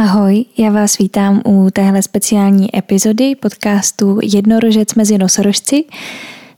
Ahoj, 0.00 0.44
já 0.58 0.70
vás 0.70 0.98
vítám 0.98 1.42
u 1.46 1.68
téhle 1.72 2.02
speciální 2.02 2.78
epizody 2.78 3.34
podcastu 3.34 4.18
Jednorožec 4.22 4.94
mezi 4.94 5.18
nosorožci. 5.18 5.84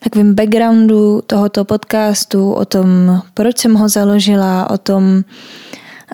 takovém 0.00 0.34
backgroundu 0.34 1.22
tohoto 1.26 1.64
podcastu, 1.64 2.52
o 2.52 2.64
tom, 2.64 2.86
proč 3.34 3.58
jsem 3.58 3.74
ho 3.74 3.88
založila, 3.88 4.70
o 4.70 4.78
tom, 4.78 5.24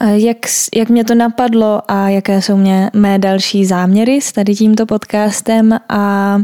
uh, 0.02 0.08
jak, 0.08 0.36
jak 0.74 0.88
mě 0.88 1.04
to 1.04 1.14
napadlo 1.14 1.82
a 1.88 2.08
jaké 2.08 2.42
jsou 2.42 2.56
mě 2.56 2.90
mé 2.94 3.18
další 3.18 3.66
záměry 3.66 4.20
s 4.20 4.32
tady 4.32 4.54
tímto 4.54 4.86
podcastem. 4.86 5.78
A 5.88 6.38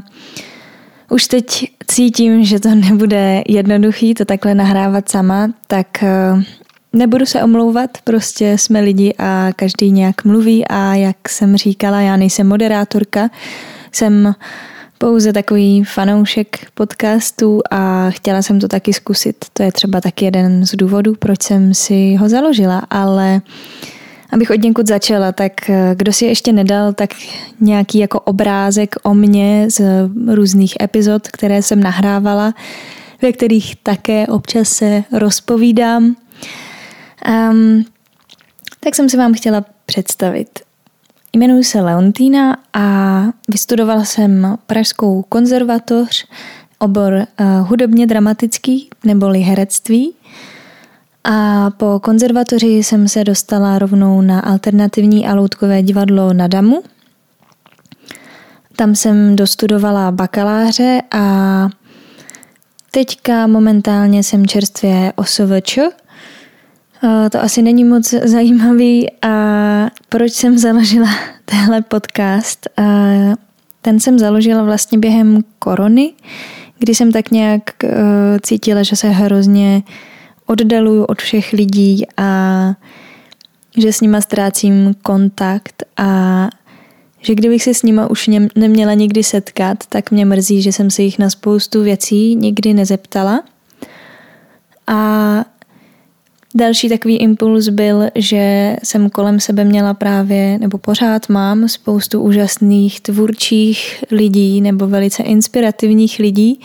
už 1.11 1.27
teď 1.27 1.71
cítím, 1.87 2.45
že 2.45 2.61
to 2.61 2.75
nebude 2.75 3.43
jednoduchý 3.49 4.15
to 4.15 4.25
takhle 4.25 4.55
nahrávat 4.55 5.09
sama, 5.09 5.51
tak 5.67 5.87
uh, 6.03 6.43
Nebudu 6.93 7.27
se 7.27 7.43
omlouvat, 7.43 7.91
prostě 8.05 8.59
jsme 8.59 8.81
lidi 8.81 9.15
a 9.19 9.49
každý 9.57 9.91
nějak 9.91 10.25
mluví 10.25 10.69
a 10.69 10.95
jak 10.95 11.29
jsem 11.29 11.57
říkala, 11.57 12.01
já 12.01 12.17
nejsem 12.17 12.49
moderátorka, 12.49 13.31
jsem 13.93 14.35
pouze 14.99 15.33
takový 15.33 15.85
fanoušek 15.85 16.67
podcastů 16.75 17.61
a 17.71 18.11
chtěla 18.11 18.43
jsem 18.43 18.61
to 18.61 18.69
taky 18.69 18.93
zkusit. 18.93 19.37
To 19.53 19.63
je 19.63 19.73
třeba 19.73 20.01
taky 20.01 20.25
jeden 20.25 20.67
z 20.67 20.77
důvodů, 20.77 21.15
proč 21.19 21.43
jsem 21.43 21.75
si 21.75 22.15
ho 22.15 22.29
založila, 22.29 22.83
ale 22.91 23.41
abych 24.33 24.51
od 24.51 24.63
někud 24.63 24.87
začala, 24.87 25.33
tak 25.33 25.71
eh, 25.71 25.95
kdo 25.97 26.13
si 26.13 26.25
ještě 26.25 26.53
nedal, 26.53 26.93
tak 26.93 27.11
nějaký 27.61 27.99
jako 27.99 28.21
obrázek 28.21 28.97
o 29.03 29.15
mně 29.15 29.67
z 29.71 29.81
různých 30.35 30.75
epizod, 30.83 31.29
které 31.29 31.63
jsem 31.63 31.81
nahrávala, 31.81 32.55
ve 33.23 33.33
kterých 33.33 33.77
také 33.77 34.27
občas 34.27 34.69
se 34.69 35.05
rozpovídám. 35.13 36.17
Um, 37.29 37.85
tak 38.81 38.95
jsem 38.95 39.09
se 39.09 39.17
vám 39.17 39.35
chtěla 39.35 39.65
představit. 39.87 40.61
Jmenuji 41.33 41.65
se 41.65 41.81
Leontýna 41.81 42.57
a 42.73 43.25
vystudovala 43.49 44.05
jsem 44.05 44.57
Pražskou 44.67 45.23
konzervatoř, 45.29 46.27
obor 46.79 47.13
uh, 47.13 47.69
hudobně 47.69 48.07
dramatický 48.07 48.91
neboli 49.05 49.39
herectví. 49.39 50.15
A 51.25 51.71
po 51.71 52.01
konzervatoři 52.03 52.67
jsem 52.67 53.09
se 53.09 53.25
dostala 53.25 53.79
rovnou 53.79 54.21
na 54.21 54.41
alternativní 54.41 55.27
a 55.27 55.35
loutkové 55.35 55.83
divadlo 55.83 56.33
na 56.33 56.47
Damu. 56.47 56.83
Tam 58.77 58.95
jsem 58.95 59.37
dostudovala 59.37 60.11
bakaláře 60.11 61.03
a 61.11 61.69
teďka 62.91 63.47
momentálně 63.47 64.23
jsem 64.23 64.47
čerstvě 64.47 65.13
OSVČ, 65.17 65.79
to 67.31 67.43
asi 67.43 67.63
není 67.63 67.85
moc 67.85 68.11
zajímavý 68.11 69.11
a 69.23 69.29
proč 70.09 70.33
jsem 70.33 70.59
založila 70.59 71.09
tenhle 71.45 71.83
podcast. 71.83 72.69
Ten 73.83 74.01
jsem 74.01 74.19
založila 74.19 74.63
vlastně 74.63 74.99
během 74.99 75.45
korony, 75.59 76.13
kdy 76.79 76.95
jsem 76.95 77.13
tak 77.13 77.31
nějak 77.31 77.85
e, 77.85 77.89
cítila, 78.43 78.83
že 78.83 78.97
se 78.97 79.09
hrozně 79.09 79.83
oddaluju 80.51 81.05
od 81.05 81.23
všech 81.23 81.53
lidí 81.53 82.07
a 82.17 82.29
že 83.77 83.93
s 83.93 84.01
nima 84.01 84.21
ztrácím 84.21 84.95
kontakt 85.03 85.83
a 85.97 86.49
že 87.23 87.35
kdybych 87.35 87.63
se 87.63 87.75
s 87.75 87.83
nima 87.83 88.11
už 88.11 88.31
neměla 88.55 88.95
nikdy 88.95 89.23
setkat, 89.23 89.79
tak 89.89 90.11
mě 90.11 90.25
mrzí, 90.25 90.63
že 90.63 90.73
jsem 90.73 90.91
se 90.91 91.03
jich 91.03 91.19
na 91.19 91.31
spoustu 91.31 91.83
věcí 91.83 92.37
nikdy 92.37 92.75
nezeptala. 92.75 93.43
A 94.87 95.45
Další 96.55 96.89
takový 96.89 97.17
impuls 97.17 97.69
byl, 97.69 98.03
že 98.15 98.77
jsem 98.83 99.11
kolem 99.11 99.41
sebe 99.41 99.65
měla 99.65 99.95
právě, 99.95 100.59
nebo 100.59 100.79
pořád 100.79 101.29
mám 101.29 101.69
spoustu 101.69 102.21
úžasných 102.21 103.01
tvůrčích 103.01 104.05
lidí 104.11 104.61
nebo 104.61 104.87
velice 104.87 105.23
inspirativních 105.23 106.19
lidí, 106.19 106.61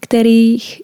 kterých, 0.00 0.82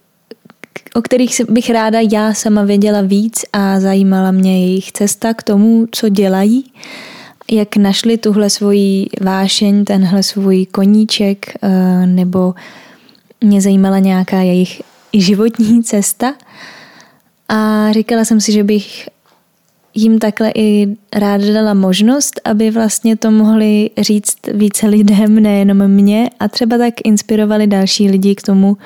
o 0.95 1.03
kterých 1.03 1.41
bych 1.49 1.71
ráda 1.71 1.99
já 2.13 2.35
sama 2.35 2.63
věděla 2.65 3.01
víc 3.01 3.45
a 3.53 3.81
zajímala 3.81 4.31
mě 4.31 4.67
jejich 4.67 4.93
cesta 4.93 5.35
k 5.35 5.43
tomu, 5.43 5.87
co 5.91 6.09
dělají, 6.09 6.65
jak 7.51 7.77
našli 7.77 8.19
tuhle 8.19 8.51
svoji 8.51 9.07
vášeň, 9.21 9.85
tenhle 9.85 10.23
svůj 10.23 10.67
koníček, 10.67 11.53
eh, 11.63 12.07
nebo 12.07 12.55
mě 13.41 13.61
zajímala 13.61 13.99
nějaká 13.99 14.41
jejich 14.41 14.83
životní 15.13 15.83
cesta– 15.83 16.35
a 17.53 17.93
říkala 17.93 18.25
jsem 18.25 18.41
si, 18.41 18.53
že 18.53 18.65
bych 18.65 19.09
jim 19.95 20.19
takhle 20.19 20.53
i 20.55 20.97
ráda 21.15 21.53
dala 21.53 21.75
možnost, 21.75 22.41
aby 22.45 22.71
vlastně 22.71 23.17
to 23.17 23.31
mohli 23.31 23.91
říct 23.99 24.37
více 24.53 24.87
lidem, 24.87 25.35
nejenom 25.35 25.89
mě 25.89 26.31
a 26.41 26.49
třeba 26.49 26.79
tak 26.79 26.95
inspirovali 27.05 27.67
další 27.67 28.11
lidi 28.11 28.35
k 28.35 28.43
tomu, 28.43 28.77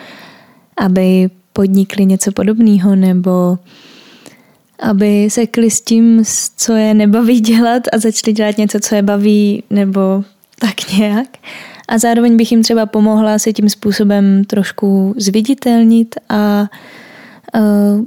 aby 0.77 1.31
podnikli 1.55 2.07
něco 2.07 2.33
podobného 2.33 2.97
nebo 2.97 3.59
aby 4.79 5.31
se 5.31 5.43
s 5.69 5.81
tím, 5.81 6.23
co 6.57 6.73
je 6.73 6.95
nebaví 6.95 7.41
dělat 7.41 7.83
a 7.93 7.99
začali 7.99 8.33
dělat 8.33 8.59
něco, 8.59 8.81
co 8.81 8.95
je 8.95 9.03
baví 9.03 9.63
nebo 9.71 10.25
tak 10.59 10.93
nějak. 10.99 11.29
A 11.89 11.99
zároveň 11.99 12.37
bych 12.37 12.53
jim 12.53 12.63
třeba 12.63 12.87
pomohla 12.87 13.39
se 13.39 13.53
tím 13.53 13.69
způsobem 13.69 14.45
trošku 14.45 15.15
zviditelnit 15.17 16.15
a 16.29 16.69
uh, 17.55 18.05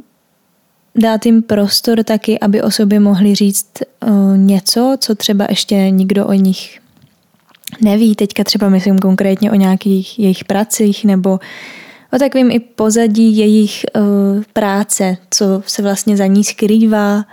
dát 0.95 1.25
jim 1.25 1.41
prostor 1.41 2.03
taky, 2.03 2.39
aby 2.39 2.61
o 2.61 2.71
sobě 2.71 2.99
mohli 2.99 3.35
říct 3.35 3.71
uh, 4.07 4.37
něco, 4.37 4.97
co 4.99 5.15
třeba 5.15 5.45
ještě 5.49 5.89
nikdo 5.89 6.27
o 6.27 6.33
nich 6.33 6.79
neví. 7.81 8.15
Teďka 8.15 8.43
třeba 8.43 8.69
myslím 8.69 8.99
konkrétně 8.99 9.51
o 9.51 9.55
nějakých 9.55 10.19
jejich 10.19 10.45
pracích 10.45 11.05
nebo 11.05 11.39
o 12.13 12.19
takovým 12.19 12.51
i 12.51 12.59
pozadí 12.59 13.37
jejich 13.37 13.85
uh, 13.95 14.43
práce, 14.53 15.17
co 15.29 15.63
se 15.65 15.81
vlastně 15.81 16.17
za 16.17 16.25
ní 16.25 16.43
skrývá. 16.43 17.25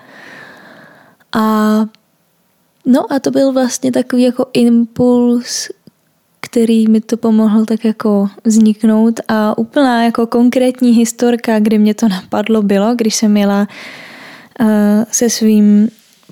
A 1.36 1.76
no 2.86 3.12
a 3.12 3.18
to 3.18 3.30
byl 3.30 3.52
vlastně 3.52 3.92
takový 3.92 4.22
jako 4.22 4.46
impuls, 4.52 5.68
který 6.40 6.88
mi 6.88 7.00
to 7.00 7.16
pomohl 7.16 7.64
tak 7.64 7.84
jako 7.84 8.28
vzniknout 8.44 9.20
a 9.28 9.58
úplná 9.58 10.04
jako 10.04 10.26
konkrétní 10.26 10.90
historka, 10.90 11.58
kdy 11.58 11.78
mě 11.78 11.94
to 11.94 12.08
napadlo, 12.08 12.62
bylo, 12.62 12.94
když 12.94 13.14
jsem 13.14 13.36
jela 13.36 13.68
uh, 14.60 14.66
se 15.10 15.30
svým 15.30 15.88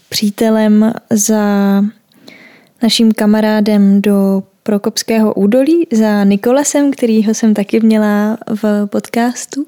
přítelem 0.08 0.92
za 1.10 1.44
naším 2.82 3.12
kamarádem 3.12 4.02
do 4.02 4.42
Prokopského 4.62 5.34
údolí 5.34 5.86
za 5.92 6.24
Nikolasem, 6.24 6.90
kterýho 6.90 7.34
jsem 7.34 7.54
taky 7.54 7.80
měla 7.80 8.38
v 8.62 8.86
podcastu. 8.86 9.66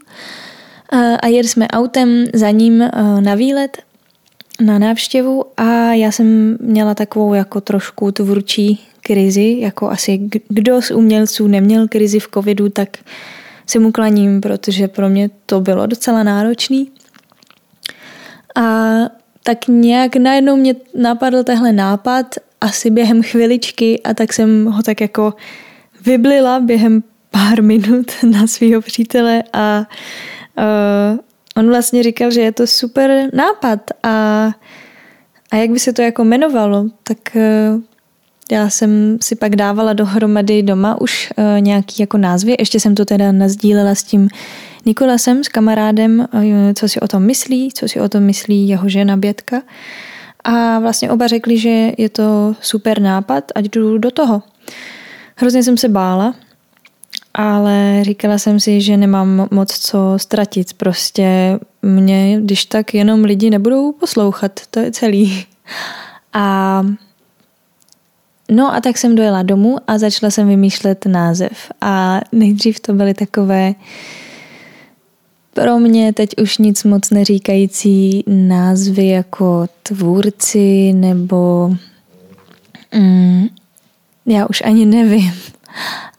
A 1.22 1.26
jeli 1.26 1.48
jsme 1.48 1.68
autem 1.68 2.24
za 2.34 2.50
ním 2.50 2.78
na 3.20 3.34
výlet, 3.34 3.78
na 4.60 4.78
návštěvu 4.78 5.44
a 5.56 5.92
já 5.92 6.12
jsem 6.12 6.58
měla 6.60 6.94
takovou 6.94 7.34
jako 7.34 7.60
trošku 7.60 8.12
tvůrčí 8.12 8.86
krizi, 9.00 9.56
jako 9.60 9.90
asi 9.90 10.30
kdo 10.48 10.82
z 10.82 10.90
umělců 10.90 11.46
neměl 11.46 11.88
krizi 11.88 12.20
v 12.20 12.28
covidu, 12.34 12.68
tak 12.68 12.88
se 13.66 13.78
mu 13.78 13.92
klaním, 13.92 14.40
protože 14.40 14.88
pro 14.88 15.08
mě 15.08 15.30
to 15.46 15.60
bylo 15.60 15.86
docela 15.86 16.22
náročný. 16.22 16.90
A 18.56 18.92
tak 19.42 19.58
nějak 19.68 20.16
najednou 20.16 20.56
mě 20.56 20.74
napadl 20.94 21.44
tehle 21.44 21.72
nápad, 21.72 22.34
asi 22.64 22.90
během 22.90 23.22
chviličky 23.22 24.02
a 24.02 24.14
tak 24.14 24.32
jsem 24.32 24.64
ho 24.64 24.82
tak 24.82 25.00
jako 25.00 25.34
vyblila 26.06 26.60
během 26.60 27.02
pár 27.30 27.62
minut 27.62 28.12
na 28.22 28.46
svého 28.46 28.80
přítele 28.80 29.42
a 29.52 29.86
uh, 30.58 31.18
on 31.56 31.68
vlastně 31.68 32.02
říkal, 32.02 32.30
že 32.30 32.40
je 32.40 32.52
to 32.52 32.66
super 32.66 33.30
nápad 33.32 33.80
a, 34.02 34.50
a 35.50 35.56
jak 35.56 35.70
by 35.70 35.78
se 35.78 35.92
to 35.92 36.02
jako 36.02 36.22
jmenovalo, 36.22 36.86
tak 37.02 37.18
uh, 37.34 37.80
já 38.52 38.70
jsem 38.70 39.18
si 39.22 39.36
pak 39.36 39.56
dávala 39.56 39.92
dohromady 39.92 40.62
doma 40.62 41.00
už 41.00 41.32
uh, 41.36 41.60
nějaký 41.60 42.02
jako 42.02 42.18
názvy, 42.18 42.54
ještě 42.58 42.80
jsem 42.80 42.94
to 42.94 43.04
teda 43.04 43.32
nazdílela 43.32 43.94
s 43.94 44.02
tím 44.02 44.28
Nikolasem 44.86 45.44
s 45.44 45.48
kamarádem, 45.48 46.28
eh, 46.32 46.74
co 46.74 46.88
si 46.88 47.00
o 47.00 47.08
tom 47.08 47.22
myslí, 47.22 47.72
co 47.74 47.88
si 47.88 48.00
o 48.00 48.08
tom 48.08 48.22
myslí 48.22 48.68
jeho 48.68 48.88
žena 48.88 49.16
Bětka. 49.16 49.62
A 50.44 50.78
vlastně 50.78 51.10
oba 51.10 51.26
řekli, 51.26 51.58
že 51.58 51.92
je 51.98 52.08
to 52.08 52.56
super 52.60 53.00
nápad, 53.00 53.44
ať 53.54 53.64
jdu 53.64 53.98
do 53.98 54.10
toho. 54.10 54.42
Hrozně 55.36 55.62
jsem 55.62 55.76
se 55.76 55.88
bála, 55.88 56.34
ale 57.34 57.98
říkala 58.02 58.38
jsem 58.38 58.60
si, 58.60 58.80
že 58.80 58.96
nemám 58.96 59.48
moc 59.50 59.78
co 59.78 60.14
ztratit. 60.16 60.72
Prostě 60.72 61.58
mě, 61.82 62.40
když 62.40 62.64
tak 62.64 62.94
jenom 62.94 63.24
lidi 63.24 63.50
nebudou 63.50 63.92
poslouchat, 63.92 64.60
to 64.70 64.80
je 64.80 64.92
celý. 64.92 65.44
A 66.32 66.82
no 68.50 68.74
a 68.74 68.80
tak 68.80 68.98
jsem 68.98 69.14
dojela 69.14 69.42
domů 69.42 69.76
a 69.86 69.98
začala 69.98 70.30
jsem 70.30 70.48
vymýšlet 70.48 71.06
název. 71.06 71.72
A 71.80 72.20
nejdřív 72.32 72.80
to 72.80 72.92
byly 72.92 73.14
takové 73.14 73.74
pro 75.54 75.78
mě 75.78 76.12
teď 76.12 76.30
už 76.42 76.58
nic 76.58 76.84
moc 76.84 77.10
neříkající 77.10 78.24
názvy 78.26 79.08
jako 79.08 79.66
tvůrci 79.82 80.92
nebo 80.92 81.70
mm, 82.94 83.46
já 84.26 84.46
už 84.46 84.62
ani 84.64 84.86
nevím 84.86 85.32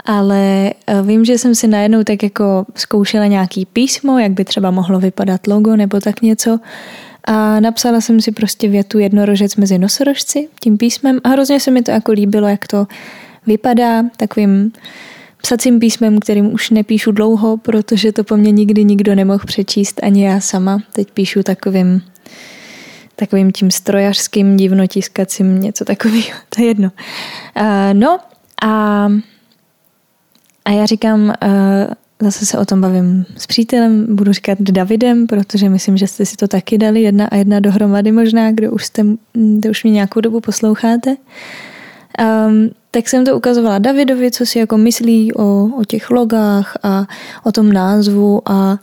ale 0.06 0.72
eh, 0.88 1.02
vím, 1.02 1.26
že 1.26 1.38
jsem 1.38 1.56
si 1.56 1.68
najednou 1.68 2.04
tak 2.04 2.24
jako 2.24 2.66
zkoušela 2.76 3.26
nějaký 3.26 3.66
písmo, 3.66 4.20
jak 4.20 4.32
by 4.32 4.46
třeba 4.46 4.72
mohlo 4.72 5.00
vypadat 5.00 5.48
logo 5.48 5.76
nebo 5.76 6.00
tak 6.00 6.22
něco 6.22 6.60
a 7.24 7.60
napsala 7.60 8.02
jsem 8.02 8.22
si 8.22 8.32
prostě 8.32 8.68
větu 8.68 9.00
jednorožec 9.00 9.56
mezi 9.56 9.78
nosorožci 9.78 10.48
tím 10.60 10.78
písmem 10.78 11.20
a 11.24 11.30
hrozně 11.30 11.60
se 11.60 11.72
mi 11.72 11.82
to 11.82 11.92
jako 11.92 12.12
líbilo, 12.12 12.48
jak 12.48 12.68
to 12.68 12.88
vypadá 13.48 14.04
takovým 14.18 14.72
psacím 15.46 15.80
písmem, 15.80 16.20
kterým 16.20 16.54
už 16.54 16.70
nepíšu 16.70 17.12
dlouho, 17.12 17.58
protože 17.58 18.12
to 18.12 18.24
po 18.24 18.38
mně 18.38 18.52
nikdy 18.52 18.84
nikdo 18.84 19.16
nemohl 19.16 19.46
přečíst, 19.46 20.00
ani 20.04 20.26
já 20.26 20.40
sama. 20.40 20.80
Teď 20.94 21.12
píšu 21.12 21.44
takovým 21.44 22.02
takovým 23.16 23.52
tím 23.52 23.72
strojařským 23.72 24.58
divnotiskacím, 24.58 25.60
něco 25.60 25.86
takového, 25.86 26.38
to 26.56 26.62
je 26.62 26.68
jedno. 26.68 26.92
Uh, 27.60 27.64
no 27.94 28.20
a 28.64 29.08
a 30.66 30.72
já 30.72 30.86
říkám, 30.86 31.22
uh, 31.22 31.34
zase 32.22 32.46
se 32.46 32.58
o 32.58 32.66
tom 32.66 32.82
bavím 32.82 33.26
s 33.38 33.48
přítelem, 33.48 34.16
budu 34.16 34.34
říkat 34.34 34.62
Davidem, 34.62 35.28
protože 35.28 35.70
myslím, 35.70 35.98
že 35.98 36.08
jste 36.08 36.26
si 36.26 36.36
to 36.36 36.48
taky 36.48 36.78
dali 36.78 37.02
jedna 37.02 37.28
a 37.28 37.36
jedna 37.36 37.60
dohromady 37.60 38.12
možná, 38.12 38.52
kdo 38.52 38.72
už, 38.72 38.86
jste, 38.86 39.04
kdo 39.34 39.70
už 39.70 39.84
mě 39.84 39.94
nějakou 39.94 40.22
dobu 40.22 40.40
posloucháte. 40.40 41.16
Um, 42.20 42.70
tak 42.92 43.10
jsem 43.10 43.26
to 43.26 43.38
ukazovala 43.38 43.80
Davidovi, 43.80 44.32
co 44.32 44.46
si 44.46 44.60
jako 44.60 44.78
myslí 44.78 45.34
o, 45.34 45.70
o 45.78 45.86
těch 45.88 46.10
logách 46.10 46.78
a 46.84 47.06
o 47.44 47.52
tom 47.52 47.74
názvu 47.74 48.42
a 48.46 48.80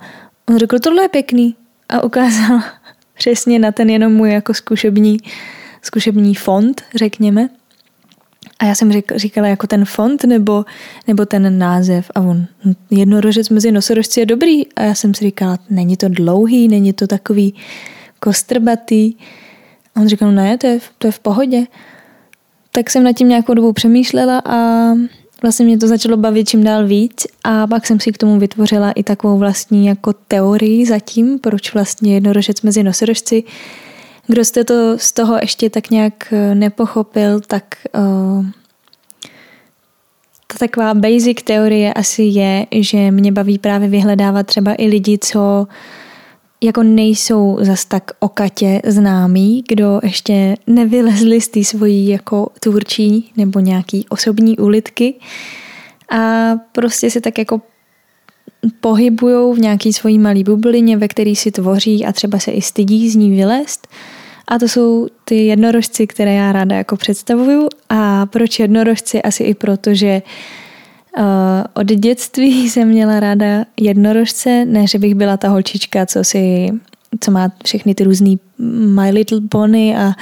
on 0.49 0.59
řekl, 0.59 0.79
tohle 0.79 1.03
je 1.03 1.09
pěkný 1.09 1.55
a 1.89 2.05
ukázal 2.05 2.61
přesně 3.15 3.59
na 3.59 3.73
ten 3.73 3.91
jenom 3.91 4.13
můj 4.13 4.33
jako 4.33 4.55
zkušební, 4.55 5.17
zkušební 5.83 6.35
fond, 6.35 6.83
řekněme. 6.95 7.49
A 8.59 8.65
já 8.65 8.75
jsem 8.75 8.93
říkala 9.17 9.47
jako 9.47 9.67
ten 9.67 9.85
font 9.85 10.25
nebo, 10.25 10.65
nebo 11.07 11.27
ten 11.27 11.59
název 11.59 12.11
a 12.15 12.21
on 12.21 12.47
jednorožec 12.91 13.49
mezi 13.49 13.73
nosorožci 13.73 14.21
je 14.21 14.27
dobrý 14.27 14.73
a 14.73 14.83
já 14.83 14.95
jsem 14.95 15.15
si 15.15 15.25
říkala, 15.25 15.59
není 15.71 15.97
to 15.97 16.09
dlouhý, 16.09 16.69
není 16.69 16.93
to 16.93 17.07
takový 17.07 17.55
kostrbatý. 18.21 19.15
A 19.95 20.01
on 20.01 20.09
říkal, 20.09 20.33
ne, 20.33 20.59
to 20.59 20.67
je, 20.67 20.79
to 20.99 21.07
je 21.07 21.13
v 21.13 21.19
pohodě. 21.19 21.67
Tak 22.73 22.91
jsem 22.91 23.05
nad 23.05 23.13
tím 23.13 23.29
nějakou 23.29 23.55
dobu 23.55 23.73
přemýšlela 23.73 24.43
a 24.45 24.91
vlastně 25.43 25.67
mě 25.67 25.79
to 25.79 25.89
začalo 25.89 26.17
bavit 26.17 26.49
čím 26.49 26.65
dál 26.65 26.87
víc 26.87 27.27
a 27.45 27.67
pak 27.67 27.87
jsem 27.87 28.01
si 28.01 28.13
k 28.13 28.19
tomu 28.19 28.39
vytvořila 28.39 28.93
i 28.93 29.03
takovou 29.03 29.39
vlastní 29.39 29.87
jako 29.87 30.13
teorii 30.13 30.87
zatím, 30.87 31.39
proč 31.39 31.75
vlastně 31.75 32.15
jednorožec 32.15 32.63
mezi 32.63 32.83
nosorožci. 32.83 33.45
Kdo 34.27 34.45
jste 34.45 34.65
to 34.65 34.99
z 34.99 35.13
toho 35.13 35.37
ještě 35.41 35.71
tak 35.71 35.91
nějak 35.91 36.33
eh, 36.33 36.55
nepochopil, 36.55 37.41
tak 37.41 37.65
uh, 37.99 38.47
ta 40.47 40.59
taková 40.59 40.95
basic 40.95 41.43
teorie 41.45 41.95
asi 41.95 42.23
je, 42.23 42.67
že 42.73 43.11
mě 43.11 43.33
baví 43.33 43.59
právě 43.59 43.89
vyhledávat 43.89 44.47
třeba 44.47 44.75
i 44.79 44.87
lidi, 44.87 45.19
co 45.19 45.67
jako 46.63 46.83
nejsou 46.83 47.59
zas 47.61 47.85
tak 47.85 48.11
okatě 48.19 48.81
známí, 48.85 49.65
kdo 49.69 50.01
ještě 50.03 50.57
nevylezli 50.67 51.41
z 51.41 51.49
té 51.49 51.65
svojí 51.65 52.09
jako 52.09 52.49
tvůrčí 52.61 53.33
nebo 53.37 53.61
nějaký 53.61 54.07
osobní 54.09 54.59
ulitky 54.59 55.15
a 56.11 56.53
prostě 56.73 57.11
se 57.11 57.21
tak 57.21 57.39
jako 57.39 57.61
pohybují 58.81 59.57
v 59.57 59.59
nějaký 59.59 59.93
svojí 59.93 60.19
malý 60.19 60.45
bublině, 60.45 60.97
ve 60.97 61.09
který 61.09 61.37
si 61.37 61.51
tvoří 61.51 62.07
a 62.07 62.13
třeba 62.13 62.39
se 62.39 62.51
i 62.51 62.63
stydí 62.63 63.11
z 63.11 63.17
ní 63.17 63.31
vylézt. 63.31 63.89
A 64.49 64.59
to 64.59 64.69
jsou 64.69 65.09
ty 65.25 65.47
jednorožci, 65.47 66.07
které 66.07 66.35
já 66.35 66.53
ráda 66.53 66.77
jako 66.77 66.97
představuju. 66.97 67.69
A 67.89 68.27
proč 68.27 68.59
jednorožci? 68.59 69.23
Asi 69.23 69.45
i 69.45 69.55
proto, 69.55 69.95
že 69.95 70.23
uh, 70.25 70.62
od 71.75 71.87
dětství 71.87 72.71
jsem 72.71 72.89
měla 72.89 73.21
ráda 73.21 73.65
jednorožce, 73.81 74.65
ne, 74.65 74.87
že 74.87 74.99
bych 74.99 75.15
byla 75.15 75.37
ta 75.37 75.49
holčička, 75.49 76.07
co 76.07 76.25
si 76.25 76.73
co 77.21 77.31
má 77.31 77.53
všechny 77.65 77.95
ty 77.95 78.05
různý 78.05 78.41
My 78.59 79.11
Little 79.11 79.41
Pony 79.49 79.97
a 79.97 80.13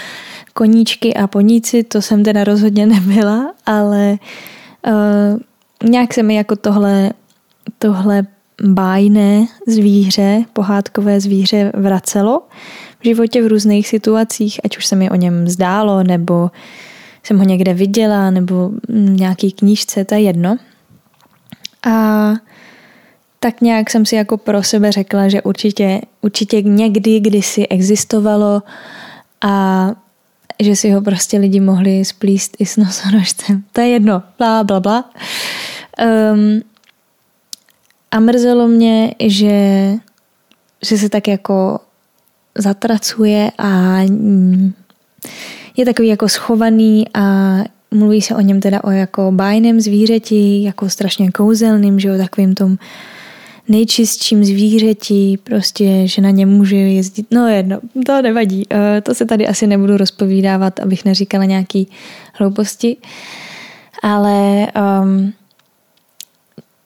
koníčky 0.55 1.15
a 1.15 1.27
poníci, 1.27 1.83
to 1.83 2.03
jsem 2.03 2.25
teda 2.25 2.45
rozhodně 2.45 2.87
nebyla, 2.87 3.55
ale 3.67 4.19
uh, 4.87 5.89
nějak 5.91 6.15
se 6.15 6.23
mi 6.23 6.35
jako 6.35 6.57
tohle, 6.57 7.11
tohle 7.79 8.27
bájné 8.63 9.47
zvíře, 9.67 10.45
pohádkové 10.53 11.21
zvíře 11.21 11.73
vracelo 11.75 12.43
v 13.01 13.05
životě 13.05 13.43
v 13.43 13.47
různých 13.47 13.89
situacích, 13.89 14.61
ať 14.65 14.79
už 14.79 14.87
se 14.87 14.97
mi 14.97 15.11
o 15.11 15.15
něm 15.15 15.49
zdálo, 15.49 16.03
nebo 16.03 16.51
jsem 17.23 17.39
ho 17.39 17.45
někde 17.45 17.75
viděla, 17.75 18.31
nebo 18.31 18.71
nějaký 18.89 19.53
knížce, 19.53 20.05
to 20.05 20.15
je 20.15 20.21
jedno. 20.21 20.57
A 21.87 22.33
tak 23.41 23.61
nějak 23.61 23.91
jsem 23.91 24.07
si 24.07 24.17
jako 24.17 24.37
pro 24.37 24.63
sebe 24.63 24.93
řekla, 24.93 25.29
že 25.29 25.43
určitě, 25.43 26.01
určitě 26.21 26.63
někdy, 26.63 27.21
kdysi 27.21 27.69
existovalo 27.69 28.63
a 29.41 29.87
že 30.63 30.77
si 30.77 30.91
ho 30.91 31.01
prostě 31.01 31.39
lidi 31.39 31.61
mohli 31.61 32.05
splíst 32.05 32.57
i 32.59 32.67
s 32.67 32.77
nosorožcem. 32.77 33.65
To 33.73 33.81
je 33.81 33.89
jedno, 33.89 34.23
bla, 34.39 34.65
bla, 34.65 34.81
bla. 34.81 35.11
Um, 36.33 36.63
a 38.11 38.21
mrzelo 38.21 38.69
mě, 38.69 39.15
že, 39.27 39.95
že 40.83 40.99
se 40.99 41.09
tak 41.09 41.29
jako 41.29 41.81
zatracuje 42.59 43.51
a 43.59 44.01
je 45.77 45.85
takový 45.85 46.09
jako 46.09 46.29
schovaný 46.29 47.05
a 47.15 47.57
mluví 47.91 48.23
se 48.23 48.35
o 48.35 48.41
něm 48.41 48.61
teda 48.61 48.85
o 48.85 48.91
jako 48.91 49.33
bájném 49.33 49.81
zvířeti, 49.81 50.63
jako 50.63 50.89
strašně 50.89 51.31
kouzelným, 51.31 52.01
že 52.01 52.09
jo, 52.09 52.19
takovým 52.19 52.55
tom 52.55 52.77
nejčistším 53.69 54.45
zvířeti, 54.45 55.39
prostě, 55.45 56.07
že 56.07 56.23
na 56.23 56.31
něm 56.31 56.49
může 56.49 56.77
jezdit. 56.77 57.27
No 57.31 57.49
jedno, 57.49 57.81
to 58.07 58.23
nevadí. 58.23 58.67
Eh, 58.71 59.01
to 59.01 59.15
se 59.15 59.27
tady 59.27 59.47
asi 59.47 59.67
nebudu 59.67 59.97
rozpovídávat, 59.97 60.81
abych 60.81 61.05
neříkala 61.05 61.45
nějaký 61.45 61.89
hlouposti. 62.35 62.97
Ale 64.03 64.67
um, 65.03 65.33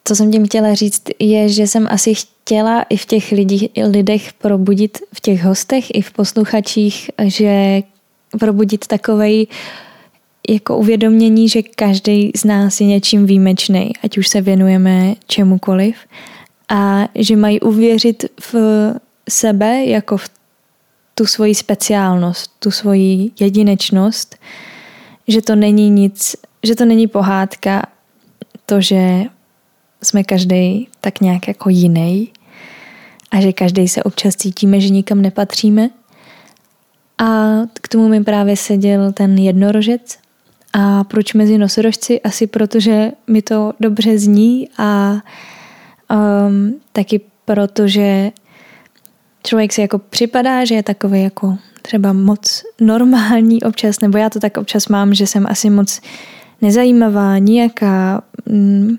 co 0.03 0.15
jsem 0.15 0.31
tím 0.31 0.45
chtěla 0.45 0.73
říct, 0.73 1.03
je, 1.19 1.49
že 1.49 1.67
jsem 1.67 1.87
asi 1.89 2.13
chtěla 2.15 2.81
i 2.81 2.97
v 2.97 3.05
těch 3.05 3.31
lidí, 3.31 3.69
lidech 3.91 4.33
probudit, 4.33 4.97
v 5.13 5.19
těch 5.19 5.43
hostech 5.43 5.85
i 5.93 6.01
v 6.01 6.11
posluchačích, 6.11 7.09
že 7.23 7.81
probudit 8.39 8.87
takovej 8.87 9.47
jako 10.49 10.77
uvědomění, 10.77 11.49
že 11.49 11.61
každý 11.63 12.31
z 12.35 12.43
nás 12.43 12.81
je 12.81 12.87
něčím 12.87 13.25
výjimečný, 13.25 13.91
ať 14.03 14.17
už 14.17 14.27
se 14.27 14.41
věnujeme 14.41 15.15
čemukoliv 15.27 15.95
a 16.69 17.07
že 17.15 17.35
mají 17.35 17.59
uvěřit 17.59 18.25
v 18.41 18.55
sebe 19.29 19.85
jako 19.85 20.17
v 20.17 20.29
tu 21.15 21.25
svoji 21.25 21.55
speciálnost, 21.55 22.51
tu 22.59 22.71
svoji 22.71 23.31
jedinečnost, 23.39 24.35
že 25.27 25.41
to 25.41 25.55
není 25.55 25.89
nic, 25.89 26.35
že 26.63 26.75
to 26.75 26.85
není 26.85 27.07
pohádka, 27.07 27.81
to, 28.65 28.81
že 28.81 29.23
jsme 30.03 30.23
každý 30.23 30.87
tak 31.01 31.21
nějak 31.21 31.47
jako 31.47 31.69
jiný 31.69 32.31
a 33.31 33.41
že 33.41 33.53
každý 33.53 33.87
se 33.87 34.03
občas 34.03 34.35
cítíme, 34.35 34.79
že 34.79 34.89
nikam 34.89 35.21
nepatříme. 35.21 35.89
A 37.17 37.25
k 37.81 37.87
tomu 37.87 38.07
mi 38.07 38.23
právě 38.23 38.57
seděl 38.57 39.11
ten 39.11 39.37
jednorožec. 39.37 40.17
A 40.77 41.03
proč 41.03 41.33
mezi 41.33 41.57
nosorožci? 41.57 42.21
Asi 42.21 42.47
protože 42.47 43.11
mi 43.27 43.41
to 43.41 43.73
dobře 43.79 44.17
zní 44.17 44.69
a 44.77 45.13
um, 46.47 46.73
taky 46.91 47.21
proto, 47.45 47.87
že 47.87 48.31
člověk 49.43 49.73
si 49.73 49.81
jako 49.81 49.99
připadá, 49.99 50.65
že 50.65 50.75
je 50.75 50.83
takový 50.83 51.23
jako 51.23 51.57
třeba 51.81 52.13
moc 52.13 52.63
normální 52.81 53.63
občas, 53.63 53.99
nebo 53.99 54.17
já 54.17 54.29
to 54.29 54.39
tak 54.39 54.57
občas 54.57 54.87
mám, 54.87 55.13
že 55.13 55.27
jsem 55.27 55.45
asi 55.49 55.69
moc 55.69 56.01
nezajímavá, 56.61 57.37
nijaká, 57.37 58.21
mm, 58.45 58.97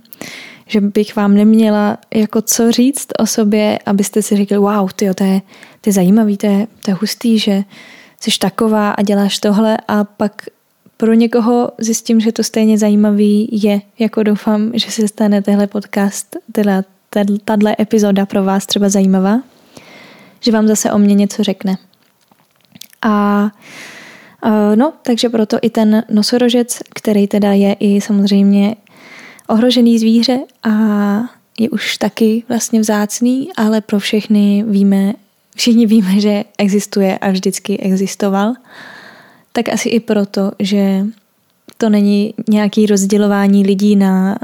že 0.67 0.81
bych 0.81 1.17
vám 1.17 1.35
neměla 1.35 1.99
jako 2.15 2.43
co 2.43 2.73
říct 2.73 3.09
o 3.19 3.27
sobě, 3.27 3.79
abyste 3.87 4.23
si 4.23 4.37
řekli, 4.37 4.59
wow, 4.59 4.91
tyjo, 4.97 5.15
to 5.15 5.25
je, 5.25 5.41
to 5.81 5.89
je 5.89 5.93
zajímavý, 5.93 6.37
to 6.37 6.47
je, 6.47 6.67
to 6.85 6.91
je 6.91 6.95
hustý, 6.95 7.39
že 7.39 7.65
jsi 8.21 8.39
taková 8.39 8.91
a 8.91 9.03
děláš 9.03 9.39
tohle 9.39 9.79
a 9.89 10.05
pak 10.05 10.47
pro 10.97 11.15
někoho 11.15 11.71
zjistím, 11.79 12.21
že 12.21 12.33
to 12.33 12.43
stejně 12.43 12.79
zajímavý 12.79 13.49
je, 13.53 13.81
jako 13.99 14.23
doufám, 14.23 14.71
že 14.75 14.91
se 14.91 15.09
stane 15.09 15.43
tehle 15.43 15.67
podcast, 15.67 16.37
teda 16.53 16.83
tahle 17.45 17.77
epizoda 17.81 18.27
pro 18.27 18.45
vás 18.45 18.67
třeba 18.67 18.89
zajímavá, 18.89 19.43
že 20.41 20.53
vám 20.53 20.67
zase 20.69 20.93
o 20.93 20.99
mě 20.99 21.15
něco 21.15 21.43
řekne. 21.43 21.79
A 23.03 23.51
no, 24.75 24.93
takže 25.03 25.29
proto 25.29 25.59
i 25.63 25.71
ten 25.71 26.05
nosorožec, 26.11 26.79
který 26.95 27.27
teda 27.27 27.53
je 27.53 27.77
i 27.81 28.01
samozřejmě 28.01 28.77
ohrožený 29.49 29.99
zvíře 29.99 30.39
a 30.63 30.71
je 31.59 31.71
už 31.71 31.99
taky 31.99 32.43
vlastně 32.49 32.81
vzácný, 32.81 33.49
ale 33.57 33.81
pro 33.81 33.99
všechny 33.99 34.65
víme, 34.69 35.13
všichni 35.57 35.87
víme, 35.87 36.21
že 36.21 36.45
existuje 36.59 37.19
a 37.19 37.31
vždycky 37.31 37.79
existoval, 37.79 38.55
tak 39.57 39.69
asi 39.69 39.89
i 39.89 40.01
proto, 40.01 40.53
že 40.59 41.07
to 41.77 41.89
není 41.89 42.35
nějaký 42.49 42.87
rozdělování 42.87 43.67
lidí 43.67 43.97
na 43.97 44.39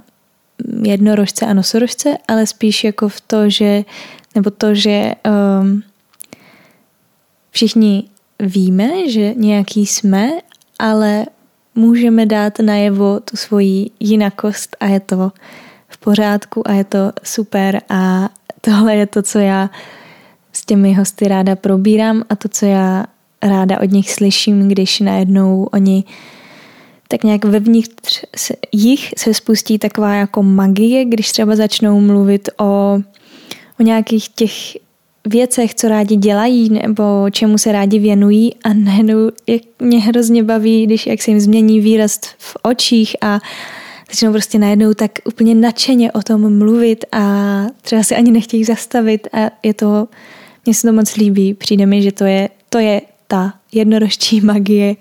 jednorožce 0.82 1.46
a 1.46 1.52
nosorožce, 1.52 2.18
ale 2.28 2.46
spíš 2.46 2.84
jako 2.84 3.08
v 3.08 3.20
to, 3.20 3.50
že, 3.50 3.84
nebo 4.34 4.50
to, 4.50 4.74
že 4.74 5.12
um, 5.60 5.82
všichni 7.50 8.04
víme, 8.40 9.10
že 9.10 9.34
nějaký 9.36 9.86
jsme, 9.86 10.30
ale 10.78 11.26
můžeme 11.74 12.26
dát 12.26 12.58
najevo 12.58 13.20
tu 13.20 13.36
svoji 13.36 13.90
jinakost 14.00 14.76
a 14.80 14.86
je 14.86 15.00
to 15.00 15.32
v 15.88 15.98
pořádku 15.98 16.68
a 16.68 16.72
je 16.72 16.84
to 16.84 17.12
super 17.22 17.80
a 17.88 18.28
tohle 18.60 18.94
je 18.96 19.06
to, 19.06 19.22
co 19.22 19.38
já 19.38 19.70
s 20.52 20.66
těmi 20.66 20.94
hosty 20.94 21.28
ráda 21.28 21.56
probírám 21.56 22.24
a 22.28 22.36
to, 22.36 22.48
co 22.48 22.66
já 22.66 23.04
ráda 23.42 23.80
od 23.80 23.90
nich 23.90 24.12
slyším, 24.12 24.68
když 24.68 25.00
najednou 25.00 25.68
oni 25.72 26.04
tak 27.08 27.24
nějak 27.24 27.44
vevnitř 27.44 28.24
jich 28.72 29.14
se 29.18 29.34
spustí 29.34 29.78
taková 29.78 30.14
jako 30.14 30.42
magie, 30.42 31.04
když 31.04 31.32
třeba 31.32 31.56
začnou 31.56 32.00
mluvit 32.00 32.48
o, 32.60 32.98
o 33.80 33.82
nějakých 33.82 34.28
těch 34.28 34.52
věcech, 35.26 35.74
co 35.74 35.88
rádi 35.88 36.16
dělají 36.16 36.70
nebo 36.70 37.30
čemu 37.30 37.58
se 37.58 37.72
rádi 37.72 37.98
věnují 37.98 38.54
a 38.64 38.72
najednou 38.72 39.30
jak 39.46 39.62
mě 39.78 40.00
hrozně 40.00 40.42
baví, 40.42 40.86
když 40.86 41.06
jak 41.06 41.22
se 41.22 41.30
jim 41.30 41.40
změní 41.40 41.80
výraz 41.80 42.20
v 42.38 42.56
očích 42.62 43.16
a 43.20 43.40
začnou 44.10 44.32
prostě 44.32 44.58
najednou 44.58 44.94
tak 44.94 45.10
úplně 45.24 45.54
nadšeně 45.54 46.12
o 46.12 46.22
tom 46.22 46.58
mluvit 46.58 47.04
a 47.12 47.66
třeba 47.82 48.02
se 48.02 48.16
ani 48.16 48.32
nechtějí 48.32 48.64
zastavit 48.64 49.28
a 49.32 49.50
je 49.62 49.74
to, 49.74 50.08
mně 50.66 50.74
se 50.74 50.88
to 50.88 50.92
moc 50.92 51.16
líbí, 51.16 51.54
přijde 51.54 51.86
mi, 51.86 52.02
že 52.02 52.12
to 52.12 52.24
je, 52.24 52.48
to 52.68 52.78
je 52.78 53.00
ta 53.32 53.54
jednorožčí 53.72 54.40
magie, 54.40 54.96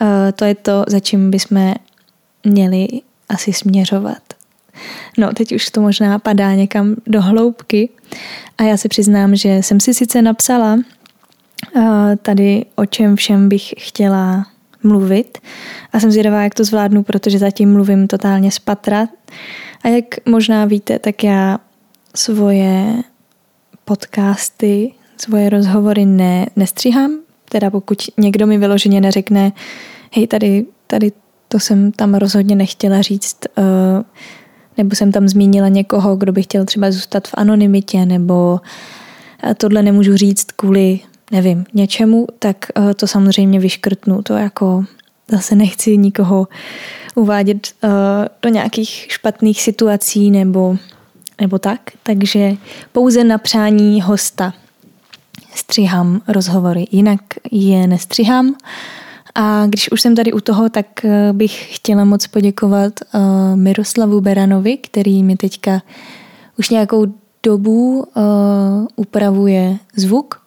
uh, 0.00 0.08
to 0.34 0.44
je 0.44 0.54
to, 0.54 0.84
za 0.88 1.00
čím 1.00 1.30
bychom 1.30 1.74
měli 2.44 2.88
asi 3.28 3.52
směřovat. 3.52 4.22
No, 5.18 5.32
teď 5.32 5.54
už 5.54 5.70
to 5.70 5.80
možná 5.80 6.18
padá 6.18 6.54
někam 6.54 6.96
do 7.06 7.22
hloubky 7.22 7.88
a 8.58 8.62
já 8.62 8.76
se 8.76 8.88
přiznám, 8.88 9.36
že 9.36 9.48
jsem 9.48 9.80
si 9.80 9.94
sice 9.94 10.22
napsala 10.22 10.74
uh, 10.74 11.82
tady 12.22 12.64
o 12.76 12.86
čem 12.86 13.16
všem 13.16 13.48
bych 13.48 13.74
chtěla 13.78 14.46
mluvit 14.82 15.38
a 15.92 16.00
jsem 16.00 16.10
zvědavá, 16.10 16.42
jak 16.42 16.54
to 16.54 16.64
zvládnu, 16.64 17.02
protože 17.02 17.38
zatím 17.38 17.72
mluvím 17.72 18.08
totálně 18.08 18.50
z 18.50 18.58
patra. 18.58 19.08
A 19.84 19.88
jak 19.88 20.04
možná 20.26 20.64
víte, 20.64 20.98
tak 20.98 21.24
já 21.24 21.58
svoje 22.14 23.02
podcasty, 23.84 24.92
svoje 25.16 25.50
rozhovory 25.50 26.04
ne, 26.06 26.46
nestříhám, 26.56 27.27
teda 27.48 27.70
pokud 27.70 28.02
někdo 28.16 28.46
mi 28.46 28.58
vyloženě 28.58 29.00
neřekne, 29.00 29.52
hej, 30.12 30.26
tady, 30.26 30.66
tady 30.86 31.12
to 31.48 31.60
jsem 31.60 31.92
tam 31.92 32.14
rozhodně 32.14 32.56
nechtěla 32.56 33.02
říct, 33.02 33.38
uh, 33.58 33.64
nebo 34.76 34.96
jsem 34.96 35.12
tam 35.12 35.28
zmínila 35.28 35.68
někoho, 35.68 36.16
kdo 36.16 36.32
by 36.32 36.42
chtěl 36.42 36.64
třeba 36.64 36.90
zůstat 36.90 37.28
v 37.28 37.34
anonymitě, 37.34 38.06
nebo 38.06 38.60
eh, 39.44 39.54
tohle 39.54 39.82
nemůžu 39.82 40.16
říct 40.16 40.52
kvůli, 40.56 41.00
nevím, 41.30 41.64
něčemu, 41.74 42.26
tak 42.38 42.56
uh, 42.78 42.92
to 42.92 43.06
samozřejmě 43.06 43.60
vyškrtnu. 43.60 44.22
To 44.22 44.34
jako 44.34 44.84
zase 45.30 45.54
nechci 45.54 45.96
nikoho 45.96 46.48
uvádět 47.14 47.74
do 48.42 48.48
nějakých 48.48 49.06
špatných 49.08 49.62
situací 49.62 50.30
nebo, 50.30 50.76
nebo 51.40 51.58
tak. 51.58 51.80
Takže 52.02 52.52
pouze 52.92 53.24
na 53.24 53.38
přání 53.38 54.02
hosta 54.02 54.54
střihám 55.58 56.20
rozhovory, 56.28 56.86
jinak 56.90 57.20
je 57.50 57.86
nestřihám. 57.86 58.54
A 59.34 59.66
když 59.66 59.92
už 59.92 60.00
jsem 60.00 60.16
tady 60.16 60.32
u 60.32 60.40
toho, 60.40 60.68
tak 60.68 61.04
eh, 61.04 61.32
bych 61.32 61.76
chtěla 61.76 62.04
moc 62.04 62.26
poděkovat 62.26 62.92
uh, 63.14 63.20
Miroslavu 63.56 64.20
Beranovi, 64.20 64.76
který 64.76 65.22
mi 65.22 65.36
teďka 65.36 65.82
už 66.58 66.70
nějakou 66.70 67.06
dobu 67.42 67.98
uh, 67.98 68.24
upravuje 68.96 69.78
zvuk 69.96 70.42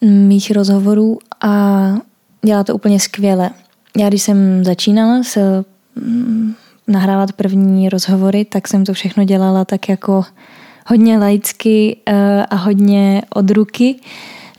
mých 0.00 0.50
rozhovorů 0.50 1.18
a 1.40 1.94
dělá 2.42 2.64
to 2.64 2.74
úplně 2.74 3.00
skvěle. 3.00 3.50
Já 3.98 4.08
když 4.08 4.22
jsem 4.22 4.64
začínala 4.64 5.22
se 5.22 5.64
mm, 5.96 6.54
nahrávat 6.88 7.32
první 7.32 7.88
rozhovory, 7.88 8.44
tak 8.44 8.68
jsem 8.68 8.84
to 8.84 8.92
všechno 8.92 9.24
dělala 9.24 9.64
tak 9.64 9.88
jako 9.88 10.24
hodně 10.90 11.18
laicky 11.18 11.96
eh, 12.06 12.46
a 12.46 12.56
hodně 12.56 13.22
od 13.34 13.50
ruky, 13.50 13.96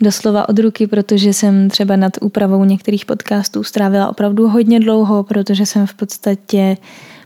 doslova 0.01 0.49
od 0.49 0.59
ruky, 0.59 0.87
protože 0.87 1.33
jsem 1.33 1.69
třeba 1.69 1.95
nad 1.95 2.13
úpravou 2.21 2.63
některých 2.63 3.05
podcastů 3.05 3.63
strávila 3.63 4.09
opravdu 4.09 4.47
hodně 4.47 4.79
dlouho, 4.79 5.23
protože 5.23 5.65
jsem 5.65 5.87
v 5.87 5.93
podstatě 5.93 6.77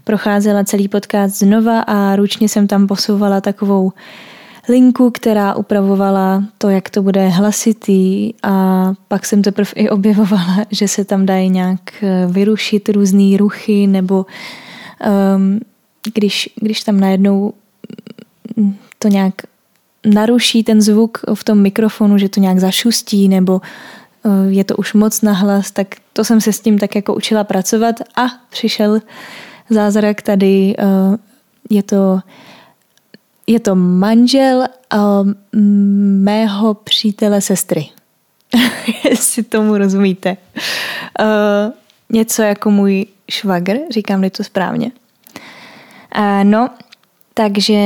procházela 0.04 0.64
celý 0.64 0.88
podcast 0.88 1.40
znova 1.40 1.80
a 1.82 2.16
ručně 2.16 2.50
jsem 2.50 2.68
tam 2.68 2.88
posouvala 2.88 3.42
takovou 3.42 3.92
linku, 4.70 5.12
která 5.12 5.56
upravovala 5.56 6.44
to, 6.58 6.70
jak 6.70 6.90
to 6.90 7.02
bude 7.02 7.28
hlasitý. 7.28 8.34
A 8.44 8.94
pak 9.08 9.26
jsem 9.26 9.42
teprve 9.42 9.72
i 9.76 9.90
objevovala, 9.90 10.58
že 10.72 10.88
se 10.88 11.06
tam 11.06 11.26
dají 11.26 11.50
nějak 11.50 12.04
eh, 12.04 12.28
vyrušit 12.32 12.90
různé 12.90 13.38
ruchy 13.38 13.88
nebo 13.88 14.26
um, 15.36 15.60
když, 16.14 16.50
když 16.62 16.84
tam 16.84 17.00
najednou 17.00 17.54
to 19.06 19.10
nějak 19.10 19.34
naruší 20.06 20.64
ten 20.64 20.82
zvuk 20.82 21.22
v 21.34 21.44
tom 21.44 21.62
mikrofonu, 21.62 22.18
že 22.18 22.30
to 22.30 22.40
nějak 22.40 22.60
zašustí 22.60 23.28
nebo 23.28 23.62
eh, 23.62 24.30
je 24.50 24.64
to 24.64 24.76
už 24.76 24.94
moc 24.94 25.22
nahlas, 25.22 25.72
tak 25.72 25.88
to 26.14 26.24
jsem 26.24 26.42
se 26.42 26.54
s 26.54 26.60
tím 26.60 26.80
tak 26.80 26.96
jako 26.96 27.16
učila 27.16 27.44
pracovat 27.44 27.96
a 28.16 28.26
přišel 28.50 29.00
zázrak 29.70 30.22
tady, 30.22 30.76
eh, 30.78 31.18
je 31.70 31.84
to, 31.84 32.20
je 33.48 33.60
to 33.60 33.76
manžel 33.76 34.64
eh, 34.64 34.98
mého 36.26 36.74
přítele 36.74 37.42
sestry. 37.42 37.90
Jestli 39.10 39.44
tomu 39.44 39.78
rozumíte. 39.78 40.38
Něco 42.10 42.42
jako 42.42 42.72
můj 42.72 43.06
švagr, 43.30 43.78
říkám-li 43.92 44.30
to 44.30 44.44
správně. 44.44 44.92
No, 46.44 46.70
takže 47.34 47.80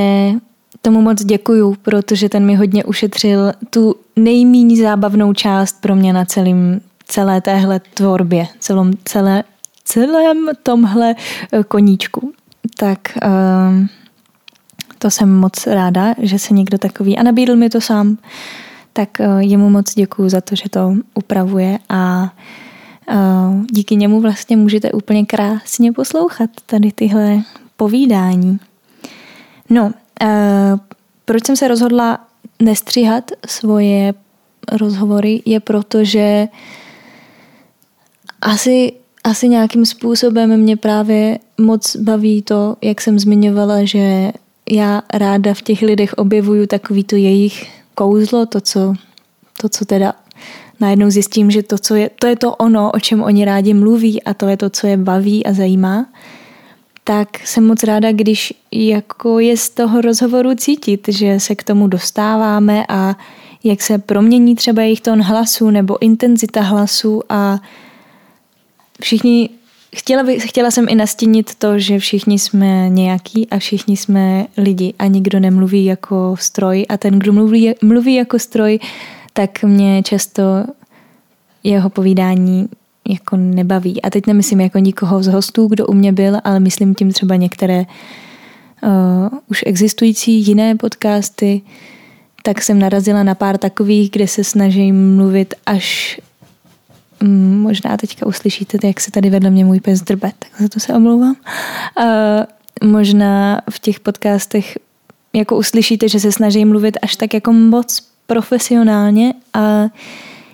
tomu 0.82 1.02
moc 1.02 1.24
děkuju, 1.24 1.76
protože 1.82 2.30
ten 2.30 2.46
mi 2.46 2.56
hodně 2.56 2.84
ušetřil 2.84 3.54
tu 3.70 3.96
nejméně 4.16 4.84
zábavnou 4.84 5.34
část 5.34 5.82
pro 5.82 5.96
mě 5.96 6.14
na 6.14 6.26
celým, 6.26 6.82
celé 7.06 7.42
téhle 7.42 7.82
tvorbě, 7.94 8.48
celom, 8.60 8.94
celé, 9.06 9.44
celém 9.84 10.50
tomhle 10.64 11.16
eh, 11.52 11.64
koníčku. 11.64 12.34
Tak 12.78 13.00
uh, 13.26 13.88
to 15.00 15.12
jsem 15.12 15.36
moc 15.36 15.68
ráda, 15.68 16.14
že 16.18 16.40
se 16.40 16.54
někdo 16.54 16.78
takový, 16.78 17.18
a 17.18 17.24
nabídl 17.24 17.56
mi 17.56 17.70
to 17.70 17.82
sám, 17.82 18.18
tak 18.94 19.10
uh, 19.20 19.40
jemu 19.40 19.70
moc 19.70 19.94
děkuju 19.94 20.30
za 20.30 20.42
to, 20.42 20.56
že 20.56 20.70
to 20.70 20.94
upravuje 21.14 21.80
a 21.90 22.34
uh, 23.12 23.66
díky 23.72 23.96
němu 23.96 24.22
vlastně 24.22 24.58
můžete 24.58 24.92
úplně 24.92 25.26
krásně 25.26 25.92
poslouchat 25.92 26.50
tady 26.66 26.92
tyhle 26.92 27.42
povídání. 27.78 28.60
No, 29.70 29.92
proč 31.26 31.46
jsem 31.46 31.56
se 31.56 31.68
rozhodla 31.68 32.20
nestříhat 32.62 33.32
svoje 33.48 34.14
rozhovory, 34.72 35.42
je 35.46 35.60
proto, 35.60 36.04
že 36.04 36.48
asi, 38.42 38.94
asi 39.24 39.50
nějakým 39.50 39.86
způsobem 39.86 40.58
mě 40.58 40.78
právě 40.78 41.40
moc 41.58 41.96
baví 41.96 42.42
to, 42.42 42.78
jak 42.82 43.02
jsem 43.02 43.20
zmiňovala, 43.20 43.84
že 43.84 44.32
já 44.72 45.02
ráda 45.14 45.54
v 45.54 45.62
těch 45.62 45.82
lidech 45.82 46.14
objevuju 46.14 46.68
takový 46.68 47.04
to 47.04 47.16
jejich 47.16 47.70
kouzlo, 47.96 48.46
to, 48.46 48.62
co, 48.62 48.94
to, 49.62 49.70
co 49.70 49.86
teda 49.86 50.14
najednou 50.80 51.10
zjistím, 51.10 51.52
že 51.52 51.64
to, 51.64 51.78
co 51.78 51.96
je, 51.96 52.10
to 52.20 52.28
je 52.28 52.36
to 52.36 52.56
ono, 52.56 52.92
o 52.92 53.00
čem 53.00 53.24
oni 53.24 53.46
rádi 53.46 53.74
mluví 53.74 54.24
a 54.24 54.34
to 54.34 54.48
je 54.48 54.58
to, 54.58 54.70
co 54.70 54.88
je 54.88 54.98
baví 54.98 55.46
a 55.46 55.54
zajímá, 55.54 56.06
tak 57.10 57.48
jsem 57.48 57.68
moc 57.68 57.84
ráda, 57.84 58.12
když 58.12 58.54
jako 58.72 59.40
je 59.40 59.58
z 59.58 59.70
toho 59.70 60.02
rozhovoru 60.02 60.56
cítit, 60.56 61.08
že 61.08 61.40
se 61.40 61.56
k 61.56 61.64
tomu 61.64 61.88
dostáváme 61.88 62.86
a 62.90 63.16
jak 63.64 63.82
se 63.82 63.98
promění 63.98 64.56
třeba 64.56 64.82
jejich 64.82 65.02
tón 65.02 65.22
hlasu 65.22 65.70
nebo 65.70 66.02
intenzita 66.02 66.62
hlasu 66.62 67.22
a 67.30 67.60
všichni 69.02 69.50
Chtěla, 69.96 70.24
by, 70.24 70.40
chtěla 70.40 70.72
jsem 70.72 70.86
i 70.90 70.96
nastínit 70.96 71.56
to, 71.56 71.80
že 71.80 72.00
všichni 72.00 72.40
jsme 72.40 72.90
nějaký 72.90 73.50
a 73.50 73.60
všichni 73.60 73.98
jsme 73.98 74.46
lidi 74.58 74.94
a 75.00 75.06
nikdo 75.06 75.40
nemluví 75.40 75.86
jako 75.86 76.36
stroj 76.40 76.86
a 76.90 76.98
ten, 76.98 77.20
kdo 77.20 77.34
mluví, 77.34 77.74
mluví 77.82 78.16
jako 78.16 78.40
stroj, 78.40 78.80
tak 79.34 79.64
mě 79.64 80.04
často 80.04 80.44
jeho 81.64 81.90
povídání 81.90 82.70
jako 83.10 83.38
nebaví. 83.38 84.02
A 84.02 84.10
teď 84.10 84.28
nemyslím 84.28 84.62
jako 84.62 84.80
nikoho 84.80 85.24
z 85.24 85.28
hostů, 85.28 85.68
kdo 85.68 85.88
u 85.88 85.94
mě 85.94 86.12
byl, 86.12 86.38
ale 86.44 86.60
myslím 86.60 86.96
tím 86.96 87.12
třeba 87.12 87.36
některé 87.36 87.86
uh, 88.84 89.40
už 89.48 89.64
existující 89.66 90.32
jiné 90.32 90.76
podcasty, 90.76 91.62
tak 92.44 92.62
jsem 92.62 92.80
narazila 92.80 93.24
na 93.24 93.36
pár 93.36 93.58
takových, 93.58 94.12
kde 94.12 94.28
se 94.28 94.44
snažím 94.44 95.16
mluvit 95.16 95.54
až 95.66 96.20
mm, 97.24 97.60
možná 97.62 97.98
teďka 97.98 98.26
uslyšíte, 98.26 98.88
jak 98.88 99.00
se 99.00 99.12
tady 99.12 99.30
vedle 99.30 99.50
mě 99.50 99.66
můj 99.66 99.80
pes 99.80 100.02
drbe, 100.02 100.32
tak 100.40 100.62
za 100.62 100.68
to 100.68 100.80
se 100.80 100.94
omlouvám. 100.94 101.36
Uh, 102.00 102.90
možná 102.92 103.62
v 103.70 103.80
těch 103.80 104.00
podcastech 104.00 104.78
jako 105.34 105.58
uslyšíte, 105.58 106.10
že 106.10 106.20
se 106.20 106.32
snažím 106.32 106.68
mluvit 106.68 106.98
až 107.02 107.16
tak 107.16 107.34
jako 107.34 107.54
moc 107.54 108.04
profesionálně 108.28 109.34
a 109.54 109.86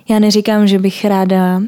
já 0.10 0.20
neříkám, 0.20 0.68
že 0.68 0.80
bych 0.80 1.06
ráda 1.06 1.62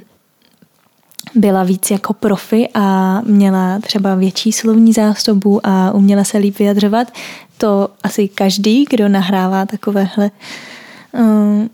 byla 1.36 1.64
víc 1.64 1.92
jako 1.92 2.14
profi 2.14 2.70
a 2.74 3.22
měla 3.22 3.80
třeba 3.80 4.16
větší 4.16 4.52
slovní 4.52 4.94
zásobu 4.94 5.60
a 5.64 5.92
uměla 5.92 6.24
se 6.24 6.38
líp 6.38 6.60
vyjadřovat. 6.60 7.12
To 7.58 7.90
asi 8.04 8.28
každý, 8.28 8.86
kdo 8.90 9.10
nahrává 9.10 9.66
takovéhle, 9.66 10.32
um, 11.12 11.70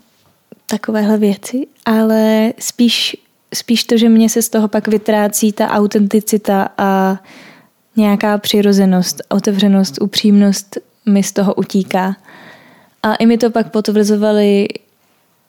takovéhle 0.66 1.18
věci, 1.18 1.66
ale 1.84 2.52
spíš, 2.58 3.16
spíš 3.54 3.84
to, 3.84 3.96
že 3.96 4.08
mě 4.08 4.28
se 4.28 4.42
z 4.42 4.48
toho 4.48 4.68
pak 4.68 4.88
vytrácí 4.88 5.52
ta 5.52 5.68
autenticita 5.68 6.68
a 6.78 7.18
nějaká 7.96 8.38
přirozenost, 8.38 9.22
otevřenost, 9.28 10.02
upřímnost 10.02 10.78
mi 11.06 11.22
z 11.22 11.32
toho 11.32 11.54
utíká. 11.54 12.16
A 13.02 13.14
i 13.14 13.26
mi 13.26 13.38
to 13.38 13.50
pak 13.50 13.70
potvrzovali 13.70 14.68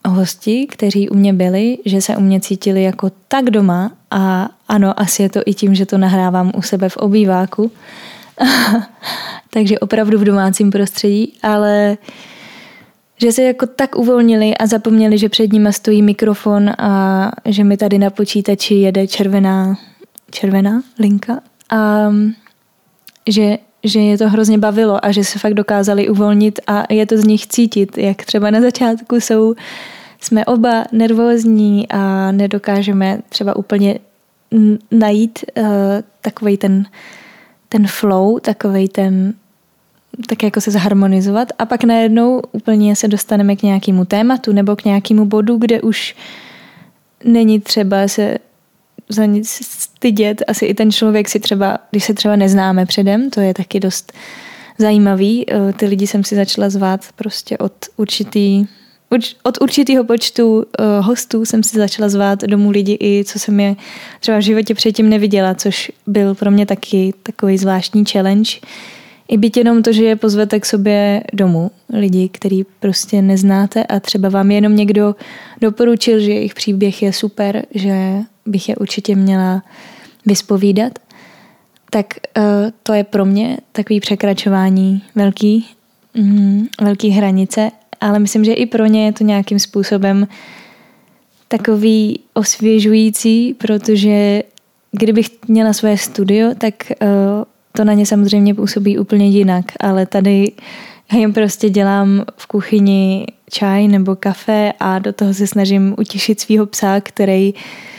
hosti, 0.08 0.68
kteří 0.68 1.10
u 1.10 1.16
mě 1.16 1.34
byli, 1.34 1.78
že 1.86 2.02
se 2.02 2.18
u 2.18 2.22
mě 2.22 2.40
cítili 2.40 2.84
jako 2.84 3.12
tak 3.28 3.50
doma 3.50 3.92
a 4.12 4.50
ano, 4.68 5.00
asi 5.00 5.24
je 5.24 5.30
to 5.30 5.42
i 5.46 5.54
tím, 5.54 5.76
že 5.76 5.86
to 5.86 5.98
nahrávám 5.98 6.52
u 6.56 6.62
sebe 6.62 6.90
v 6.90 6.98
obýváku, 6.98 7.72
takže 9.54 9.80
opravdu 9.80 10.20
v 10.20 10.24
domácím 10.24 10.72
prostředí, 10.72 11.34
ale 11.44 11.98
že 13.22 13.32
se 13.32 13.44
jako 13.44 13.68
tak 13.68 13.96
uvolnili 13.96 14.58
a 14.58 14.68
zapomněli, 14.68 15.18
že 15.18 15.30
před 15.30 15.54
nimi 15.54 15.74
stojí 15.74 16.02
mikrofon 16.02 16.70
a 16.78 17.32
že 17.46 17.64
mi 17.64 17.78
tady 17.78 17.98
na 17.98 18.10
počítači 18.10 18.76
jede 18.76 19.08
červená, 19.08 19.78
červená 20.32 20.84
linka 21.00 21.40
a 21.70 22.10
že 23.30 23.58
že 23.86 24.00
je 24.00 24.18
to 24.18 24.30
hrozně 24.30 24.58
bavilo 24.58 25.06
a 25.06 25.12
že 25.12 25.24
se 25.24 25.40
fakt 25.40 25.54
dokázali 25.54 26.10
uvolnit 26.10 26.60
a 26.68 26.94
je 26.94 27.06
to 27.06 27.18
z 27.18 27.24
nich 27.24 27.48
cítit, 27.48 27.98
jak 27.98 28.26
třeba 28.26 28.52
na 28.52 28.62
začátku 28.62 29.16
jsou, 29.16 29.56
jsme 30.22 30.46
oba 30.46 30.86
nervózní 30.92 31.88
a 31.90 32.32
nedokážeme 32.32 33.20
třeba 33.30 33.56
úplně 33.56 34.00
najít 34.92 35.40
uh, 35.58 35.66
eh, 35.66 36.04
takový 36.22 36.58
ten, 36.58 36.86
ten 37.70 37.88
flow, 37.88 38.40
takový 38.40 38.88
ten 38.88 39.34
tak 40.28 40.44
jako 40.44 40.62
se 40.62 40.72
zharmonizovat 40.72 41.48
a 41.60 41.66
pak 41.66 41.84
najednou 41.84 42.42
úplně 42.52 42.96
se 42.96 43.08
dostaneme 43.08 43.56
k 43.56 43.64
nějakému 43.64 44.06
tématu 44.06 44.52
nebo 44.52 44.76
k 44.76 44.86
nějakému 44.86 45.26
bodu, 45.26 45.58
kde 45.58 45.82
už 45.82 46.16
není 47.24 47.60
třeba 47.60 48.08
se 48.08 48.38
za 49.10 49.26
nic 49.26 49.50
stydět. 49.50 50.44
Asi 50.48 50.66
i 50.66 50.74
ten 50.74 50.92
člověk 50.92 51.30
si 51.30 51.40
třeba, 51.40 51.78
když 51.92 52.04
se 52.04 52.14
třeba 52.14 52.36
neznáme 52.36 52.86
předem, 52.86 53.30
to 53.30 53.42
je 53.42 53.54
taky 53.54 53.80
dost 53.80 54.14
zajímavý. 54.78 55.46
Eh, 55.50 55.74
ty 55.74 55.86
lidi 55.86 56.08
jsem 56.08 56.24
si 56.24 56.36
začala 56.36 56.70
zvát 56.70 57.02
prostě 57.16 57.58
od 57.58 57.74
určitý 57.98 58.68
od 59.44 59.58
určitého 59.62 60.04
počtu 60.04 60.56
uh, 60.58 60.64
hostů 61.06 61.46
jsem 61.46 61.64
si 61.64 61.78
začala 61.78 62.10
zvát 62.10 62.42
domů 62.42 62.70
lidi 62.70 62.98
i 63.02 63.24
co 63.26 63.40
jsem 63.40 63.60
je 63.60 63.76
třeba 64.20 64.38
v 64.38 64.42
životě 64.42 64.76
předtím 64.76 65.10
neviděla, 65.10 65.56
což 65.56 65.92
byl 66.08 66.36
pro 66.36 66.52
mě 66.52 66.66
taky 66.66 67.14
takový 67.24 67.58
zvláštní 67.58 68.06
challenge. 68.06 68.52
I 69.28 69.38
byť 69.38 69.58
jenom 69.58 69.84
to, 69.84 69.94
že 69.94 70.06
je 70.06 70.16
pozvete 70.16 70.60
k 70.60 70.66
sobě 70.66 71.24
domů 71.34 71.72
lidi, 71.94 72.30
který 72.30 72.64
prostě 72.80 73.22
neznáte 73.22 73.84
a 73.84 74.00
třeba 74.00 74.30
vám 74.30 74.52
jenom 74.52 74.76
někdo 74.76 75.16
doporučil, 75.62 76.20
že 76.20 76.32
jejich 76.32 76.54
příběh 76.54 77.04
je 77.04 77.14
super, 77.14 77.66
že 77.74 78.14
bych 78.46 78.70
je 78.70 78.76
určitě 78.76 79.16
měla 79.16 79.64
vyspovídat, 80.26 81.00
tak 81.90 82.06
uh, 82.38 82.44
to 82.84 82.94
je 82.94 83.04
pro 83.04 83.26
mě 83.26 83.58
takový 83.72 84.00
překračování 84.00 85.04
velký, 85.16 85.68
mm, 86.14 86.68
velký 86.82 87.10
hranice, 87.10 87.72
ale 88.02 88.20
myslím, 88.20 88.46
že 88.46 88.54
i 88.54 88.66
pro 88.66 88.86
ně 88.86 89.06
je 89.06 89.14
to 89.14 89.24
nějakým 89.24 89.60
způsobem 89.60 90.28
takový 91.48 92.20
osvěžující, 92.34 93.54
protože 93.54 94.44
kdybych 94.92 95.30
měla 95.48 95.74
své 95.74 95.98
studio, 95.98 96.52
tak 96.58 96.74
uh, 96.90 97.08
to 97.72 97.84
na 97.84 97.94
ně 97.94 98.06
samozřejmě 98.06 98.56
působí 98.56 98.98
úplně 98.98 99.28
jinak, 99.28 99.66
ale 99.80 100.06
tady 100.06 100.52
já 101.14 101.18
jim 101.20 101.34
prostě 101.34 101.70
dělám 101.70 102.26
v 102.38 102.48
kuchyni 102.48 103.26
čaj 103.50 103.88
nebo 103.88 104.16
kafe 104.16 104.74
a 104.80 105.00
do 105.00 105.14
toho 105.14 105.34
se 105.34 105.48
snažím 105.48 105.96
utěšit 105.98 106.40
svého 106.40 106.66
psa, 106.66 107.02
který 107.02 107.54
uh, 107.54 107.60
Eh, 107.60 107.95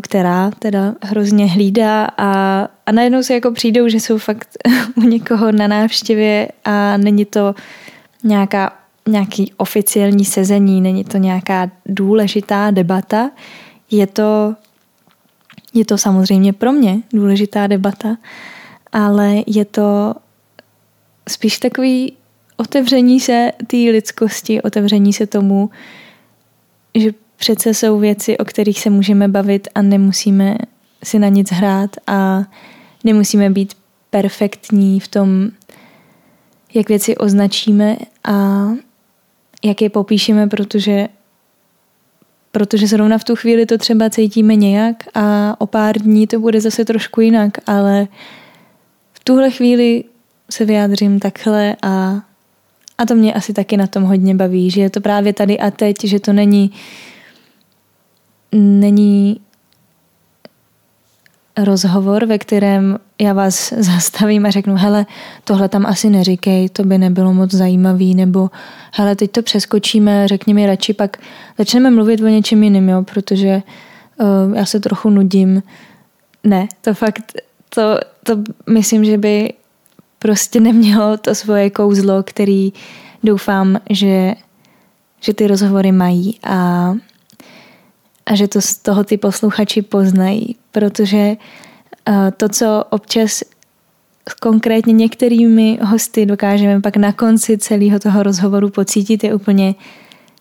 která 0.00 0.50
teda 0.58 0.94
hrozně 1.02 1.46
hlídá 1.46 2.08
a, 2.16 2.62
a 2.86 2.92
najednou 2.92 3.22
se 3.22 3.34
jako 3.34 3.52
přijdou, 3.52 3.88
že 3.88 4.00
jsou 4.00 4.18
fakt 4.18 4.48
u 4.96 5.00
někoho 5.00 5.52
na 5.52 5.66
návštěvě 5.66 6.48
a 6.64 6.96
není 6.96 7.24
to 7.24 7.54
nějaká, 8.24 8.72
nějaký 9.08 9.52
oficiální 9.56 10.24
sezení, 10.24 10.80
není 10.80 11.04
to 11.04 11.18
nějaká 11.18 11.70
důležitá 11.86 12.70
debata, 12.70 13.30
je 13.90 14.06
to, 14.06 14.54
je 15.74 15.84
to 15.84 15.98
samozřejmě 15.98 16.52
pro 16.52 16.72
mě 16.72 17.02
důležitá 17.12 17.66
debata, 17.66 18.16
ale 18.92 19.34
je 19.46 19.64
to 19.64 20.14
spíš 21.28 21.58
takový 21.58 22.12
otevření 22.56 23.20
se 23.20 23.52
té 23.66 23.76
lidskosti, 23.76 24.62
otevření 24.62 25.12
se 25.12 25.26
tomu, 25.26 25.70
že 26.94 27.10
Přece 27.38 27.74
jsou 27.74 27.98
věci, 27.98 28.38
o 28.38 28.44
kterých 28.44 28.80
se 28.80 28.90
můžeme 28.90 29.28
bavit 29.28 29.68
a 29.74 29.82
nemusíme 29.82 30.58
si 31.04 31.18
na 31.18 31.28
nic 31.28 31.52
hrát 31.52 31.90
a 32.06 32.44
nemusíme 33.04 33.50
být 33.50 33.74
perfektní 34.10 35.00
v 35.00 35.08
tom, 35.08 35.48
jak 36.74 36.88
věci 36.88 37.16
označíme 37.16 37.96
a 38.24 38.68
jak 39.64 39.82
je 39.82 39.90
popíšeme, 39.90 40.46
protože 40.46 41.08
protože 42.52 42.86
zrovna 42.86 43.18
v 43.18 43.24
tu 43.24 43.36
chvíli 43.36 43.66
to 43.66 43.78
třeba 43.78 44.10
cítíme 44.10 44.54
nějak 44.56 44.96
a 45.14 45.56
o 45.58 45.66
pár 45.66 45.98
dní 45.98 46.26
to 46.26 46.40
bude 46.40 46.60
zase 46.60 46.84
trošku 46.84 47.20
jinak, 47.20 47.52
ale 47.66 48.08
v 49.12 49.24
tuhle 49.24 49.50
chvíli 49.50 50.04
se 50.50 50.64
vyjádřím 50.64 51.20
takhle 51.20 51.76
a, 51.82 52.22
a 52.98 53.06
to 53.06 53.14
mě 53.14 53.34
asi 53.34 53.52
taky 53.52 53.76
na 53.76 53.86
tom 53.86 54.02
hodně 54.02 54.34
baví, 54.34 54.70
že 54.70 54.80
je 54.80 54.90
to 54.90 55.00
právě 55.00 55.32
tady 55.32 55.58
a 55.58 55.70
teď, 55.70 56.04
že 56.04 56.20
to 56.20 56.32
není 56.32 56.72
není 58.52 59.40
rozhovor, 61.64 62.26
ve 62.26 62.38
kterém 62.38 62.98
já 63.20 63.32
vás 63.32 63.72
zastavím 63.78 64.46
a 64.46 64.50
řeknu, 64.50 64.76
hele, 64.76 65.06
tohle 65.44 65.68
tam 65.68 65.86
asi 65.86 66.10
neříkej, 66.10 66.68
to 66.68 66.82
by 66.82 66.98
nebylo 66.98 67.34
moc 67.34 67.50
zajímavý, 67.50 68.14
nebo 68.14 68.50
hele, 68.92 69.16
teď 69.16 69.30
to 69.30 69.42
přeskočíme, 69.42 70.28
řekni 70.28 70.54
mi 70.54 70.66
radši, 70.66 70.94
pak 70.94 71.16
začneme 71.58 71.90
mluvit 71.90 72.20
o 72.20 72.26
něčem 72.26 72.62
jiném, 72.62 72.88
jo, 72.88 73.02
protože 73.02 73.62
uh, 74.20 74.56
já 74.56 74.66
se 74.66 74.80
trochu 74.80 75.10
nudím. 75.10 75.62
Ne, 76.44 76.68
to 76.80 76.94
fakt, 76.94 77.32
to, 77.74 77.98
to 78.24 78.42
myslím, 78.70 79.04
že 79.04 79.18
by 79.18 79.52
prostě 80.18 80.60
nemělo 80.60 81.16
to 81.16 81.34
svoje 81.34 81.70
kouzlo, 81.70 82.22
který 82.22 82.72
doufám, 83.24 83.80
že, 83.90 84.34
že 85.20 85.34
ty 85.34 85.46
rozhovory 85.46 85.92
mají 85.92 86.38
a 86.44 86.94
a 88.28 88.34
že 88.34 88.48
to 88.48 88.60
z 88.60 88.76
toho 88.76 89.04
ty 89.04 89.16
posluchači 89.16 89.82
poznají, 89.82 90.56
protože 90.72 91.36
to, 92.36 92.48
co 92.48 92.84
občas 92.90 93.42
konkrétně 94.40 94.92
některými 94.92 95.78
hosty 95.82 96.26
dokážeme 96.26 96.80
pak 96.80 96.96
na 96.96 97.12
konci 97.12 97.58
celého 97.58 97.98
toho 97.98 98.22
rozhovoru 98.22 98.70
pocítit, 98.70 99.24
je 99.24 99.34
úplně 99.34 99.74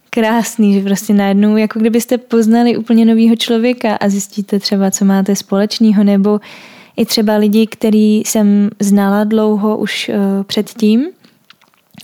krásný, 0.10 0.74
že 0.74 0.82
prostě 0.82 1.14
najednou, 1.14 1.58
jako 1.58 1.80
kdybyste 1.80 2.18
poznali 2.18 2.78
úplně 2.78 3.06
novýho 3.06 3.36
člověka 3.36 3.96
a 3.96 4.10
zjistíte 4.10 4.60
třeba, 4.60 4.92
co 4.92 5.06
máte 5.06 5.36
společného, 5.36 6.04
nebo 6.04 6.40
i 6.98 7.06
třeba 7.06 7.36
lidi, 7.36 7.68
který 7.68 8.18
jsem 8.18 8.70
znala 8.80 9.24
dlouho 9.24 9.78
už 9.78 10.10
uh, 10.10 10.44
předtím 10.44 11.06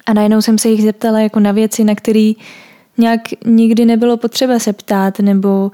a 0.06 0.14
najednou 0.14 0.42
jsem 0.42 0.58
se 0.58 0.70
jich 0.70 0.84
zeptala 0.84 1.20
jako 1.20 1.40
na 1.40 1.52
věci, 1.52 1.84
na 1.84 1.96
které 1.96 2.34
nějak 2.98 3.22
nikdy 3.46 3.86
nebylo 3.86 4.18
potřeba 4.18 4.60
se 4.60 4.74
ptát, 4.74 5.20
nebo 5.20 5.72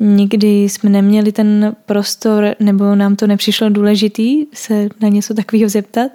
nikdy 0.00 0.62
jsme 0.62 0.90
neměli 0.90 1.32
ten 1.32 1.76
prostor, 1.86 2.54
nebo 2.60 2.94
nám 2.94 3.16
to 3.16 3.26
nepřišlo 3.26 3.68
důležitý 3.68 4.46
se 4.52 4.88
na 5.00 5.08
něco 5.08 5.34
takového 5.34 5.68
zeptat, 5.68 6.12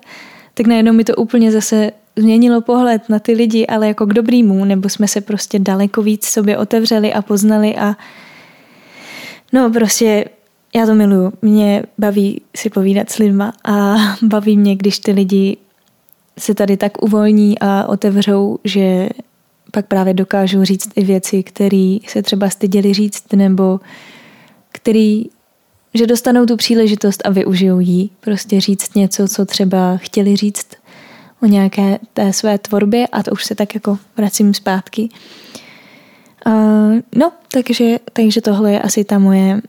tak 0.53 0.67
najednou 0.67 0.93
mi 0.93 1.03
to 1.03 1.15
úplně 1.15 1.51
zase 1.51 1.91
změnilo 2.15 2.61
pohled 2.61 3.09
na 3.09 3.19
ty 3.19 3.33
lidi, 3.33 3.67
ale 3.67 3.87
jako 3.87 4.05
k 4.05 4.13
dobrýmu, 4.13 4.65
nebo 4.65 4.89
jsme 4.89 5.07
se 5.07 5.21
prostě 5.21 5.59
daleko 5.59 6.01
víc 6.01 6.25
sobě 6.25 6.57
otevřeli 6.57 7.13
a 7.13 7.21
poznali 7.21 7.75
a 7.75 7.95
no 9.53 9.69
prostě 9.69 10.25
já 10.75 10.85
to 10.85 10.95
miluju. 10.95 11.33
Mě 11.41 11.83
baví 11.97 12.41
si 12.55 12.69
povídat 12.69 13.09
s 13.09 13.17
lidma 13.17 13.53
a 13.63 13.95
baví 14.21 14.57
mě, 14.57 14.75
když 14.75 14.99
ty 14.99 15.11
lidi 15.11 15.57
se 16.39 16.55
tady 16.55 16.77
tak 16.77 17.03
uvolní 17.03 17.59
a 17.59 17.85
otevřou, 17.87 18.59
že 18.63 19.09
pak 19.71 19.85
právě 19.85 20.13
dokážou 20.13 20.63
říct 20.63 20.89
i 20.95 21.03
věci, 21.03 21.43
které 21.43 21.97
se 22.07 22.21
třeba 22.21 22.49
styděli 22.49 22.93
říct, 22.93 23.33
nebo 23.33 23.79
který, 24.71 25.25
že 25.93 26.07
dostanou 26.07 26.45
tu 26.45 26.57
příležitost 26.57 27.21
a 27.25 27.29
využijou 27.29 27.79
ji. 27.79 28.09
Prostě 28.19 28.61
říct 28.61 28.95
něco, 28.95 29.27
co 29.27 29.45
třeba 29.45 29.97
chtěli 29.97 30.35
říct 30.35 30.67
o 31.43 31.45
nějaké 31.45 31.99
té 32.13 32.33
své 32.33 32.57
tvorbě 32.57 33.07
a 33.07 33.23
to 33.23 33.31
už 33.31 33.45
se 33.45 33.55
tak 33.55 33.73
jako 33.73 33.97
vracím 34.17 34.53
zpátky. 34.53 35.09
Uh, 36.45 36.95
no, 37.15 37.31
takže, 37.51 37.97
takže 38.13 38.41
tohle 38.41 38.71
je 38.71 38.81
asi 38.81 39.03
ta 39.03 39.19
moje 39.19 39.61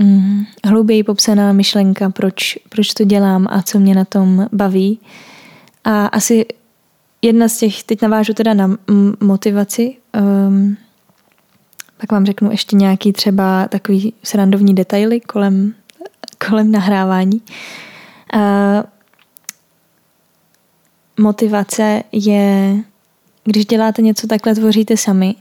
mm, 0.00 0.44
hlouběji 0.64 1.02
popsaná 1.02 1.52
myšlenka, 1.52 2.10
proč, 2.10 2.58
proč 2.68 2.88
to 2.88 3.04
dělám 3.04 3.46
a 3.50 3.62
co 3.62 3.78
mě 3.78 3.94
na 3.94 4.04
tom 4.04 4.46
baví. 4.52 5.00
A 5.84 6.06
asi 6.06 6.46
jedna 7.22 7.48
z 7.48 7.58
těch, 7.58 7.82
teď 7.82 8.02
navážu 8.02 8.34
teda 8.34 8.54
na 8.54 8.76
motivaci, 9.20 9.96
um, 10.48 10.76
pak 12.00 12.12
vám 12.12 12.26
řeknu 12.26 12.50
ještě 12.50 12.76
nějaký 12.76 13.12
třeba 13.12 13.68
takový 13.68 14.14
srandovní 14.22 14.74
detaily 14.74 15.20
kolem, 15.20 15.74
kolem 16.48 16.72
nahrávání. 16.72 17.42
Uh, 18.34 18.40
motivace 21.20 22.02
je, 22.12 22.76
když 23.44 23.66
děláte 23.66 24.02
něco 24.02 24.26
takhle, 24.26 24.54
tvoříte 24.54 24.96
sami, 24.96 25.34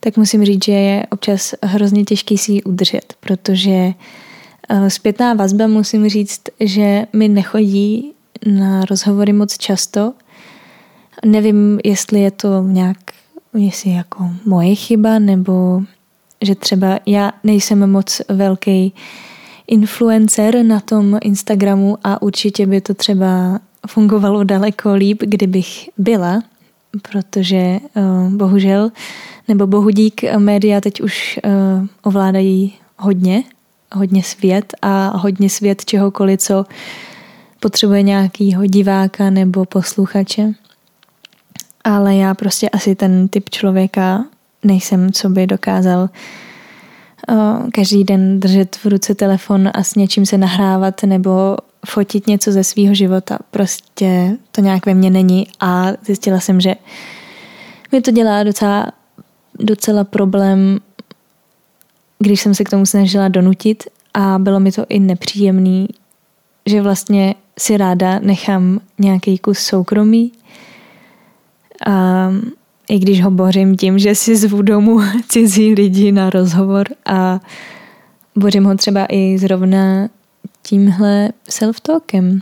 tak 0.00 0.16
musím 0.16 0.44
říct, 0.44 0.64
že 0.64 0.72
je 0.72 1.06
občas 1.10 1.54
hrozně 1.62 2.04
těžký 2.04 2.38
si 2.38 2.52
ji 2.52 2.62
udržet, 2.62 3.14
protože 3.20 3.92
uh, 4.70 4.88
zpětná 4.88 5.34
vazba 5.34 5.66
musím 5.66 6.08
říct, 6.08 6.42
že 6.60 7.06
mi 7.12 7.28
nechodí 7.28 8.12
na 8.46 8.84
rozhovory 8.84 9.32
moc 9.32 9.58
často. 9.58 10.12
Nevím, 11.24 11.80
jestli 11.84 12.20
je 12.20 12.30
to 12.30 12.62
nějak, 12.62 12.96
jestli 13.54 13.90
jako 13.90 14.30
moje 14.44 14.74
chyba, 14.74 15.18
nebo 15.18 15.82
že 16.42 16.54
třeba 16.54 16.98
já 17.06 17.32
nejsem 17.44 17.90
moc 17.90 18.22
velký 18.28 18.94
influencer 19.66 20.64
na 20.64 20.80
tom 20.80 21.18
Instagramu 21.22 21.98
a 22.04 22.22
určitě 22.22 22.66
by 22.66 22.80
to 22.80 22.94
třeba 22.94 23.60
fungovalo 23.86 24.44
daleko 24.44 24.94
líp, 24.94 25.22
kdybych 25.22 25.88
byla, 25.98 26.42
protože 27.10 27.78
uh, 27.96 28.30
bohužel, 28.32 28.90
nebo 29.48 29.66
bohudík 29.66 30.22
média 30.38 30.80
teď 30.80 31.00
už 31.00 31.40
uh, 31.44 31.86
ovládají 32.02 32.74
hodně, 32.98 33.44
hodně 33.92 34.22
svět 34.22 34.74
a 34.82 35.16
hodně 35.16 35.50
svět 35.50 35.84
čehokoliv, 35.84 36.40
co 36.40 36.64
potřebuje 37.60 38.02
nějakýho 38.02 38.66
diváka 38.66 39.30
nebo 39.30 39.64
posluchače. 39.64 40.54
Ale 41.86 42.16
já 42.16 42.34
prostě 42.34 42.68
asi 42.68 42.94
ten 42.94 43.28
typ 43.28 43.50
člověka 43.50 44.24
nejsem, 44.64 45.12
co 45.12 45.28
by 45.28 45.46
dokázal 45.46 46.08
každý 47.72 48.04
den 48.04 48.40
držet 48.40 48.76
v 48.76 48.86
ruce 48.86 49.14
telefon 49.14 49.70
a 49.74 49.82
s 49.82 49.94
něčím 49.94 50.26
se 50.26 50.38
nahrávat 50.38 51.02
nebo 51.02 51.56
fotit 51.86 52.26
něco 52.26 52.52
ze 52.52 52.64
svého 52.64 52.94
života. 52.94 53.38
Prostě 53.50 54.36
to 54.52 54.60
nějak 54.60 54.86
ve 54.86 54.94
mně 54.94 55.10
není 55.10 55.46
a 55.60 55.86
zjistila 56.04 56.40
jsem, 56.40 56.60
že 56.60 56.74
mi 57.92 58.00
to 58.00 58.10
dělá 58.10 58.42
docela, 58.42 58.86
docela 59.58 60.04
problém, 60.04 60.78
když 62.18 62.40
jsem 62.40 62.54
se 62.54 62.64
k 62.64 62.70
tomu 62.70 62.86
snažila 62.86 63.28
donutit 63.28 63.84
a 64.14 64.38
bylo 64.38 64.60
mi 64.60 64.72
to 64.72 64.86
i 64.88 64.98
nepříjemný, 65.00 65.88
že 66.66 66.82
vlastně 66.82 67.34
si 67.58 67.76
ráda 67.76 68.18
nechám 68.18 68.80
nějaký 68.98 69.38
kus 69.38 69.58
soukromí. 69.58 70.32
A 71.86 72.32
i 72.88 72.98
když 72.98 73.22
ho 73.22 73.30
bořím 73.30 73.76
tím, 73.76 73.98
že 73.98 74.14
si 74.14 74.36
zvu 74.36 74.62
domů 74.62 75.00
cizí 75.28 75.74
lidi 75.74 76.12
na 76.12 76.30
rozhovor 76.30 76.86
a 77.06 77.40
bořím 78.36 78.64
ho 78.64 78.76
třeba 78.76 79.06
i 79.08 79.38
zrovna 79.38 80.08
tímhle 80.62 81.28
self-talkem. 81.50 82.40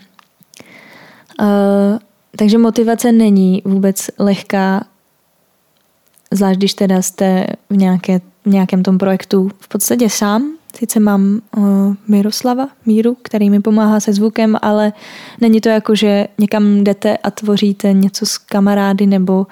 Uh, 1.41 1.99
takže 2.37 2.59
motivace 2.59 3.13
není 3.13 3.63
vůbec 3.65 4.11
lehká, 4.19 4.85
zvlášť 6.31 6.59
když 6.59 6.75
teda 6.75 7.03
jste 7.03 7.47
v, 7.71 7.77
nějaké, 7.77 8.21
v 8.45 8.47
nějakém 8.47 8.83
tom 8.83 8.99
projektu 8.99 9.51
v 9.61 9.69
podstatě 9.69 10.11
sám, 10.11 10.53
Sice 10.79 11.01
mám 11.01 11.41
uh, 11.57 11.95
Miroslava, 12.09 12.69
Míru, 12.87 13.17
který 13.23 13.51
mi 13.51 13.61
pomáhá 13.61 14.01
se 14.01 14.13
zvukem, 14.13 14.57
ale 14.63 14.93
není 15.41 15.61
to 15.61 15.69
jako, 15.69 15.95
že 15.95 16.27
někam 16.39 16.85
jdete 16.85 17.17
a 17.17 17.31
tvoříte 17.31 17.93
něco 17.93 18.27
s 18.27 18.39
kamarády 18.39 19.07
nebo 19.07 19.47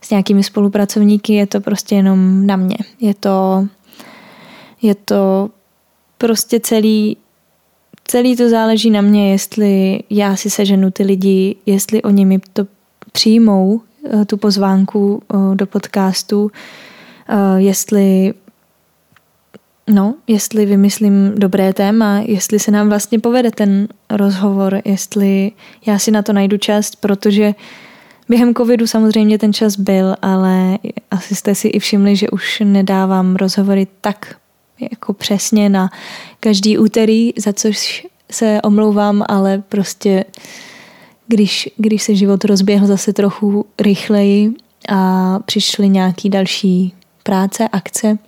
s 0.00 0.10
nějakými 0.10 0.42
spolupracovníky, 0.42 1.34
je 1.34 1.46
to 1.46 1.60
prostě 1.60 1.94
jenom 1.94 2.46
na 2.46 2.56
mě. 2.56 2.76
Je 3.00 3.14
to, 3.14 3.66
je 4.82 4.94
to 4.94 5.50
prostě 6.18 6.60
celý, 6.60 7.16
celý 8.04 8.36
to 8.36 8.48
záleží 8.48 8.90
na 8.90 9.00
mě, 9.00 9.30
jestli 9.30 10.00
já 10.10 10.36
si 10.36 10.50
seženu 10.50 10.90
ty 10.90 11.02
lidi, 11.02 11.56
jestli 11.66 12.02
oni 12.02 12.24
mi 12.24 12.38
to 12.52 12.66
přijmou, 13.12 13.80
eh, 14.12 14.24
tu 14.24 14.36
pozvánku 14.36 15.22
eh, 15.34 15.54
do 15.54 15.66
podcastu, 15.66 16.50
jestli 17.56 18.34
No, 19.92 20.14
jestli 20.26 20.66
vymyslím 20.66 21.32
dobré 21.34 21.72
téma, 21.72 22.18
jestli 22.18 22.58
se 22.58 22.70
nám 22.70 22.88
vlastně 22.88 23.18
povede 23.18 23.50
ten 23.50 23.88
rozhovor, 24.10 24.82
jestli 24.84 25.52
já 25.86 25.98
si 25.98 26.10
na 26.10 26.22
to 26.22 26.32
najdu 26.32 26.58
čas, 26.58 26.90
protože 26.96 27.54
během 28.28 28.54
covidu 28.54 28.86
samozřejmě 28.86 29.38
ten 29.38 29.52
čas 29.52 29.76
byl, 29.76 30.16
ale 30.22 30.78
asi 31.10 31.34
jste 31.34 31.54
si 31.54 31.68
i 31.68 31.78
všimli, 31.78 32.16
že 32.16 32.30
už 32.30 32.62
nedávám 32.64 33.36
rozhovory 33.36 33.86
tak 34.00 34.36
jako 34.90 35.12
přesně 35.12 35.68
na 35.68 35.90
každý 36.40 36.78
úterý, 36.78 37.32
za 37.38 37.52
což 37.52 38.06
se 38.30 38.60
omlouvám, 38.62 39.24
ale 39.28 39.62
prostě 39.68 40.24
když, 41.26 41.68
když 41.76 42.02
se 42.02 42.14
život 42.14 42.44
rozběhl 42.44 42.86
zase 42.86 43.12
trochu 43.12 43.66
rychleji 43.78 44.54
a 44.88 45.38
přišly 45.38 45.88
nějaký 45.88 46.28
další 46.28 46.94
práce, 47.22 47.68
akce, 47.68 48.18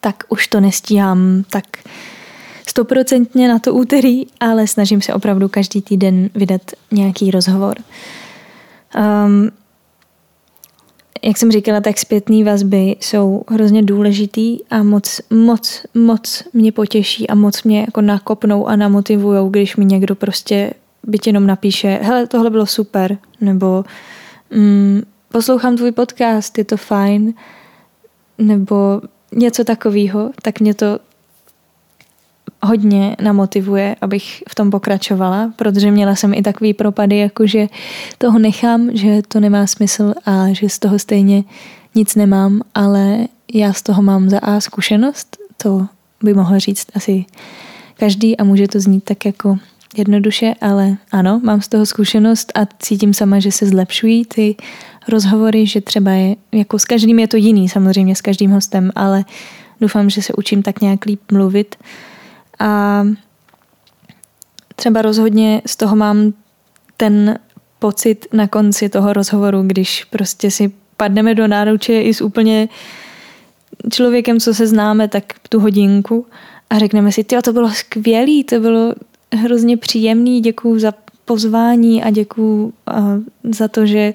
tak 0.00 0.24
už 0.28 0.48
to 0.48 0.60
nestíhám 0.60 1.44
tak 1.50 1.64
stoprocentně 2.66 3.48
na 3.48 3.58
to 3.58 3.74
úterý, 3.74 4.26
ale 4.40 4.66
snažím 4.66 5.02
se 5.02 5.14
opravdu 5.14 5.48
každý 5.48 5.82
týden 5.82 6.30
vydat 6.34 6.62
nějaký 6.90 7.30
rozhovor. 7.30 7.74
Um, 8.96 9.50
jak 11.22 11.38
jsem 11.38 11.52
říkala, 11.52 11.80
tak 11.80 11.98
zpětné 11.98 12.44
vazby 12.44 12.96
jsou 13.00 13.42
hrozně 13.48 13.82
důležitý 13.82 14.58
a 14.70 14.82
moc, 14.82 15.20
moc, 15.30 15.86
moc 15.94 16.42
mě 16.52 16.72
potěší 16.72 17.28
a 17.28 17.34
moc 17.34 17.62
mě 17.62 17.80
jako 17.80 18.00
nakopnou 18.00 18.66
a 18.66 18.76
namotivujou, 18.76 19.48
když 19.48 19.76
mi 19.76 19.84
někdo 19.84 20.14
prostě 20.14 20.72
byť 21.02 21.26
jenom 21.26 21.46
napíše, 21.46 21.98
hele, 22.02 22.26
tohle 22.26 22.50
bylo 22.50 22.66
super, 22.66 23.18
nebo 23.40 23.84
mm, 24.50 25.02
poslouchám 25.32 25.76
tvůj 25.76 25.92
podcast, 25.92 26.58
je 26.58 26.64
to 26.64 26.76
fajn, 26.76 27.34
nebo 28.38 29.00
něco 29.32 29.64
takového, 29.64 30.30
tak 30.42 30.60
mě 30.60 30.74
to 30.74 30.98
hodně 32.62 33.16
namotivuje, 33.22 33.96
abych 34.00 34.42
v 34.48 34.54
tom 34.54 34.70
pokračovala, 34.70 35.52
protože 35.56 35.90
měla 35.90 36.14
jsem 36.14 36.34
i 36.34 36.42
takový 36.42 36.74
propady, 36.74 37.18
jako 37.18 37.46
že 37.46 37.66
toho 38.18 38.38
nechám, 38.38 38.96
že 38.96 39.22
to 39.28 39.40
nemá 39.40 39.66
smysl 39.66 40.14
a 40.26 40.52
že 40.52 40.68
z 40.68 40.78
toho 40.78 40.98
stejně 40.98 41.44
nic 41.94 42.14
nemám, 42.14 42.62
ale 42.74 43.18
já 43.54 43.72
z 43.72 43.82
toho 43.82 44.02
mám 44.02 44.30
za 44.30 44.38
A 44.38 44.60
zkušenost, 44.60 45.36
to 45.56 45.86
by 46.22 46.34
mohl 46.34 46.58
říct 46.58 46.86
asi 46.94 47.24
každý 47.96 48.36
a 48.36 48.44
může 48.44 48.68
to 48.68 48.80
znít 48.80 49.04
tak 49.04 49.24
jako 49.24 49.58
jednoduše, 49.96 50.54
ale 50.60 50.96
ano, 51.12 51.40
mám 51.44 51.60
z 51.60 51.68
toho 51.68 51.86
zkušenost 51.86 52.52
a 52.54 52.66
cítím 52.78 53.14
sama, 53.14 53.38
že 53.38 53.52
se 53.52 53.66
zlepšují 53.66 54.24
ty 54.24 54.56
rozhovory, 55.08 55.66
že 55.66 55.80
třeba 55.80 56.10
je, 56.10 56.36
jako 56.52 56.78
s 56.78 56.84
každým 56.84 57.18
je 57.18 57.28
to 57.28 57.36
jiný, 57.36 57.68
samozřejmě 57.68 58.16
s 58.16 58.20
každým 58.20 58.50
hostem, 58.50 58.90
ale 58.94 59.24
doufám, 59.80 60.10
že 60.10 60.22
se 60.22 60.32
učím 60.32 60.62
tak 60.62 60.80
nějak 60.80 61.04
líp 61.04 61.20
mluvit. 61.32 61.76
A 62.58 63.02
třeba 64.76 65.02
rozhodně 65.02 65.62
z 65.66 65.76
toho 65.76 65.96
mám 65.96 66.32
ten 66.96 67.38
pocit 67.78 68.26
na 68.32 68.48
konci 68.48 68.88
toho 68.88 69.12
rozhovoru, 69.12 69.62
když 69.62 70.04
prostě 70.04 70.50
si 70.50 70.72
padneme 70.96 71.34
do 71.34 71.46
náruče 71.46 72.00
i 72.02 72.14
s 72.14 72.20
úplně 72.20 72.68
člověkem, 73.92 74.40
co 74.40 74.54
se 74.54 74.66
známe, 74.66 75.08
tak 75.08 75.24
tu 75.48 75.60
hodinku 75.60 76.26
a 76.70 76.78
řekneme 76.78 77.12
si, 77.12 77.24
to 77.24 77.52
bylo 77.52 77.70
skvělý, 77.70 78.44
to 78.44 78.60
bylo 78.60 78.94
hrozně 79.34 79.76
příjemný, 79.76 80.40
děkuju 80.40 80.78
za 80.78 80.92
pozvání 81.24 82.02
a 82.02 82.10
děkuju 82.10 82.72
za 83.42 83.68
to, 83.68 83.86
že 83.86 84.14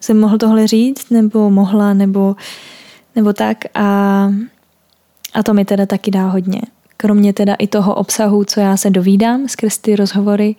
jsem 0.00 0.20
mohl 0.20 0.38
tohle 0.38 0.66
říct, 0.66 1.10
nebo 1.10 1.50
mohla, 1.50 1.94
nebo, 1.94 2.36
nebo 3.16 3.32
tak 3.32 3.58
a, 3.74 4.30
a 5.34 5.42
to 5.42 5.54
mi 5.54 5.64
teda 5.64 5.86
taky 5.86 6.10
dá 6.10 6.28
hodně. 6.28 6.60
Kromě 6.96 7.32
teda 7.32 7.54
i 7.54 7.66
toho 7.66 7.94
obsahu, 7.94 8.44
co 8.44 8.60
já 8.60 8.76
se 8.76 8.90
dovídám 8.90 9.48
skrz 9.48 9.78
ty 9.78 9.96
rozhovory, 9.96 10.56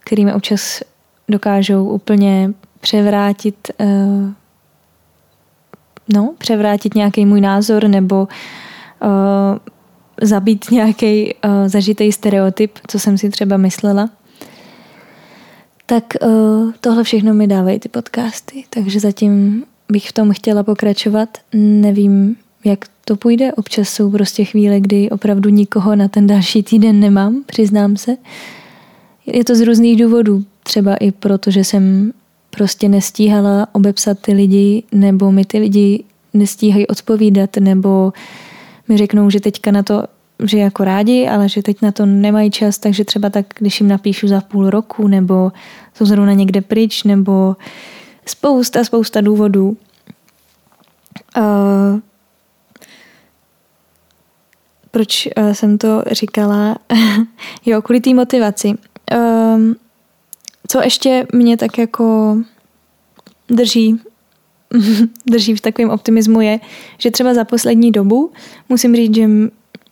kterými 0.00 0.34
občas 0.34 0.80
dokážou 1.28 1.84
úplně 1.84 2.52
převrátit 2.80 3.70
uh, 3.80 4.30
no, 6.08 6.34
převrátit 6.38 6.94
nějaký 6.94 7.26
můj 7.26 7.40
názor 7.40 7.88
nebo 7.88 8.28
uh, 9.02 9.58
zabít 10.22 10.70
nějaký 10.70 11.34
uh, 11.34 11.50
zažitý 11.66 12.12
stereotyp, 12.12 12.78
co 12.86 12.98
jsem 12.98 13.18
si 13.18 13.30
třeba 13.30 13.56
myslela. 13.56 14.10
Tak 15.86 16.04
uh, 16.22 16.72
tohle 16.80 17.04
všechno 17.04 17.34
mi 17.34 17.46
dávají 17.46 17.78
ty 17.78 17.88
podcasty, 17.88 18.64
takže 18.70 19.00
zatím 19.00 19.64
bych 19.88 20.08
v 20.08 20.12
tom 20.12 20.32
chtěla 20.32 20.62
pokračovat. 20.62 21.28
Nevím, 21.54 22.36
jak 22.64 22.84
to 23.04 23.16
půjde. 23.16 23.52
Občas 23.52 23.88
jsou 23.88 24.10
prostě 24.10 24.44
chvíle, 24.44 24.80
kdy 24.80 25.10
opravdu 25.10 25.50
nikoho 25.50 25.96
na 25.96 26.08
ten 26.08 26.26
další 26.26 26.62
týden 26.62 27.00
nemám, 27.00 27.42
přiznám 27.46 27.96
se. 27.96 28.16
Je 29.26 29.44
to 29.44 29.54
z 29.54 29.60
různých 29.60 30.02
důvodů. 30.02 30.44
Třeba 30.62 30.96
i 30.96 31.12
proto, 31.12 31.50
že 31.50 31.64
jsem 31.64 32.12
prostě 32.50 32.88
nestíhala 32.88 33.68
obepsat 33.72 34.18
ty 34.18 34.32
lidi, 34.32 34.82
nebo 34.92 35.32
mi 35.32 35.44
ty 35.44 35.58
lidi 35.58 36.04
nestíhají 36.34 36.86
odpovídat, 36.86 37.56
nebo 37.56 38.12
mi 38.88 38.96
řeknou, 38.96 39.30
že 39.30 39.40
teďka 39.40 39.70
na 39.70 39.82
to, 39.82 40.04
že 40.42 40.58
jako 40.58 40.84
rádi, 40.84 41.28
ale 41.28 41.48
že 41.48 41.62
teď 41.62 41.82
na 41.82 41.92
to 41.92 42.06
nemají 42.06 42.50
čas, 42.50 42.78
takže 42.78 43.04
třeba 43.04 43.30
tak, 43.30 43.46
když 43.58 43.80
jim 43.80 43.88
napíšu 43.88 44.28
za 44.28 44.40
půl 44.40 44.70
roku, 44.70 45.08
nebo 45.08 45.52
jsou 45.94 46.04
zrovna 46.04 46.32
někde 46.32 46.60
pryč, 46.60 47.04
nebo 47.04 47.56
spousta, 48.26 48.84
spousta 48.84 49.20
důvodů. 49.20 49.76
Uh, 51.36 52.00
proč 54.90 55.28
uh, 55.38 55.52
jsem 55.52 55.78
to 55.78 56.02
říkala? 56.10 56.78
jo, 57.66 57.82
kvůli 57.82 58.00
té 58.00 58.14
motivaci. 58.14 58.68
Uh, 58.68 59.60
co 60.68 60.82
ještě 60.82 61.26
mě 61.32 61.56
tak 61.56 61.78
jako 61.78 62.36
drží 63.48 64.00
drží 65.26 65.54
v 65.54 65.60
takovém 65.60 65.90
optimismu 65.90 66.40
je, 66.40 66.60
že 66.98 67.10
třeba 67.10 67.34
za 67.34 67.44
poslední 67.44 67.92
dobu 67.92 68.32
musím 68.68 68.96
říct, 68.96 69.14
že 69.14 69.28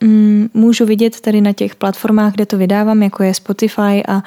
mm, 0.02 0.48
můžu 0.54 0.86
vidět 0.86 1.20
tady 1.20 1.40
na 1.40 1.52
těch 1.52 1.74
platformách, 1.74 2.32
kde 2.32 2.46
to 2.46 2.58
vydávám, 2.58 3.02
jako 3.02 3.22
je 3.22 3.34
Spotify 3.34 4.02
a 4.08 4.22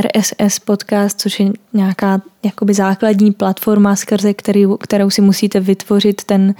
RSS 0.00 0.58
podcast, 0.58 1.20
což 1.20 1.40
je 1.40 1.52
nějaká 1.72 2.22
jakoby 2.42 2.74
základní 2.74 3.32
platforma, 3.32 3.96
skrze 3.96 4.34
který, 4.34 4.66
kterou 4.80 5.10
si 5.10 5.20
musíte 5.20 5.60
vytvořit 5.60 6.24
ten, 6.24 6.54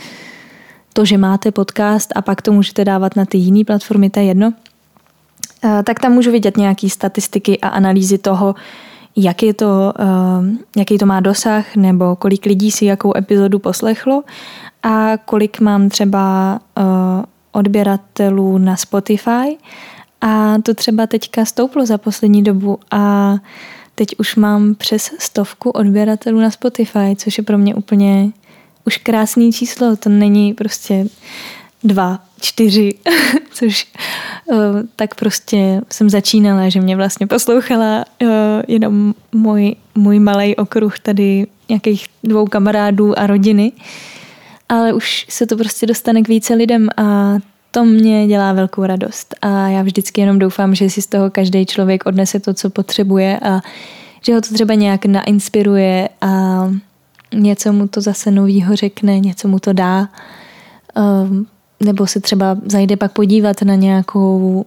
to, 0.92 1.04
že 1.04 1.18
máte 1.18 1.52
podcast 1.52 2.12
a 2.16 2.22
pak 2.22 2.42
to 2.42 2.52
můžete 2.52 2.84
dávat 2.84 3.16
na 3.16 3.24
ty 3.24 3.38
jiné 3.38 3.64
platformy, 3.64 4.10
to 4.10 4.20
je 4.20 4.26
jedno. 4.26 4.52
Tak 5.84 6.00
tam 6.00 6.12
můžu 6.12 6.30
vidět 6.30 6.56
nějaké 6.56 6.88
statistiky 6.88 7.60
a 7.60 7.68
analýzy 7.68 8.18
toho, 8.18 8.54
jak 9.16 9.42
je 9.42 9.54
to, 9.54 9.92
uh, 9.98 10.46
jaký 10.76 10.98
to 10.98 11.06
má 11.06 11.20
dosah, 11.20 11.76
nebo 11.76 12.16
kolik 12.16 12.46
lidí 12.46 12.70
si 12.70 12.84
jakou 12.84 13.16
epizodu 13.16 13.58
poslechlo 13.58 14.22
a 14.82 15.16
kolik 15.24 15.60
mám 15.60 15.88
třeba 15.88 16.58
uh, 16.78 17.24
odběratelů 17.54 18.58
na 18.58 18.76
Spotify. 18.76 19.56
A 20.20 20.58
to 20.62 20.74
třeba 20.74 21.06
teďka 21.06 21.44
stouplo 21.44 21.86
za 21.86 21.98
poslední 21.98 22.42
dobu 22.42 22.78
a 22.90 23.34
teď 23.94 24.08
už 24.18 24.36
mám 24.36 24.74
přes 24.74 25.10
stovku 25.18 25.70
odběratelů 25.70 26.40
na 26.40 26.50
Spotify, 26.50 27.16
což 27.16 27.38
je 27.38 27.44
pro 27.44 27.58
mě 27.58 27.74
úplně 27.74 28.30
už 28.84 28.96
krásný 28.96 29.52
číslo. 29.52 29.96
To 29.96 30.08
není 30.08 30.54
prostě 30.54 31.06
dva, 31.84 32.20
čtyři, 32.40 32.94
což 33.50 33.86
uh, 34.46 34.58
tak 34.96 35.14
prostě 35.14 35.80
jsem 35.92 36.10
začínala, 36.10 36.68
že 36.68 36.80
mě 36.80 36.96
vlastně 36.96 37.26
poslouchala 37.26 38.04
uh, 38.22 38.28
jenom 38.68 39.14
můj, 39.32 39.76
můj 39.94 40.18
malý 40.18 40.56
okruh 40.56 40.98
tady 40.98 41.46
nějakých 41.68 42.06
dvou 42.24 42.46
kamarádů 42.46 43.18
a 43.18 43.26
rodiny, 43.26 43.72
ale 44.68 44.92
už 44.92 45.26
se 45.28 45.46
to 45.46 45.56
prostě 45.56 45.86
dostane 45.86 46.22
k 46.22 46.28
více 46.28 46.54
lidem 46.54 46.88
a 46.96 47.34
to 47.70 47.84
mě 47.84 48.26
dělá 48.26 48.52
velkou 48.52 48.86
radost 48.86 49.34
a 49.42 49.68
já 49.68 49.82
vždycky 49.82 50.20
jenom 50.20 50.38
doufám, 50.38 50.74
že 50.74 50.90
si 50.90 51.02
z 51.02 51.06
toho 51.06 51.30
každý 51.30 51.66
člověk 51.66 52.06
odnese 52.06 52.40
to, 52.40 52.54
co 52.54 52.70
potřebuje 52.70 53.40
a 53.40 53.60
že 54.26 54.34
ho 54.34 54.40
to 54.40 54.54
třeba 54.54 54.74
nějak 54.74 55.06
nainspiruje 55.06 56.08
a 56.20 56.64
něco 57.34 57.72
mu 57.72 57.88
to 57.88 58.00
zase 58.00 58.30
novýho 58.30 58.76
řekne, 58.76 59.20
něco 59.20 59.48
mu 59.48 59.58
to 59.58 59.72
dá. 59.72 60.08
Um, 60.96 61.46
nebo 61.80 62.06
se 62.06 62.20
třeba 62.20 62.56
zajde 62.64 62.96
pak 62.96 63.12
podívat 63.12 63.62
na 63.62 63.74
nějakou, 63.74 64.66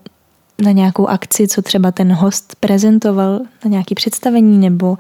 na 0.62 0.72
nějakou 0.72 1.08
akci, 1.08 1.48
co 1.48 1.62
třeba 1.62 1.92
ten 1.92 2.14
host 2.14 2.56
prezentoval, 2.60 3.40
na 3.66 3.72
nějaké 3.72 3.96
představení, 3.96 4.58
nebo 4.58 4.98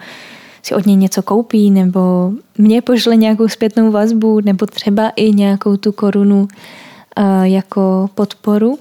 si 0.68 0.76
od 0.76 0.86
něj 0.86 0.96
něco 0.96 1.24
koupí, 1.24 1.72
nebo 1.72 2.32
mě 2.58 2.82
pošle 2.82 3.16
nějakou 3.16 3.48
zpětnou 3.48 3.92
vazbu, 3.92 4.40
nebo 4.42 4.66
třeba 4.66 5.10
i 5.10 5.32
nějakou 5.32 5.78
tu 5.78 5.92
korunu 5.92 6.42
uh, 6.42 7.44
jako 7.44 8.10
podporu. 8.16 8.80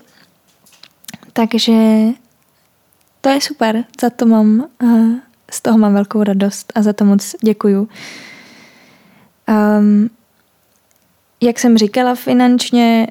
Takže 1.32 1.72
to 3.20 3.28
je 3.28 3.40
super, 3.40 3.84
za 4.00 4.10
to 4.10 4.26
mám, 4.26 4.66
uh, 4.82 5.12
z 5.50 5.60
toho 5.60 5.78
mám 5.78 5.94
velkou 5.94 6.22
radost 6.22 6.72
a 6.74 6.82
za 6.82 6.92
to 6.92 7.04
moc 7.04 7.34
děkuju. 7.42 7.88
Um, 9.78 10.10
jak 11.40 11.58
jsem 11.58 11.78
říkala, 11.78 12.14
finančně 12.14 13.06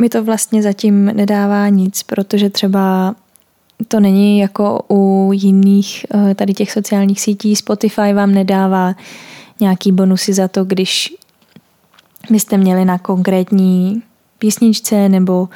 mi 0.00 0.08
to 0.08 0.24
vlastně 0.24 0.62
zatím 0.62 1.04
nedává 1.04 1.68
nic, 1.68 2.02
protože 2.02 2.50
třeba 2.50 3.14
to 3.88 4.00
není 4.00 4.38
jako 4.38 4.84
u 4.90 5.30
jiných 5.34 6.06
eh, 6.14 6.34
tady 6.34 6.54
těch 6.54 6.72
sociálních 6.72 7.20
sítí. 7.20 7.56
Spotify 7.56 8.12
vám 8.12 8.34
nedává 8.34 8.94
nějaký 9.60 9.92
bonusy 9.92 10.32
za 10.32 10.48
to, 10.48 10.64
když 10.64 11.14
byste 12.30 12.56
měli 12.56 12.84
na 12.84 12.98
konkrétní 12.98 14.02
písničce 14.38 15.08
nebo 15.08 15.48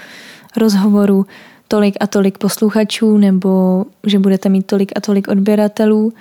rozhovoru 0.56 1.26
tolik 1.68 1.96
a 2.00 2.06
tolik 2.06 2.38
posluchačů 2.38 3.18
nebo 3.18 3.84
že 4.06 4.18
budete 4.18 4.48
mít 4.48 4.66
tolik 4.66 4.92
a 4.96 5.00
tolik 5.00 5.28
odběratelů. 5.28 6.12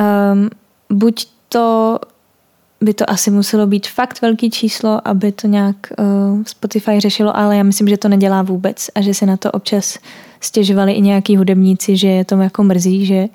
Um, 0.00 0.50
buď 0.90 1.26
to 1.48 1.98
by 2.80 2.94
to 2.94 3.10
asi 3.10 3.30
muselo 3.30 3.66
být 3.66 3.86
fakt 3.86 4.22
velký 4.22 4.50
číslo, 4.50 5.08
aby 5.08 5.32
to 5.32 5.46
nějak 5.46 5.76
uh, 5.98 6.42
Spotify 6.46 7.00
řešilo, 7.00 7.36
ale 7.36 7.56
já 7.56 7.62
myslím, 7.62 7.88
že 7.88 7.96
to 7.96 8.08
nedělá 8.08 8.42
vůbec 8.42 8.90
a 8.94 9.00
že 9.00 9.14
se 9.14 9.26
na 9.26 9.36
to 9.36 9.52
občas 9.52 9.98
stěžovali 10.40 10.92
i 10.92 11.00
nějaký 11.00 11.36
hudebníci, 11.36 11.96
že 11.96 12.08
je 12.08 12.24
to 12.24 12.36
jako 12.36 12.62
mrzí, 12.62 13.06
že 13.06 13.28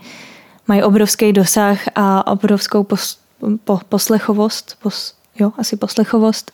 mají 0.68 0.84
obrovský 0.84 1.34
dosah 1.34 1.80
a 1.96 2.28
obrovskou 2.28 2.84
pos, 2.84 3.18
po, 3.64 3.80
poslechovost, 3.90 4.78
pos, 4.82 5.14
jo, 5.40 5.52
asi 5.58 5.78
poslechovost 5.78 6.52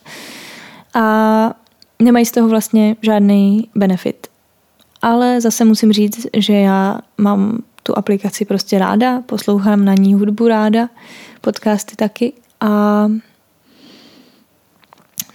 a 0.94 1.54
nemají 2.00 2.26
z 2.26 2.32
toho 2.32 2.48
vlastně 2.48 2.96
žádný 3.02 3.70
benefit. 3.76 4.28
Ale 5.02 5.42
zase 5.42 5.66
musím 5.66 5.94
říct, 5.94 6.28
že 6.38 6.54
já 6.54 7.00
mám 7.18 7.60
tu 7.84 7.98
aplikaci 7.98 8.46
prostě 8.46 8.80
ráda, 8.80 9.22
poslouchám 9.22 9.86
na 9.86 9.94
ní 9.94 10.14
hudbu 10.14 10.48
ráda, 10.48 10.90
podcasty 11.42 11.96
taky 11.96 12.34
a 12.62 13.08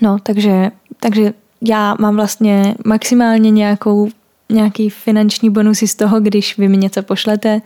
no, 0.01 0.19
takže, 0.23 0.71
takže 1.01 1.33
já 1.61 1.97
mám 2.01 2.17
vlastně 2.17 2.75
maximálně 2.87 3.51
nějakou, 3.51 4.09
nějaký 4.53 4.91
finanční 4.91 5.51
bonusy 5.51 5.89
z 5.89 5.95
toho, 5.95 6.21
když 6.21 6.59
vy 6.59 6.69
mi 6.69 6.77
něco 6.77 7.03
pošlete, 7.03 7.63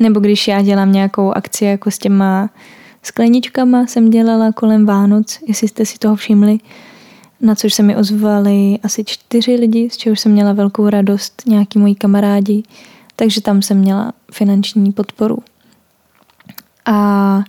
nebo 0.00 0.20
když 0.20 0.48
já 0.48 0.62
dělám 0.62 0.92
nějakou 0.92 1.32
akci 1.32 1.64
jako 1.64 1.90
s 1.90 1.98
těma 1.98 2.50
skleničkama 3.02 3.86
jsem 3.86 4.10
dělala 4.10 4.52
kolem 4.52 4.86
Vánoc, 4.86 5.40
jestli 5.48 5.68
jste 5.68 5.86
si 5.86 5.98
toho 5.98 6.16
všimli, 6.16 6.58
na 7.40 7.54
což 7.54 7.74
se 7.74 7.82
mi 7.82 7.96
ozvali 7.96 8.78
asi 8.82 9.04
čtyři 9.04 9.54
lidi, 9.54 9.90
z 9.90 9.96
čehož 9.96 10.20
jsem 10.20 10.32
měla 10.32 10.52
velkou 10.52 10.88
radost, 10.88 11.42
nějaký 11.46 11.78
moji 11.78 11.94
kamarádi, 11.94 12.62
takže 13.16 13.40
tam 13.40 13.62
jsem 13.62 13.78
měla 13.78 14.12
finanční 14.32 14.92
podporu. 14.92 15.38
A 16.86 17.44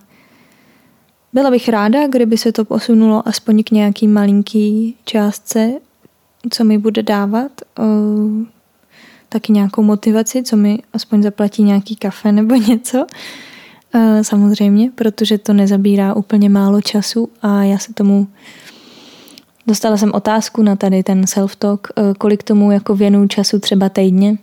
byla 1.37 1.51
bych 1.51 1.69
ráda, 1.69 2.07
kdyby 2.07 2.37
se 2.37 2.51
to 2.51 2.65
posunulo 2.65 3.27
aspoň 3.27 3.63
k 3.63 3.71
nějaký 3.71 4.07
malinký 4.07 4.95
částce, 5.05 5.71
co 6.49 6.63
mi 6.63 6.77
bude 6.77 7.03
dávat 7.03 7.51
uh, 7.79 7.85
taky 9.29 9.53
nějakou 9.53 9.83
motivaci, 9.83 10.43
co 10.43 10.57
mi 10.57 10.79
aspoň 10.93 11.23
zaplatí 11.23 11.63
nějaký 11.63 11.95
kafe 11.95 12.31
nebo 12.31 12.55
něco. 12.67 13.05
Uh, 13.95 14.21
samozřejmě, 14.21 14.91
protože 14.95 15.37
to 15.37 15.53
nezabírá 15.53 16.13
úplně 16.13 16.49
málo 16.49 16.81
času 16.81 17.29
a 17.41 17.63
já 17.63 17.77
se 17.77 17.93
tomu 17.93 18.27
dostala 19.67 19.97
jsem 19.97 20.11
otázku 20.13 20.63
na 20.63 20.75
tady 20.75 21.03
ten 21.03 21.21
self-talk, 21.21 21.79
uh, 21.97 22.13
kolik 22.13 22.43
tomu 22.43 22.71
jako 22.71 22.95
věnu 22.95 23.27
času 23.27 23.59
třeba 23.59 23.89
týdně. 23.89 24.37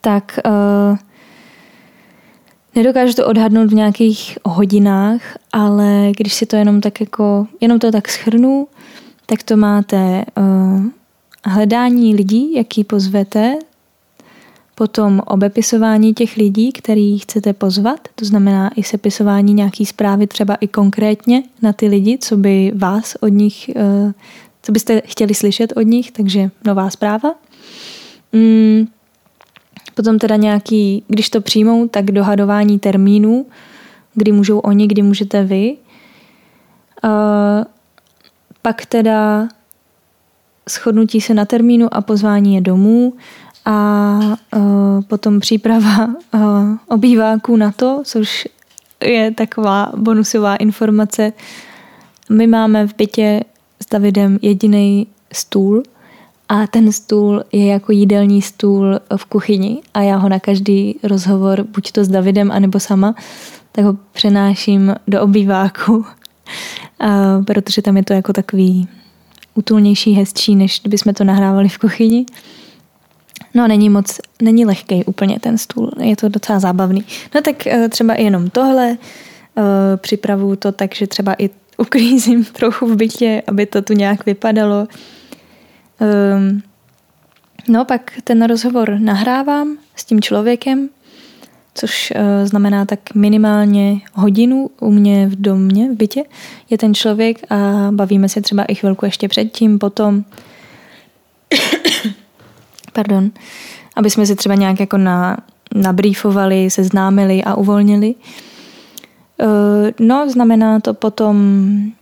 Tak 0.00 0.38
uh, 0.46 0.98
Nedokážu 2.74 3.12
to 3.12 3.26
odhadnout 3.26 3.70
v 3.70 3.74
nějakých 3.74 4.38
hodinách, 4.44 5.20
ale 5.52 6.12
když 6.16 6.34
si 6.34 6.46
to 6.46 6.56
jenom 6.56 6.80
tak 6.80 7.00
jako, 7.00 7.46
jenom 7.60 7.78
to 7.78 7.92
tak 7.92 8.08
schrnu, 8.08 8.68
tak 9.26 9.42
to 9.42 9.56
máte 9.56 10.24
uh, 10.38 10.82
hledání 11.44 12.14
lidí, 12.14 12.54
jaký 12.54 12.84
pozvete, 12.84 13.58
potom 14.74 15.22
obepisování 15.26 16.14
těch 16.14 16.36
lidí, 16.36 16.72
který 16.72 17.18
chcete 17.18 17.52
pozvat, 17.52 18.08
to 18.14 18.24
znamená 18.24 18.70
i 18.76 18.82
sepisování 18.82 19.54
nějaký 19.54 19.86
zprávy 19.86 20.26
třeba 20.26 20.54
i 20.54 20.68
konkrétně 20.68 21.42
na 21.62 21.72
ty 21.72 21.88
lidi, 21.88 22.18
co 22.18 22.36
by 22.36 22.72
vás 22.74 23.16
od 23.20 23.28
nich, 23.28 23.70
uh, 23.76 24.12
co 24.62 24.72
byste 24.72 25.02
chtěli 25.04 25.34
slyšet 25.34 25.72
od 25.76 25.82
nich, 25.82 26.12
takže 26.12 26.50
nová 26.64 26.90
zpráva. 26.90 27.34
Mm, 28.32 28.86
Potom 29.94 30.18
teda 30.18 30.36
nějaký, 30.36 31.04
když 31.08 31.30
to 31.30 31.40
přijmou, 31.40 31.88
tak 31.88 32.04
dohadování 32.04 32.78
termínů, 32.78 33.46
kdy 34.14 34.32
můžou 34.32 34.58
oni, 34.58 34.86
kdy 34.86 35.02
můžete 35.02 35.44
vy. 35.44 35.76
Uh, 37.04 37.10
pak 38.62 38.86
teda 38.86 39.48
shodnutí 40.70 41.20
se 41.20 41.34
na 41.34 41.44
termínu 41.44 41.94
a 41.94 42.00
pozvání 42.00 42.54
je 42.54 42.60
domů 42.60 43.14
a 43.64 44.18
uh, 44.56 45.02
potom 45.02 45.40
příprava 45.40 46.06
uh, 46.06 46.42
obýváků 46.88 47.56
na 47.56 47.72
to, 47.72 48.02
což 48.04 48.48
je 49.04 49.30
taková 49.30 49.92
bonusová 49.96 50.56
informace. 50.56 51.32
My 52.30 52.46
máme 52.46 52.86
v 52.86 52.96
bytě 52.96 53.40
s 53.82 53.86
Davidem 53.90 54.38
jediný 54.42 55.06
stůl, 55.32 55.82
a 56.52 56.66
ten 56.66 56.92
stůl 56.92 57.44
je 57.52 57.66
jako 57.66 57.92
jídelní 57.92 58.42
stůl 58.42 59.00
v 59.16 59.24
kuchyni 59.24 59.82
a 59.94 60.02
já 60.02 60.16
ho 60.16 60.28
na 60.28 60.40
každý 60.40 60.98
rozhovor, 61.02 61.66
buď 61.74 61.92
to 61.92 62.04
s 62.04 62.08
Davidem, 62.08 62.52
anebo 62.52 62.80
sama, 62.80 63.14
tak 63.72 63.84
ho 63.84 63.96
přenáším 64.12 64.94
do 65.08 65.22
obýváku, 65.22 66.06
a, 67.00 67.42
protože 67.46 67.82
tam 67.82 67.96
je 67.96 68.04
to 68.04 68.12
jako 68.12 68.32
takový 68.32 68.88
útulnější, 69.54 70.12
hezčí, 70.12 70.56
než 70.56 70.80
kdyby 70.80 70.98
jsme 70.98 71.14
to 71.14 71.24
nahrávali 71.24 71.68
v 71.68 71.78
kuchyni. 71.78 72.26
No 73.54 73.68
není 73.68 73.88
moc, 73.88 74.18
není 74.42 74.64
lehký 74.64 75.04
úplně 75.04 75.40
ten 75.40 75.58
stůl, 75.58 75.90
je 76.00 76.16
to 76.16 76.28
docela 76.28 76.60
zábavný. 76.60 77.04
No 77.34 77.40
tak 77.40 77.66
e, 77.66 77.88
třeba 77.88 78.14
jenom 78.14 78.50
tohle, 78.50 78.90
e, 78.90 78.96
připravuju 79.96 80.56
to 80.56 80.72
tak, 80.72 80.94
že 80.94 81.06
třeba 81.06 81.34
i 81.38 81.50
uklízím 81.78 82.44
trochu 82.52 82.86
v 82.86 82.96
bytě, 82.96 83.42
aby 83.46 83.66
to 83.66 83.82
tu 83.82 83.92
nějak 83.92 84.26
vypadalo. 84.26 84.86
Um, 86.02 86.62
no 87.68 87.84
pak 87.84 88.12
ten 88.24 88.46
rozhovor 88.46 88.96
nahrávám 88.98 89.78
s 89.96 90.04
tím 90.04 90.20
člověkem, 90.20 90.88
což 91.74 92.12
uh, 92.16 92.48
znamená 92.48 92.84
tak 92.84 93.14
minimálně 93.14 94.00
hodinu 94.14 94.70
u 94.80 94.90
mě 94.90 95.26
v 95.26 95.36
domě, 95.36 95.90
v 95.90 95.96
bytě, 95.96 96.24
je 96.70 96.78
ten 96.78 96.94
člověk 96.94 97.52
a 97.52 97.88
bavíme 97.90 98.28
se 98.28 98.40
třeba 98.40 98.64
i 98.64 98.74
chvilku 98.74 99.04
ještě 99.04 99.28
předtím, 99.28 99.78
potom 99.78 100.24
pardon, 102.92 103.30
aby 103.96 104.10
jsme 104.10 104.26
si 104.26 104.36
třeba 104.36 104.54
nějak 104.54 104.80
jako 104.80 104.96
na, 104.96 105.36
nabrýfovali, 105.74 106.70
seznámili 106.70 107.44
a 107.44 107.54
uvolnili. 107.54 108.14
Uh, 109.42 110.06
no, 110.06 110.30
znamená 110.30 110.80
to 110.80 110.94
potom 110.94 111.36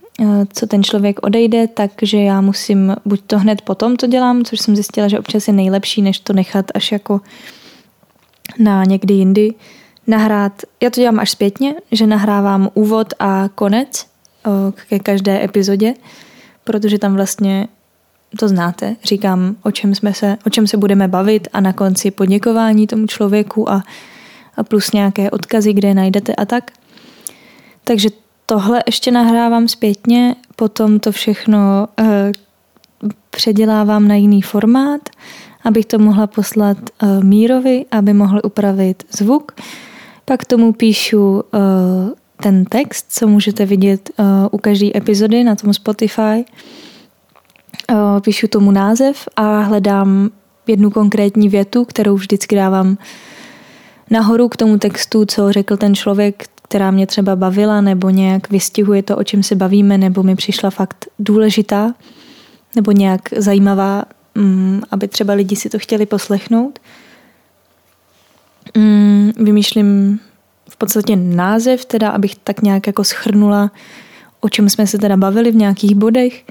co 0.53 0.67
ten 0.67 0.83
člověk 0.83 1.19
odejde, 1.23 1.67
takže 1.67 2.17
já 2.17 2.41
musím 2.41 2.95
buď 3.05 3.21
to 3.27 3.39
hned 3.39 3.61
potom 3.61 3.95
to 3.95 4.07
dělám, 4.07 4.43
což 4.43 4.59
jsem 4.59 4.75
zjistila, 4.75 5.07
že 5.07 5.19
občas 5.19 5.47
je 5.47 5.53
nejlepší, 5.53 6.01
než 6.01 6.19
to 6.19 6.33
nechat 6.33 6.65
až 6.73 6.91
jako 6.91 7.21
na 8.59 8.83
někdy 8.83 9.13
jindy 9.13 9.53
nahrát. 10.07 10.61
Já 10.81 10.89
to 10.89 11.01
dělám 11.01 11.19
až 11.19 11.31
zpětně, 11.31 11.75
že 11.91 12.07
nahrávám 12.07 12.69
úvod 12.73 13.13
a 13.19 13.49
konec 13.55 14.05
eh, 14.45 14.49
ke 14.89 14.99
každé 14.99 15.43
epizodě, 15.43 15.93
protože 16.63 16.99
tam 16.99 17.13
vlastně 17.13 17.67
to 18.39 18.47
znáte, 18.47 18.95
říkám, 19.03 19.55
o 19.63 19.71
čem, 19.71 19.95
jsme 19.95 20.13
se, 20.13 20.37
o 20.45 20.49
čem 20.49 20.67
se 20.67 20.77
budeme 20.77 21.07
bavit 21.07 21.47
a 21.53 21.61
na 21.61 21.73
konci 21.73 22.11
poděkování 22.11 22.87
tomu 22.87 23.07
člověku 23.07 23.71
a, 23.71 23.83
a 24.57 24.63
plus 24.63 24.91
nějaké 24.91 25.31
odkazy, 25.31 25.73
kde 25.73 25.87
je 25.87 25.93
najdete 25.93 26.35
a 26.35 26.45
tak. 26.45 26.71
Takže 27.83 28.09
tohle 28.51 28.83
ještě 28.85 29.11
nahrávám 29.11 29.67
zpětně, 29.67 30.35
potom 30.55 30.99
to 30.99 31.11
všechno 31.11 31.87
uh, 31.99 32.07
předělávám 33.29 34.07
na 34.07 34.15
jiný 34.15 34.41
formát, 34.41 35.01
abych 35.63 35.85
to 35.85 35.99
mohla 35.99 36.27
poslat 36.27 36.77
uh, 36.77 37.23
Mírovi, 37.23 37.85
aby 37.91 38.13
mohl 38.13 38.41
upravit 38.43 39.03
zvuk. 39.11 39.51
Pak 40.25 40.45
tomu 40.45 40.73
píšu 40.73 41.31
uh, 41.31 41.41
ten 42.41 42.65
text, 42.65 43.05
co 43.09 43.27
můžete 43.27 43.65
vidět 43.65 44.09
u 44.51 44.57
každé 44.57 44.87
epizody 44.95 45.43
na 45.43 45.55
tom 45.55 45.73
Spotify. 45.73 46.45
Píšu 48.23 48.47
tomu 48.47 48.71
název 48.71 49.27
a 49.35 49.59
hledám 49.59 50.29
jednu 50.67 50.91
konkrétní 50.91 51.49
větu, 51.49 51.85
kterou 51.85 52.15
vždycky 52.15 52.55
dávám 52.55 52.97
nahoru 54.09 54.49
k 54.49 54.57
tomu 54.57 54.77
textu, 54.77 55.25
co 55.25 55.51
řekl 55.51 55.77
ten 55.77 55.95
člověk, 55.95 56.47
která 56.71 56.91
mě 56.91 57.07
třeba 57.07 57.35
bavila, 57.35 57.81
nebo 57.81 58.09
nějak 58.09 58.49
vystihuje 58.49 59.03
to, 59.03 59.17
o 59.17 59.23
čem 59.23 59.43
se 59.43 59.55
bavíme, 59.55 59.97
nebo 59.97 60.23
mi 60.23 60.35
přišla 60.35 60.69
fakt 60.69 61.07
důležitá, 61.19 61.93
nebo 62.75 62.91
nějak 62.91 63.21
zajímavá, 63.37 64.03
mm, 64.35 64.81
aby 64.91 65.07
třeba 65.07 65.33
lidi 65.33 65.55
si 65.55 65.69
to 65.69 65.79
chtěli 65.79 66.05
poslechnout. 66.05 66.79
Mm, 68.77 69.31
vymýšlím 69.35 70.19
v 70.69 70.77
podstatě 70.77 71.15
název, 71.15 71.85
teda 71.85 72.09
abych 72.09 72.35
tak 72.35 72.61
nějak 72.61 72.87
jako 72.87 73.03
schrnula, 73.03 73.71
o 74.41 74.49
čem 74.49 74.69
jsme 74.69 74.87
se 74.87 74.97
teda 74.97 75.17
bavili 75.17 75.51
v 75.51 75.55
nějakých 75.55 75.95
bodech. 75.95 76.43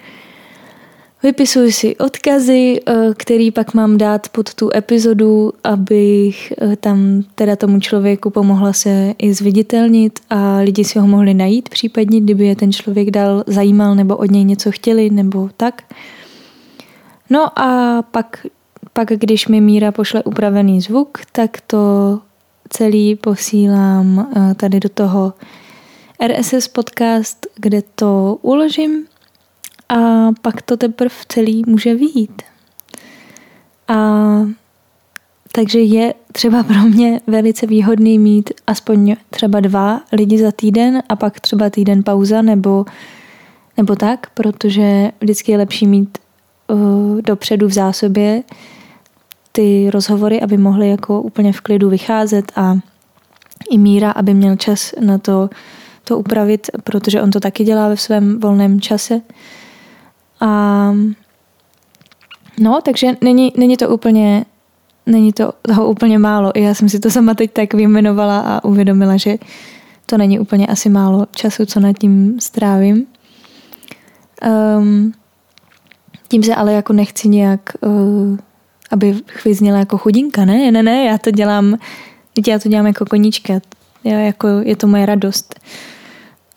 Vypisuji 1.22 1.72
si 1.72 1.96
odkazy, 1.96 2.80
eh, 2.87 2.94
který 3.16 3.50
pak 3.50 3.74
mám 3.74 3.98
dát 3.98 4.28
pod 4.28 4.54
tu 4.54 4.70
epizodu, 4.74 5.52
abych 5.64 6.52
eh, 6.52 6.76
tam 6.76 7.22
teda 7.35 7.56
tomu 7.56 7.80
člověku 7.80 8.30
pomohla 8.30 8.72
se 8.72 9.14
i 9.18 9.35
zviditelnit 9.35 10.20
a 10.30 10.56
lidi 10.56 10.85
si 10.85 10.98
ho 10.98 11.06
mohli 11.06 11.35
najít, 11.35 11.68
případně 11.68 12.20
kdyby 12.20 12.46
je 12.46 12.56
ten 12.56 12.72
člověk 12.72 13.11
dal 13.11 13.44
zajímal 13.46 13.94
nebo 13.94 14.16
od 14.16 14.30
něj 14.30 14.44
něco 14.44 14.72
chtěli 14.72 15.11
nebo 15.11 15.50
tak. 15.56 15.83
No 17.30 17.59
a 17.59 18.02
pak, 18.02 18.46
pak 18.92 19.09
když 19.09 19.48
mi 19.48 19.61
Míra 19.61 19.92
pošle 19.92 20.22
upravený 20.22 20.80
zvuk, 20.80 21.18
tak 21.33 21.61
to 21.66 22.18
celý 22.68 23.16
posílám 23.16 24.28
eh, 24.37 24.54
tady 24.54 24.80
do 24.80 24.88
toho 24.88 25.33
RSS 26.26 26.68
podcast, 26.68 27.46
kde 27.56 27.83
to 27.94 28.38
uložím 28.42 29.06
a 29.90 30.29
pak 30.42 30.62
to 30.62 30.76
teprve 30.76 31.14
celý 31.29 31.62
může 31.66 31.94
výjít. 31.94 32.42
A 33.88 33.96
takže 35.53 35.81
je 35.81 36.14
třeba 36.33 36.62
pro 36.62 36.81
mě 36.81 37.20
velice 37.26 37.66
výhodný 37.66 38.18
mít 38.18 38.50
aspoň 38.66 39.16
třeba 39.31 39.61
dva 39.61 40.00
lidi 40.12 40.38
za 40.38 40.53
týden 40.53 41.03
a 41.09 41.16
pak 41.16 41.40
třeba 41.40 41.70
týden 41.70 42.03
pauza 42.03 42.42
nebo, 42.42 42.85
nebo 43.76 43.96
tak, 43.96 44.31
protože 44.31 45.11
vždycky 45.20 45.53
je 45.53 45.59
lepší 45.59 45.87
mít 45.87 46.18
uh, 46.68 47.20
dopředu 47.20 47.66
v 47.68 47.72
zásobě 47.72 48.42
ty 49.53 49.90
rozhovory, 49.90 50.40
aby 50.40 50.57
mohly 50.57 50.88
jako 50.88 51.22
úplně 51.22 51.53
v 51.53 51.60
klidu 51.60 51.88
vycházet 51.88 52.52
a 52.56 52.79
i 53.71 53.79
Míra, 53.79 54.10
aby 54.10 54.35
měl 54.35 54.56
čas 54.56 54.94
na 55.00 55.19
to, 55.19 55.50
to 56.04 56.19
upravit, 56.19 56.71
protože 56.85 57.23
on 57.23 57.31
to 57.31 57.40
taky 57.40 57.65
dělá 57.65 57.88
ve 57.88 57.96
svém 57.96 58.40
volném 58.40 58.81
čase. 58.81 59.21
A 60.41 60.93
no, 62.61 62.81
takže 62.85 63.07
není, 63.21 63.53
není 63.57 63.77
to 63.77 63.88
úplně 63.88 64.45
není 65.07 65.33
to 65.33 65.53
toho 65.63 65.88
úplně 65.88 66.19
málo. 66.19 66.51
I 66.55 66.63
já 66.63 66.75
jsem 66.75 66.88
si 66.88 67.01
to 67.01 67.11
sama 67.11 67.35
teď 67.35 67.51
tak 67.53 67.75
vyjmenovala 67.75 68.41
a 68.41 68.65
uvědomila, 68.65 69.17
že 69.17 69.37
to 70.07 70.19
není 70.19 70.38
úplně 70.38 70.67
asi 70.67 70.88
málo 70.88 71.27
času, 71.31 71.67
co 71.67 71.81
nad 71.81 71.99
tím 71.99 72.41
strávím. 72.41 73.07
Um, 74.79 75.13
tím 76.29 76.43
se 76.43 76.55
ale 76.55 76.73
jako 76.73 76.93
nechci 76.93 77.29
nějak, 77.29 77.61
uh, 77.81 78.38
aby 78.91 79.17
chvízněla 79.27 79.79
jako 79.79 79.99
chudinka, 79.99 80.45
ne, 80.45 80.71
ne, 80.71 80.83
ne, 80.83 81.05
já 81.05 81.19
to 81.19 81.31
dělám, 81.31 81.79
já 82.49 82.59
to 82.59 82.69
dělám 82.69 82.87
jako 82.87 83.05
koníčka, 83.05 83.61
já, 84.05 84.19
jako, 84.19 84.49
je 84.49 84.77
to 84.77 84.87
moje 84.87 85.07
radost. 85.07 85.61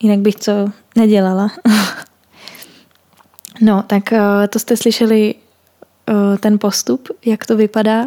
jinak 0.02 0.18
bych 0.18 0.34
to 0.34 0.52
nedělala. 0.96 1.50
no, 3.60 3.84
tak 3.86 4.12
uh, 4.12 4.18
to 4.50 4.58
jste 4.58 4.76
slyšeli 4.76 5.34
uh, 5.34 6.38
ten 6.38 6.58
postup, 6.58 7.08
jak 7.26 7.46
to 7.46 7.56
vypadá. 7.56 8.06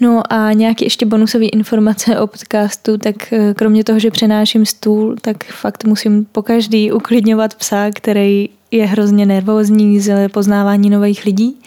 No 0.00 0.32
a 0.32 0.52
nějaké 0.52 0.84
ještě 0.84 1.06
bonusové 1.06 1.44
informace 1.44 2.20
o 2.20 2.26
podcastu, 2.26 2.98
tak 2.98 3.14
uh, 3.32 3.52
kromě 3.54 3.84
toho, 3.84 3.98
že 3.98 4.10
přenáším 4.10 4.66
stůl, 4.66 5.16
tak 5.20 5.44
fakt 5.44 5.84
musím 5.84 6.24
po 6.24 6.42
každý 6.42 6.92
uklidňovat 6.92 7.54
psa, 7.54 7.90
který 7.94 8.48
je 8.70 8.86
hrozně 8.86 9.26
nervózní 9.26 10.00
z 10.00 10.28
poznávání 10.28 10.90
nových 10.90 11.24
lidí. 11.24 11.60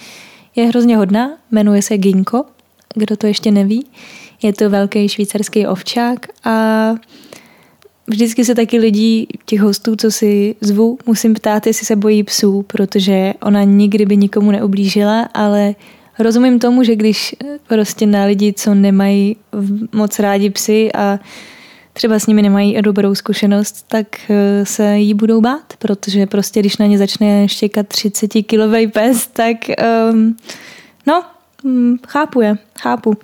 Je 0.56 0.66
hrozně 0.66 0.98
hodná, 0.98 1.32
jmenuje 1.52 1.82
se 1.82 1.98
Ginko, 1.98 2.46
kdo 2.96 3.18
to 3.18 3.28
ještě 3.28 3.52
neví. 3.52 3.86
Je 4.42 4.54
to 4.54 4.70
velký 4.70 5.10
švýcarský 5.10 5.68
ovčák 5.68 6.28
a 6.44 6.90
vždycky 8.08 8.46
se 8.46 8.56
taky 8.56 8.80
lidí, 8.80 9.28
těch 9.46 9.60
hostů, 9.60 9.96
co 9.96 10.12
si 10.12 10.56
zvu, 10.62 10.98
musím 11.06 11.34
ptát, 11.34 11.68
jestli 11.68 11.86
se 11.86 11.96
bojí 11.96 12.24
psů, 12.24 12.66
protože 12.68 13.34
ona 13.42 13.64
nikdy 13.64 14.06
by 14.06 14.18
nikomu 14.18 14.52
neublížila, 14.52 15.30
ale 15.34 15.76
rozumím 16.20 16.60
tomu, 16.60 16.84
že 16.84 16.96
když 16.96 17.36
prostě 17.68 18.06
na 18.06 18.26
lidi, 18.26 18.54
co 18.54 18.74
nemají 18.74 19.36
moc 19.92 20.20
rádi 20.20 20.50
psy 20.50 20.92
a 20.94 21.20
třeba 21.94 22.20
s 22.20 22.28
nimi 22.28 22.42
nemají 22.42 22.82
dobrou 22.82 23.16
zkušenost, 23.16 23.86
tak 23.88 24.08
eh, 24.30 24.66
se 24.66 24.98
jí 24.98 25.14
budou 25.14 25.42
bát, 25.42 25.74
protože 25.80 26.26
prostě 26.26 26.60
když 26.60 26.78
na 26.78 26.86
ně 26.86 26.98
začne 26.98 27.48
štěkat 27.48 27.88
30 27.88 28.28
kilový 28.28 28.88
pes, 28.88 29.28
tak 29.28 29.58
um, 30.12 30.38
no, 31.08 31.24
hm, 31.64 31.98
chápu 32.08 32.42
je, 32.42 32.58
chápu. 32.80 33.18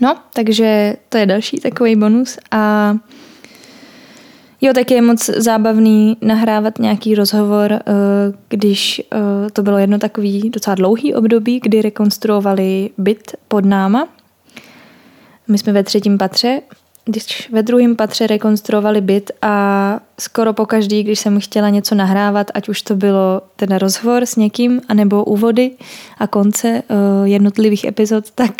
no, 0.00 0.16
takže 0.34 0.96
to 1.08 1.18
je 1.18 1.26
další 1.26 1.60
takový 1.60 1.96
bonus 1.96 2.38
a 2.50 2.94
Jo, 4.62 4.72
tak 4.72 4.90
je 4.90 5.02
moc 5.02 5.26
zábavný 5.26 6.16
nahrávat 6.20 6.78
nějaký 6.78 7.14
rozhovor, 7.14 7.72
eh, 7.72 7.82
když 8.48 9.02
eh, 9.12 9.50
to 9.52 9.62
bylo 9.62 9.78
jedno 9.78 9.98
takový 9.98 10.50
docela 10.50 10.74
dlouhý 10.74 11.14
období, 11.14 11.60
kdy 11.60 11.82
rekonstruovali 11.82 12.90
byt 12.98 13.36
pod 13.48 13.64
náma, 13.64 14.08
my 15.48 15.58
jsme 15.58 15.72
ve 15.72 15.82
třetím 15.82 16.18
patře, 16.18 16.60
když 17.04 17.50
ve 17.52 17.62
druhém 17.62 17.96
patře 17.96 18.26
rekonstruovali 18.26 19.00
byt 19.00 19.30
a 19.42 20.00
skoro 20.20 20.52
po 20.52 20.66
každý, 20.66 21.02
když 21.02 21.20
jsem 21.20 21.40
chtěla 21.40 21.68
něco 21.68 21.94
nahrávat, 21.94 22.50
ať 22.54 22.68
už 22.68 22.82
to 22.82 22.96
bylo 22.96 23.42
ten 23.56 23.76
rozhovor 23.76 24.22
s 24.22 24.36
někým, 24.36 24.80
anebo 24.88 25.24
úvody 25.24 25.70
a 26.18 26.26
konce 26.26 26.82
uh, 26.88 27.28
jednotlivých 27.28 27.84
epizod, 27.84 28.30
tak 28.30 28.54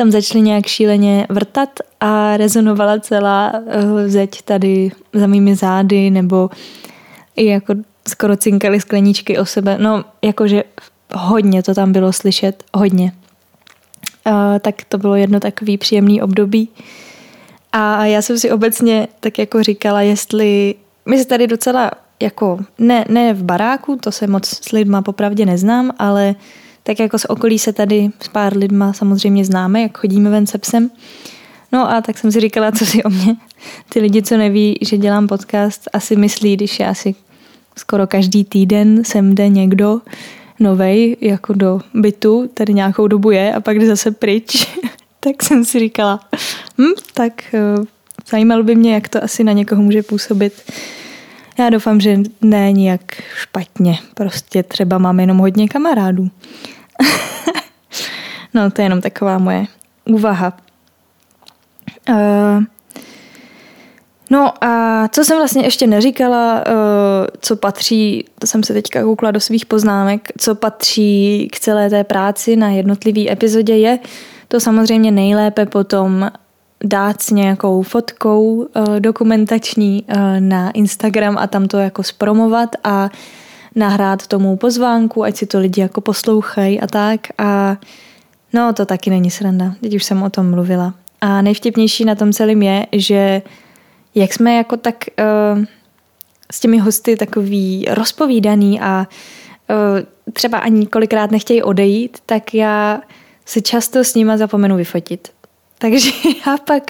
tam 0.00 0.10
začaly 0.10 0.42
nějak 0.42 0.66
šíleně 0.66 1.26
vrtat 1.28 1.68
a 2.00 2.36
rezonovala 2.36 3.00
celá 3.00 3.52
uh, 3.52 4.00
zeď 4.06 4.42
tady 4.42 4.90
za 5.12 5.26
mými 5.26 5.54
zády, 5.54 6.10
nebo 6.10 6.50
i 7.36 7.46
jako 7.46 7.74
skoro 8.08 8.36
cinkaly 8.36 8.80
skleničky 8.80 9.38
o 9.38 9.46
sebe. 9.46 9.78
No, 9.80 10.04
jakože 10.22 10.62
hodně 11.14 11.62
to 11.62 11.74
tam 11.74 11.92
bylo 11.92 12.12
slyšet, 12.12 12.64
hodně 12.74 13.12
tak 14.60 14.74
to 14.88 14.98
bylo 14.98 15.14
jedno 15.14 15.40
takový 15.40 15.78
příjemný 15.78 16.22
období. 16.22 16.68
A 17.72 18.04
já 18.04 18.22
jsem 18.22 18.38
si 18.38 18.50
obecně 18.50 19.08
tak 19.20 19.38
jako 19.38 19.62
říkala, 19.62 20.02
jestli 20.02 20.74
my 21.06 21.18
se 21.18 21.24
tady 21.24 21.46
docela 21.46 21.90
jako, 22.22 22.58
ne, 22.78 23.04
ne 23.08 23.34
v 23.34 23.42
baráku, 23.42 23.96
to 23.96 24.12
se 24.12 24.26
moc 24.26 24.46
s 24.46 24.72
lidma 24.72 25.02
popravdě 25.02 25.46
neznám, 25.46 25.90
ale 25.98 26.34
tak 26.82 27.00
jako 27.00 27.18
z 27.18 27.24
okolí 27.24 27.58
se 27.58 27.72
tady 27.72 28.10
s 28.20 28.28
pár 28.28 28.56
lidma 28.56 28.92
samozřejmě 28.92 29.44
známe, 29.44 29.82
jak 29.82 29.98
chodíme 29.98 30.30
ven 30.30 30.46
se 30.46 30.58
psem. 30.58 30.90
No 31.72 31.90
a 31.90 32.00
tak 32.00 32.18
jsem 32.18 32.32
si 32.32 32.40
říkala, 32.40 32.72
co 32.72 32.86
si 32.86 33.02
o 33.02 33.10
mě 33.10 33.36
ty 33.88 34.00
lidi, 34.00 34.22
co 34.22 34.36
neví, 34.36 34.78
že 34.82 34.98
dělám 34.98 35.26
podcast, 35.26 35.88
asi 35.92 36.16
myslí, 36.16 36.56
když 36.56 36.80
já 36.80 36.94
si 36.94 37.14
skoro 37.76 38.06
každý 38.06 38.44
týden 38.44 39.04
sem 39.04 39.34
jde 39.34 39.48
někdo, 39.48 40.00
novej 40.60 41.16
jako 41.20 41.52
do 41.52 41.80
bytu, 41.94 42.50
tady 42.54 42.74
nějakou 42.74 43.06
dobu 43.06 43.30
je 43.30 43.54
a 43.54 43.60
pak 43.60 43.78
jde 43.78 43.86
zase 43.86 44.10
pryč, 44.10 44.66
tak 45.20 45.42
jsem 45.42 45.64
si 45.64 45.78
říkala, 45.78 46.20
hm, 46.78 46.92
tak 47.14 47.32
uh, 47.78 47.84
zajímalo 48.30 48.62
by 48.62 48.74
mě, 48.74 48.94
jak 48.94 49.08
to 49.08 49.24
asi 49.24 49.44
na 49.44 49.52
někoho 49.52 49.82
může 49.82 50.02
působit. 50.02 50.72
Já 51.58 51.70
doufám, 51.70 52.00
že 52.00 52.18
ne 52.40 52.72
nijak 52.72 53.00
špatně, 53.36 53.98
prostě 54.14 54.62
třeba 54.62 54.98
mám 54.98 55.20
jenom 55.20 55.38
hodně 55.38 55.68
kamarádů. 55.68 56.28
no, 58.54 58.70
to 58.70 58.80
je 58.80 58.86
jenom 58.86 59.00
taková 59.00 59.38
moje 59.38 59.66
úvaha. 60.04 60.52
Uh, 62.08 62.64
No 64.30 64.64
a 64.64 65.08
co 65.08 65.24
jsem 65.24 65.38
vlastně 65.38 65.62
ještě 65.62 65.86
neříkala, 65.86 66.64
eh, 66.66 66.72
co 67.40 67.56
patří, 67.56 68.24
to 68.38 68.46
jsem 68.46 68.62
se 68.62 68.72
teďka 68.72 69.02
koukla 69.02 69.30
do 69.30 69.40
svých 69.40 69.66
poznámek, 69.66 70.28
co 70.38 70.54
patří 70.54 71.48
k 71.52 71.60
celé 71.60 71.90
té 71.90 72.04
práci 72.04 72.56
na 72.56 72.68
jednotlivý 72.68 73.30
epizodě 73.30 73.76
je 73.76 73.98
to 74.48 74.60
samozřejmě 74.60 75.10
nejlépe 75.10 75.66
potom 75.66 76.30
dát 76.84 77.22
s 77.22 77.30
nějakou 77.30 77.82
fotkou 77.82 78.66
eh, 78.74 79.00
dokumentační 79.00 80.04
na 80.38 80.70
Instagram 80.70 81.38
a 81.38 81.46
tam 81.46 81.68
to 81.68 81.78
jako 81.78 82.02
spromovat 82.02 82.70
a 82.84 83.10
nahrát 83.74 84.26
tomu 84.26 84.56
pozvánku, 84.56 85.24
ať 85.24 85.36
si 85.36 85.46
to 85.46 85.58
lidi 85.58 85.80
jako 85.80 86.00
poslouchají 86.00 86.80
a 86.80 86.86
tak 86.86 87.20
a 87.38 87.76
no 88.52 88.72
to 88.72 88.86
taky 88.86 89.10
není 89.10 89.30
sranda, 89.30 89.74
teď 89.80 89.94
už 89.94 90.04
jsem 90.04 90.22
o 90.22 90.30
tom 90.30 90.50
mluvila. 90.50 90.94
A 91.20 91.42
nejvtipnější 91.42 92.04
na 92.04 92.14
tom 92.14 92.32
celém 92.32 92.62
je, 92.62 92.86
že 92.92 93.42
jak 94.14 94.32
jsme 94.32 94.54
jako 94.54 94.76
tak 94.76 95.04
uh, 95.54 95.64
s 96.52 96.60
těmi 96.60 96.78
hosty 96.78 97.16
takový 97.16 97.86
rozpovídaný 97.90 98.80
a 98.80 99.06
uh, 99.70 100.32
třeba 100.32 100.58
ani 100.58 100.86
kolikrát 100.86 101.30
nechtějí 101.30 101.62
odejít, 101.62 102.18
tak 102.26 102.54
já 102.54 103.00
si 103.46 103.62
často 103.62 104.04
s 104.04 104.14
nima 104.14 104.36
zapomenu 104.36 104.76
vyfotit. 104.76 105.28
Takže 105.78 106.10
já 106.46 106.56
pak, 106.56 106.82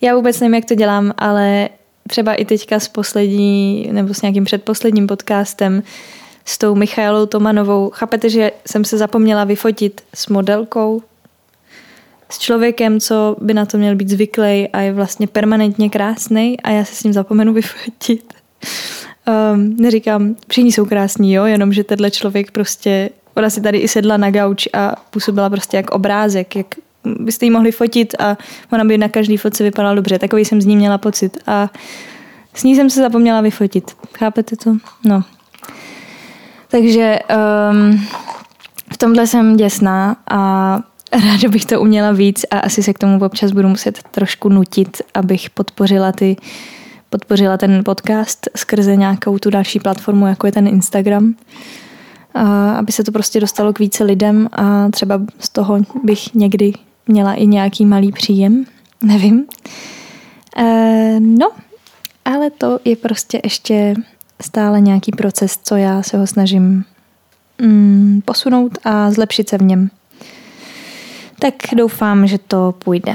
já 0.00 0.16
vůbec 0.16 0.40
nevím, 0.40 0.54
jak 0.54 0.64
to 0.64 0.74
dělám, 0.74 1.12
ale 1.18 1.68
třeba 2.06 2.34
i 2.34 2.44
teďka 2.44 2.80
s 2.80 2.88
poslední, 2.88 3.88
nebo 3.92 4.14
s 4.14 4.22
nějakým 4.22 4.44
předposledním 4.44 5.06
podcastem 5.06 5.82
s 6.44 6.58
tou 6.58 6.74
Michailou 6.74 7.26
Tomanovou, 7.26 7.90
chápete, 7.94 8.30
že 8.30 8.52
jsem 8.66 8.84
se 8.84 8.98
zapomněla 8.98 9.44
vyfotit 9.44 10.00
s 10.14 10.28
modelkou, 10.28 11.02
s 12.30 12.38
člověkem, 12.38 13.00
co 13.00 13.36
by 13.40 13.54
na 13.54 13.66
to 13.66 13.78
měl 13.78 13.96
být 13.96 14.08
zvyklý 14.08 14.68
a 14.68 14.80
je 14.80 14.92
vlastně 14.92 15.26
permanentně 15.26 15.90
krásný 15.90 16.60
a 16.60 16.70
já 16.70 16.84
se 16.84 16.94
s 16.94 17.04
ním 17.04 17.12
zapomenu 17.12 17.52
vyfotit. 17.52 18.34
Um, 19.54 19.76
neříkám, 19.76 20.36
všichni 20.48 20.72
jsou 20.72 20.84
krásní, 20.84 21.34
jo, 21.34 21.44
jenom 21.44 21.72
že 21.72 21.84
tenhle 21.84 22.10
člověk 22.10 22.50
prostě, 22.50 23.10
ona 23.34 23.50
si 23.50 23.60
tady 23.60 23.78
i 23.78 23.88
sedla 23.88 24.16
na 24.16 24.30
gauč 24.30 24.68
a 24.72 24.96
působila 25.10 25.50
prostě 25.50 25.76
jak 25.76 25.90
obrázek, 25.90 26.56
jak 26.56 26.66
byste 27.20 27.46
ji 27.46 27.50
mohli 27.50 27.72
fotit 27.72 28.14
a 28.18 28.36
ona 28.72 28.84
by 28.84 28.98
na 28.98 29.08
každý 29.08 29.36
fotce 29.36 29.64
vypadala 29.64 29.94
dobře. 29.94 30.18
Takový 30.18 30.44
jsem 30.44 30.60
z 30.60 30.66
ní 30.66 30.76
měla 30.76 30.98
pocit 30.98 31.38
a 31.46 31.70
s 32.54 32.64
ní 32.64 32.76
jsem 32.76 32.90
se 32.90 33.00
zapomněla 33.00 33.40
vyfotit. 33.40 33.96
Chápete 34.18 34.56
to? 34.56 34.76
No. 35.04 35.22
Takže 36.68 37.18
um, 37.70 38.06
v 38.92 38.96
tomhle 38.98 39.26
jsem 39.26 39.56
děsná 39.56 40.16
a 40.30 40.80
ráda 41.12 41.48
bych 41.48 41.64
to 41.64 41.80
uměla 41.80 42.12
víc 42.12 42.44
a 42.50 42.58
asi 42.58 42.82
se 42.82 42.92
k 42.92 42.98
tomu 42.98 43.24
občas 43.24 43.52
budu 43.52 43.68
muset 43.68 44.02
trošku 44.02 44.48
nutit, 44.48 45.02
abych 45.14 45.50
podpořila 45.50 46.12
ty 46.12 46.36
podpořila 47.10 47.56
ten 47.56 47.84
podcast 47.84 48.48
skrze 48.56 48.96
nějakou 48.96 49.38
tu 49.38 49.50
další 49.50 49.80
platformu, 49.80 50.26
jako 50.26 50.46
je 50.46 50.52
ten 50.52 50.66
Instagram. 50.66 51.34
A 52.34 52.72
aby 52.72 52.92
se 52.92 53.04
to 53.04 53.12
prostě 53.12 53.40
dostalo 53.40 53.72
k 53.72 53.78
více 53.78 54.04
lidem 54.04 54.48
a 54.52 54.88
třeba 54.88 55.20
z 55.38 55.48
toho 55.48 55.80
bych 56.04 56.34
někdy 56.34 56.72
měla 57.06 57.34
i 57.34 57.46
nějaký 57.46 57.86
malý 57.86 58.12
příjem. 58.12 58.64
Nevím. 59.02 59.46
E, 60.56 61.20
no, 61.20 61.50
ale 62.24 62.50
to 62.50 62.78
je 62.84 62.96
prostě 62.96 63.40
ještě 63.44 63.94
stále 64.42 64.80
nějaký 64.80 65.12
proces, 65.12 65.58
co 65.62 65.76
já 65.76 66.02
se 66.02 66.18
ho 66.18 66.26
snažím 66.26 66.84
mm, 67.58 68.20
posunout 68.24 68.78
a 68.84 69.10
zlepšit 69.10 69.48
se 69.48 69.58
v 69.58 69.62
něm 69.62 69.90
tak 71.38 71.54
doufám, 71.76 72.26
že 72.26 72.38
to 72.38 72.74
půjde. 72.78 73.14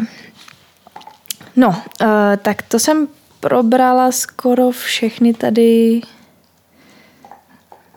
No, 1.56 1.68
uh, 1.70 2.08
tak 2.42 2.62
to 2.62 2.80
jsem 2.80 3.08
probrala 3.40 4.12
skoro 4.12 4.72
všechny 4.72 5.34
tady 5.34 6.02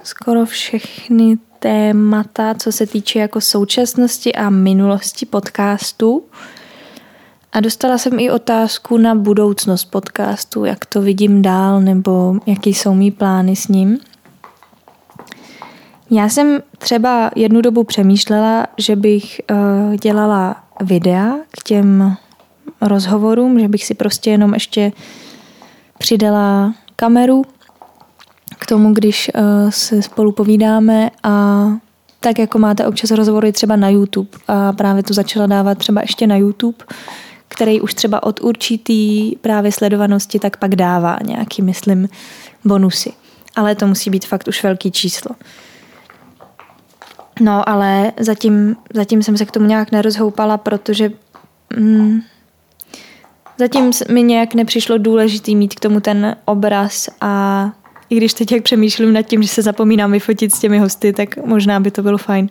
skoro 0.02 0.46
všechny 0.46 1.38
témata, 1.64 2.54
co 2.54 2.72
se 2.72 2.86
týče 2.86 3.18
jako 3.18 3.40
současnosti 3.40 4.34
a 4.34 4.50
minulosti 4.50 5.26
podcastu. 5.26 6.22
A 7.52 7.60
dostala 7.60 7.98
jsem 7.98 8.18
i 8.18 8.30
otázku 8.30 8.98
na 8.98 9.14
budoucnost 9.14 9.84
podcastu, 9.84 10.64
jak 10.64 10.86
to 10.86 11.02
vidím 11.02 11.42
dál, 11.42 11.80
nebo 11.80 12.36
jaký 12.46 12.74
jsou 12.74 12.94
mý 12.94 13.10
plány 13.10 13.56
s 13.56 13.68
ním. 13.68 13.98
Já 16.10 16.28
jsem 16.28 16.62
třeba 16.78 17.30
jednu 17.36 17.60
dobu 17.60 17.84
přemýšlela, 17.84 18.66
že 18.78 18.96
bych 18.96 19.40
uh, 19.50 19.94
dělala 19.96 20.56
videa 20.80 21.36
k 21.50 21.62
těm 21.62 22.16
rozhovorům, 22.80 23.60
že 23.60 23.68
bych 23.68 23.84
si 23.84 23.94
prostě 23.94 24.30
jenom 24.30 24.54
ještě 24.54 24.92
přidala 25.98 26.74
kameru 26.96 27.44
k 28.64 28.66
tomu, 28.66 28.94
když 28.94 29.30
uh, 29.34 29.70
se 29.70 30.02
spolu 30.02 30.32
povídáme 30.32 31.10
a 31.22 31.66
tak 32.20 32.38
jako 32.38 32.58
máte 32.58 32.86
občas 32.86 33.10
rozhovory 33.10 33.52
třeba 33.52 33.76
na 33.76 33.88
YouTube 33.88 34.28
a 34.48 34.72
právě 34.72 35.02
to 35.02 35.14
začala 35.14 35.46
dávat 35.46 35.78
třeba 35.78 36.00
ještě 36.00 36.26
na 36.26 36.36
YouTube, 36.36 36.84
který 37.48 37.80
už 37.80 37.94
třeba 37.94 38.22
od 38.22 38.40
určitý 38.40 39.36
právě 39.36 39.72
sledovanosti 39.72 40.38
tak 40.38 40.56
pak 40.56 40.76
dává 40.76 41.18
nějaký, 41.24 41.62
myslím, 41.62 42.08
bonusy. 42.64 43.12
Ale 43.56 43.74
to 43.74 43.86
musí 43.86 44.10
být 44.10 44.26
fakt 44.26 44.48
už 44.48 44.62
velký 44.62 44.90
číslo. 44.90 45.36
No, 47.40 47.68
ale 47.68 48.12
zatím, 48.20 48.76
zatím 48.94 49.22
jsem 49.22 49.36
se 49.36 49.44
k 49.44 49.50
tomu 49.50 49.66
nějak 49.66 49.92
nerozhoupala, 49.92 50.58
protože 50.58 51.10
mm, 51.76 52.20
zatím 53.58 53.90
mi 54.10 54.22
nějak 54.22 54.54
nepřišlo 54.54 54.98
důležitý 54.98 55.56
mít 55.56 55.74
k 55.74 55.80
tomu 55.80 56.00
ten 56.00 56.36
obraz 56.44 57.08
a 57.20 57.72
i 58.14 58.16
když 58.16 58.34
teď 58.34 58.52
jak 58.52 58.62
přemýšlím 58.62 59.12
nad 59.12 59.22
tím, 59.22 59.42
že 59.42 59.48
se 59.48 59.62
zapomínám 59.62 60.12
vyfotit 60.12 60.54
s 60.54 60.60
těmi 60.60 60.78
hosty, 60.78 61.12
tak 61.12 61.36
možná 61.36 61.80
by 61.80 61.90
to 61.90 62.02
bylo 62.02 62.18
fajn. 62.18 62.48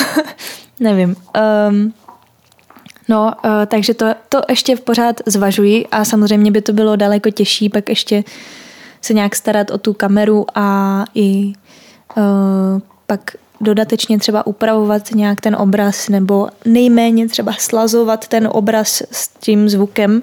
Nevím. 0.80 1.16
Um, 1.70 1.94
no, 3.08 3.32
uh, 3.44 3.50
takže 3.66 3.94
to, 3.94 4.06
to 4.28 4.40
ještě 4.48 4.76
pořád 4.76 5.20
zvažuji 5.26 5.86
a 5.86 6.04
samozřejmě 6.04 6.50
by 6.50 6.62
to 6.62 6.72
bylo 6.72 6.96
daleko 6.96 7.30
těžší 7.30 7.68
pak 7.68 7.88
ještě 7.88 8.24
se 9.02 9.14
nějak 9.14 9.36
starat 9.36 9.70
o 9.70 9.78
tu 9.78 9.92
kameru 9.94 10.46
a 10.54 11.04
i 11.14 11.52
uh, 12.16 12.22
pak 13.06 13.20
dodatečně 13.60 14.18
třeba 14.18 14.46
upravovat 14.46 15.10
nějak 15.14 15.40
ten 15.40 15.56
obraz 15.56 16.08
nebo 16.08 16.48
nejméně 16.64 17.28
třeba 17.28 17.52
slazovat 17.58 18.28
ten 18.28 18.48
obraz 18.52 19.02
s 19.10 19.28
tím 19.28 19.68
zvukem, 19.68 20.22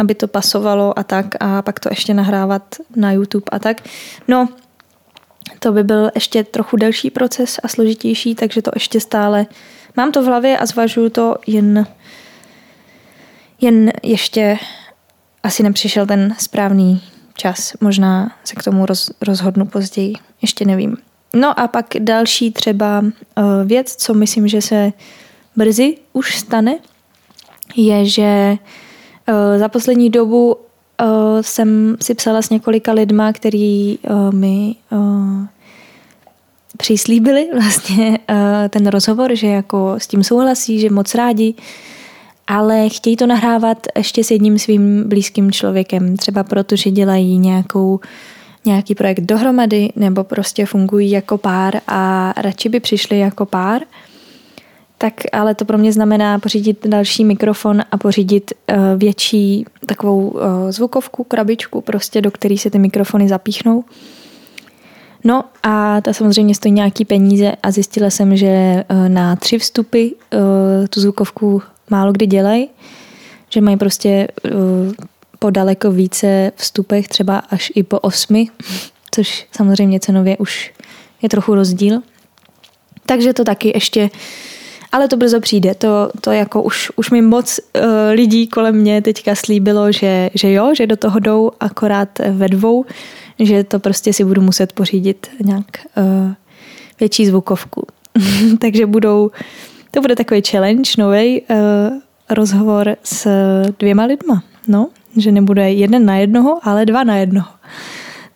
aby 0.00 0.14
to 0.14 0.28
pasovalo 0.28 0.98
a 0.98 1.02
tak 1.02 1.26
a 1.40 1.62
pak 1.62 1.80
to 1.80 1.88
ještě 1.92 2.14
nahrávat 2.14 2.74
na 2.96 3.12
YouTube 3.12 3.44
a 3.52 3.58
tak. 3.58 3.82
No, 4.28 4.48
to 5.58 5.72
by 5.72 5.84
byl 5.84 6.10
ještě 6.14 6.44
trochu 6.44 6.76
delší 6.76 7.10
proces 7.10 7.60
a 7.62 7.68
složitější, 7.68 8.34
takže 8.34 8.62
to 8.62 8.70
ještě 8.74 9.00
stále 9.00 9.46
mám 9.96 10.12
to 10.12 10.22
v 10.22 10.26
hlavě 10.26 10.58
a 10.58 10.66
zvažuju 10.66 11.08
to 11.10 11.36
jen 11.46 11.86
jen 13.60 13.92
ještě 14.02 14.58
asi 15.42 15.62
nepřišel 15.62 16.06
ten 16.06 16.34
správný 16.38 17.02
čas. 17.36 17.72
Možná 17.80 18.32
se 18.44 18.54
k 18.54 18.62
tomu 18.62 18.86
roz, 18.86 19.10
rozhodnu 19.20 19.66
později, 19.66 20.14
ještě 20.42 20.64
nevím. 20.64 20.96
No 21.34 21.60
a 21.60 21.68
pak 21.68 21.86
další 21.98 22.52
třeba 22.52 23.00
uh, 23.00 23.44
věc, 23.64 23.96
co 23.96 24.14
myslím, 24.14 24.48
že 24.48 24.62
se 24.62 24.92
brzy 25.56 25.96
už 26.12 26.36
stane, 26.36 26.78
je, 27.76 28.04
že 28.04 28.56
za 29.58 29.68
poslední 29.68 30.10
dobu 30.10 30.54
uh, 30.54 30.56
jsem 31.40 31.96
si 32.02 32.14
psala 32.14 32.42
s 32.42 32.50
několika 32.50 32.92
lidma, 32.92 33.32
který 33.32 33.98
uh, 33.98 34.34
mi 34.34 34.74
přislíbili 36.76 37.48
vlastně 37.54 38.18
ten 38.70 38.86
rozhovor, 38.86 39.34
že 39.34 39.46
jako 39.46 39.94
s 39.98 40.06
tím 40.06 40.24
souhlasí, 40.24 40.80
že 40.80 40.90
moc 40.90 41.14
rádi, 41.14 41.54
ale 42.46 42.88
chtějí 42.88 43.16
to 43.16 43.26
nahrávat 43.26 43.86
ještě 43.96 44.24
s 44.24 44.30
jedním 44.30 44.58
svým 44.58 45.08
blízkým 45.08 45.52
člověkem, 45.52 46.16
třeba 46.16 46.44
protože 46.44 46.90
dělají 46.90 47.38
nějakou 47.38 48.00
nějaký 48.64 48.94
projekt 48.94 49.20
dohromady 49.20 49.92
nebo 49.96 50.24
prostě 50.24 50.66
fungují 50.66 51.10
jako 51.10 51.38
pár 51.38 51.80
a 51.86 52.32
radši 52.36 52.68
by 52.68 52.80
přišli 52.80 53.18
jako 53.18 53.46
pár, 53.46 53.82
tak 55.02 55.14
ale 55.32 55.54
to 55.54 55.64
pro 55.64 55.78
mě 55.78 55.92
znamená 55.92 56.38
pořídit 56.38 56.86
další 56.86 57.24
mikrofon 57.24 57.82
a 57.90 57.98
pořídit 57.98 58.52
uh, 58.52 58.76
větší 58.96 59.64
takovou 59.86 60.28
uh, 60.28 60.40
zvukovku, 60.68 61.24
krabičku, 61.24 61.80
prostě 61.80 62.20
do 62.20 62.30
které 62.30 62.58
se 62.58 62.70
ty 62.70 62.78
mikrofony 62.78 63.28
zapíchnou. 63.28 63.84
No 65.24 65.44
a 65.62 66.00
ta 66.00 66.12
samozřejmě 66.12 66.54
stojí 66.54 66.72
nějaký 66.72 67.04
peníze 67.04 67.52
a 67.62 67.70
zjistila 67.70 68.10
jsem, 68.10 68.36
že 68.36 68.84
uh, 68.90 69.08
na 69.08 69.36
tři 69.36 69.58
vstupy 69.58 70.06
uh, 70.08 70.86
tu 70.90 71.00
zvukovku 71.00 71.62
málo 71.90 72.12
kdy 72.12 72.26
dělají, 72.26 72.68
že 73.50 73.60
mají 73.60 73.76
prostě 73.76 74.28
uh, 74.44 74.50
po 75.38 75.50
daleko 75.50 75.92
více 75.92 76.52
vstupech, 76.56 77.08
třeba 77.08 77.38
až 77.38 77.72
i 77.74 77.82
po 77.82 77.98
osmi, 77.98 78.46
což 79.10 79.46
samozřejmě 79.52 80.00
cenově 80.00 80.36
už 80.36 80.72
je 81.22 81.28
trochu 81.28 81.54
rozdíl. 81.54 82.00
Takže 83.06 83.32
to 83.32 83.44
taky 83.44 83.72
ještě, 83.74 84.10
ale 84.92 85.08
to 85.08 85.16
brzo 85.16 85.40
přijde, 85.40 85.74
to, 85.74 86.10
to 86.20 86.32
jako 86.32 86.62
už, 86.62 86.92
už 86.96 87.10
mi 87.10 87.22
moc 87.22 87.60
uh, 87.60 87.82
lidí 88.12 88.46
kolem 88.46 88.76
mě 88.76 89.02
teďka 89.02 89.34
slíbilo, 89.34 89.92
že, 89.92 90.30
že 90.34 90.52
jo, 90.52 90.74
že 90.74 90.86
do 90.86 90.96
toho 90.96 91.18
jdou 91.18 91.50
akorát 91.60 92.08
ve 92.30 92.48
dvou, 92.48 92.84
že 93.38 93.64
to 93.64 93.78
prostě 93.78 94.12
si 94.12 94.24
budu 94.24 94.42
muset 94.42 94.72
pořídit 94.72 95.30
nějak 95.40 95.64
uh, 95.96 96.32
větší 97.00 97.26
zvukovku. 97.26 97.86
Takže 98.58 98.86
budou, 98.86 99.30
to 99.90 100.00
bude 100.00 100.16
takový 100.16 100.42
challenge, 100.50 100.90
nový 100.98 101.40
uh, 101.40 101.56
rozhovor 102.30 102.96
s 103.04 103.28
dvěma 103.78 104.04
lidma. 104.04 104.42
No, 104.68 104.88
že 105.16 105.32
nebude 105.32 105.72
jeden 105.72 106.04
na 106.04 106.16
jednoho, 106.16 106.58
ale 106.62 106.86
dva 106.86 107.04
na 107.04 107.16
jednoho. 107.16 107.48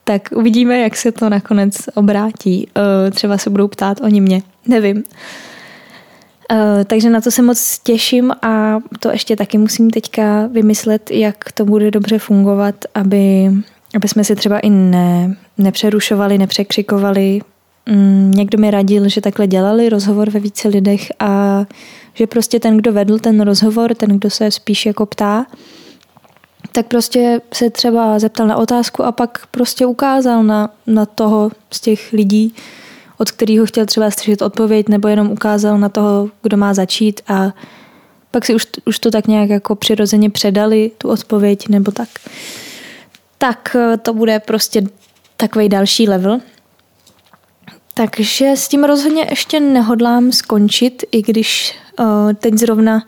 Tak 0.05 0.29
uvidíme, 0.35 0.79
jak 0.79 0.97
se 0.97 1.13
to 1.13 1.29
nakonec 1.29 1.75
obrátí. 1.95 2.69
Eh, 2.77 3.11
třeba 3.11 3.39
se 3.39 3.51
budou 3.51 3.69
ptát 3.69 4.01
oni 4.01 4.21
mě, 4.21 4.43
nevím. 4.67 5.03
Eh, 6.53 6.85
takže 6.85 7.11
na 7.11 7.21
to 7.21 7.31
se 7.31 7.43
moc 7.43 7.79
těším 7.79 8.33
a 8.43 8.79
to 9.01 9.11
ještě 9.11 9.37
taky 9.37 9.59
musím 9.59 9.91
teďka 9.91 10.47
vymyslet, 10.47 11.11
jak 11.11 11.53
to 11.53 11.65
bude 11.65 11.91
dobře 11.91 12.19
fungovat, 12.19 12.75
aby, 12.95 13.51
aby 13.97 14.09
jsme 14.09 14.25
si 14.25 14.37
třeba 14.37 14.59
i 14.59 14.71
ne, 14.71 15.37
nepřerušovali, 15.59 16.39
nepřekřikovali. 16.39 17.41
Mm, 17.87 18.33
někdo 18.37 18.59
mi 18.59 18.71
radil, 18.71 19.09
že 19.09 19.21
takhle 19.21 19.47
dělali 19.47 19.89
rozhovor 19.89 20.31
ve 20.31 20.41
více 20.41 20.69
lidech 20.69 21.13
a 21.21 21.65
že 22.15 22.27
prostě 22.27 22.61
ten, 22.61 22.77
kdo 22.77 22.93
vedl 22.93 23.19
ten 23.19 23.41
rozhovor, 23.41 23.95
ten, 23.95 24.11
kdo 24.19 24.31
se 24.31 24.51
spíš 24.51 24.87
jako 24.87 25.07
ptá, 25.07 25.47
tak 26.73 26.87
prostě 26.87 27.41
se 27.55 27.71
třeba 27.71 28.19
zeptal 28.19 28.47
na 28.47 28.57
otázku 28.57 29.03
a 29.03 29.13
pak 29.13 29.47
prostě 29.51 29.87
ukázal 29.87 30.45
na, 30.45 30.71
na 30.87 31.07
toho 31.07 31.51
z 31.71 31.81
těch 31.81 32.13
lidí, 32.13 32.55
od 33.25 33.31
kterého 33.31 33.66
chtěl 33.66 33.87
třeba 33.87 34.11
slyšet 34.11 34.43
odpověď, 34.43 34.89
nebo 34.89 35.09
jenom 35.09 35.31
ukázal 35.31 35.79
na 35.79 35.89
toho, 35.89 36.31
kdo 36.43 36.57
má 36.57 36.75
začít 36.75 37.20
a 37.29 37.53
pak 38.31 38.45
si 38.45 38.55
už, 38.55 38.66
už 38.85 38.99
to 38.99 39.11
tak 39.11 39.27
nějak 39.27 39.51
jako 39.51 39.75
přirozeně 39.75 40.31
předali, 40.31 40.91
tu 40.99 41.09
odpověď, 41.09 41.68
nebo 41.68 41.93
tak. 41.93 42.09
Tak 43.39 43.77
eh, 43.79 43.97
to 43.97 44.14
bude 44.14 44.41
prostě 44.41 44.83
takový 45.37 45.68
další 45.68 46.09
level. 46.09 46.41
Takže 47.95 48.53
s 48.57 48.68
tím 48.68 48.85
rozhodně 48.85 49.27
ještě 49.31 49.61
nehodlám 49.61 50.33
skončit, 50.33 51.05
i 51.12 51.22
když 51.22 51.75
uh, 51.99 52.33
teď 52.33 52.55
zrovna 52.55 53.03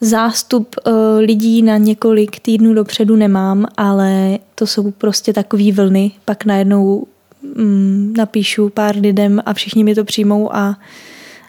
zástup 0.00 0.76
uh, 0.86 0.92
lidí 1.18 1.62
na 1.62 1.76
několik 1.76 2.40
týdnů 2.40 2.74
dopředu 2.74 3.16
nemám, 3.16 3.66
ale 3.76 4.38
to 4.54 4.66
jsou 4.66 4.90
prostě 4.90 5.32
takové 5.32 5.72
vlny. 5.72 6.12
Pak 6.24 6.44
najednou 6.44 7.06
mm, 7.54 8.14
napíšu 8.16 8.68
pár 8.68 8.96
lidem 8.96 9.42
a 9.46 9.52
všichni 9.52 9.84
mi 9.84 9.94
to 9.94 10.04
přijmou 10.04 10.56
a, 10.56 10.78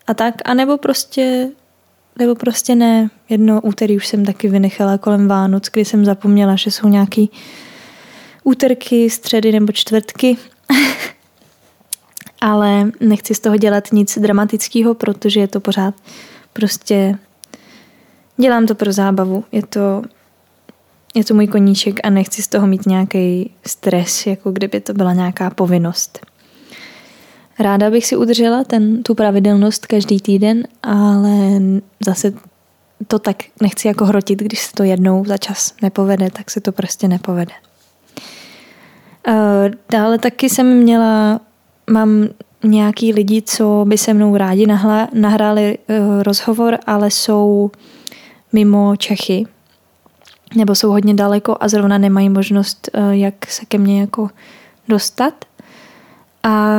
a 0.08 0.14
tak. 0.14 0.36
A 0.46 0.54
nebo 0.54 0.78
prostě, 0.78 1.50
nebo 2.20 2.36
prostě 2.36 2.76
ne. 2.76 3.10
Jedno 3.30 3.62
úterý 3.62 3.98
už 3.98 4.08
jsem 4.08 4.26
taky 4.26 4.48
vynechala 4.48 4.98
kolem 4.98 5.28
Vánoc, 5.28 5.70
kdy 5.72 5.86
jsem 5.86 6.06
zapomněla, 6.06 6.56
že 6.56 6.72
jsou 6.72 6.88
nějaký 6.88 7.30
úterky, 8.44 9.10
středy 9.10 9.52
nebo 9.52 9.72
čtvrtky. 9.72 10.38
ale 12.42 12.92
nechci 13.00 13.36
z 13.36 13.40
toho 13.40 13.58
dělat 13.58 13.92
nic 13.92 14.18
dramatického, 14.18 14.94
protože 14.94 15.40
je 15.40 15.48
to 15.48 15.60
pořád 15.60 15.96
prostě 16.54 17.18
Dělám 18.38 18.66
to 18.66 18.76
pro 18.76 18.92
zábavu. 18.92 19.46
Je 19.52 19.62
to, 19.66 20.02
je 21.18 21.24
to 21.24 21.34
můj 21.34 21.48
koníček 21.48 22.00
a 22.04 22.10
nechci 22.10 22.42
z 22.42 22.48
toho 22.48 22.68
mít 22.68 22.86
nějaký 22.86 23.52
stres, 23.66 24.26
jako 24.26 24.52
kdyby 24.52 24.80
to 24.80 24.94
byla 24.94 25.14
nějaká 25.14 25.50
povinnost. 25.50 26.26
Ráda 27.60 27.90
bych 27.90 28.06
si 28.06 28.16
udržela 28.16 28.64
ten, 28.64 29.04
tu 29.04 29.16
pravidelnost 29.16 29.86
každý 29.86 30.20
týden, 30.20 30.64
ale 30.84 31.62
zase 32.06 32.34
to 33.08 33.20
tak 33.20 33.44
nechci 33.62 33.88
jako 33.88 34.06
hrotit, 34.06 34.40
když 34.40 34.60
se 34.60 34.74
to 34.74 34.84
jednou 34.84 35.26
za 35.26 35.38
čas 35.38 35.74
nepovede, 35.82 36.32
tak 36.32 36.52
se 36.52 36.62
to 36.62 36.72
prostě 36.72 37.08
nepovede. 37.08 37.54
Eh, 39.28 39.72
dále 39.92 40.18
taky 40.18 40.50
jsem 40.50 40.78
měla, 40.78 41.40
mám 41.90 42.28
nějaký 42.64 43.14
lidi, 43.14 43.42
co 43.42 43.86
by 43.88 43.98
se 43.98 44.14
mnou 44.14 44.38
rádi 44.38 44.68
nahráli 45.14 45.78
eh, 45.88 46.24
rozhovor, 46.24 46.78
ale 46.86 47.12
jsou 47.12 47.72
mimo 48.54 48.96
Čechy, 48.96 49.46
nebo 50.56 50.76
jsou 50.76 50.92
hodně 50.92 51.14
daleko 51.14 51.58
a 51.60 51.68
zrovna 51.68 51.98
nemají 51.98 52.30
možnost, 52.30 52.90
eh, 52.94 53.18
jak 53.18 53.52
se 53.52 53.66
ke 53.66 53.78
mně 53.78 54.02
jako 54.02 54.30
dostat. 54.88 55.46
A 56.44 56.78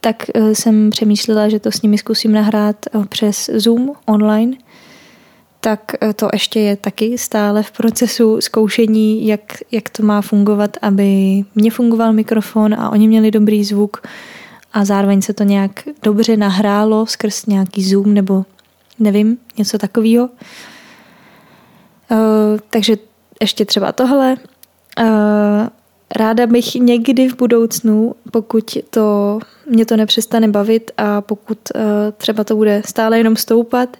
tak 0.00 0.16
eh, 0.34 0.54
jsem 0.54 0.90
přemýšlela, 0.90 1.48
že 1.48 1.60
to 1.60 1.72
s 1.72 1.82
nimi 1.82 1.98
zkusím 1.98 2.32
nahrát 2.32 2.76
eh, 2.86 3.06
přes 3.08 3.50
Zoom 3.54 3.92
online. 4.06 4.56
tak 5.60 5.92
to 6.16 6.28
ještě 6.32 6.60
je 6.60 6.76
taky 6.76 7.18
stále 7.18 7.62
v 7.62 7.70
procesu 7.70 8.40
zkoušení, 8.40 9.26
jak, 9.26 9.40
jak 9.70 9.88
to 9.88 10.02
má 10.02 10.20
fungovat, 10.20 10.76
aby 10.82 11.42
mě 11.54 11.70
fungoval 11.70 12.12
mikrofon 12.12 12.74
a 12.74 12.90
oni 12.90 13.08
měli 13.08 13.30
dobrý 13.30 13.64
zvuk 13.64 14.02
a 14.72 14.84
zároveň 14.84 15.22
se 15.22 15.32
to 15.32 15.44
nějak 15.44 15.82
dobře 16.02 16.36
nahrálo 16.36 17.06
skrz 17.06 17.46
nějaký 17.46 17.84
Zoom 17.84 18.14
nebo 18.14 18.44
nevím, 18.98 19.38
něco 19.58 19.78
takového. 19.78 20.28
Uh, 22.10 22.18
takže 22.70 22.96
ještě 23.40 23.64
třeba 23.64 23.92
tohle. 23.92 24.36
Uh, 25.00 25.06
ráda 26.16 26.46
bych 26.46 26.74
někdy 26.74 27.28
v 27.28 27.36
budoucnu, 27.36 28.14
pokud 28.30 28.78
to 28.90 29.38
mě 29.66 29.86
to 29.86 29.96
nepřestane 29.96 30.48
bavit 30.48 30.90
a 30.96 31.20
pokud 31.20 31.58
uh, 31.74 31.80
třeba 32.16 32.44
to 32.44 32.56
bude 32.56 32.82
stále 32.84 33.18
jenom 33.18 33.36
stoupat, 33.36 33.96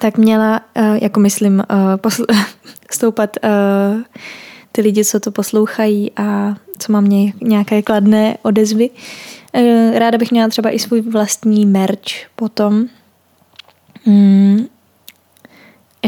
tak 0.00 0.18
měla, 0.18 0.60
uh, 0.76 0.96
jako 1.02 1.20
myslím, 1.20 1.54
uh, 1.70 1.76
posl- 1.94 2.44
stoupat 2.90 3.36
uh, 3.44 4.02
ty 4.72 4.82
lidi, 4.82 5.04
co 5.04 5.20
to 5.20 5.30
poslouchají 5.30 6.12
a 6.16 6.54
co 6.78 6.92
mám 6.92 7.32
nějaké 7.40 7.82
kladné 7.82 8.38
odezvy. 8.42 8.90
Ráda 9.94 10.18
bych 10.18 10.30
měla 10.30 10.48
třeba 10.48 10.70
i 10.70 10.78
svůj 10.78 11.00
vlastní 11.00 11.66
merch 11.66 12.30
potom. 12.36 12.86
Mm, 14.06 14.66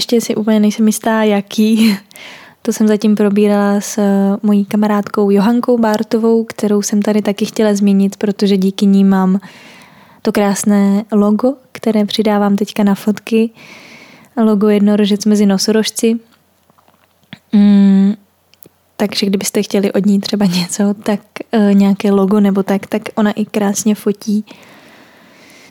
ještě 0.01 0.21
si 0.21 0.35
úplně 0.35 0.61
nejsem 0.61 0.87
jistá, 0.87 1.23
jaký. 1.23 1.97
To 2.63 2.73
jsem 2.73 2.89
zatím 2.89 3.17
probírala 3.17 3.81
s 3.81 3.99
eh, 3.99 4.37
mojí 4.43 4.65
kamarádkou 4.65 5.31
Johankou 5.31 5.79
Bártovou, 5.79 6.45
kterou 6.45 6.83
jsem 6.83 7.03
tady 7.03 7.23
taky 7.23 7.45
chtěla 7.45 7.75
zmínit, 7.75 8.17
protože 8.17 8.57
díky 8.57 8.87
ní 8.87 9.05
mám 9.05 9.41
to 10.23 10.33
krásné 10.33 11.05
logo, 11.13 11.55
které 11.73 12.05
přidávám 12.05 12.57
teďka 12.57 12.85
na 12.85 12.95
fotky. 12.95 13.51
Logo 14.37 14.69
jednorožec 14.69 15.25
mezi 15.25 15.47
nosorožci. 15.47 16.19
Mm, 17.53 18.15
takže 18.97 19.27
kdybyste 19.27 19.63
chtěli 19.63 19.93
od 19.93 20.07
ní 20.07 20.21
třeba 20.21 20.47
něco, 20.61 20.95
tak 21.03 21.21
e, 21.53 21.75
nějaké 21.75 22.13
logo 22.13 22.41
nebo 22.41 22.63
tak, 22.63 22.87
tak 22.87 23.03
ona 23.15 23.31
i 23.31 23.45
krásně 23.45 23.95
fotí. 23.95 24.45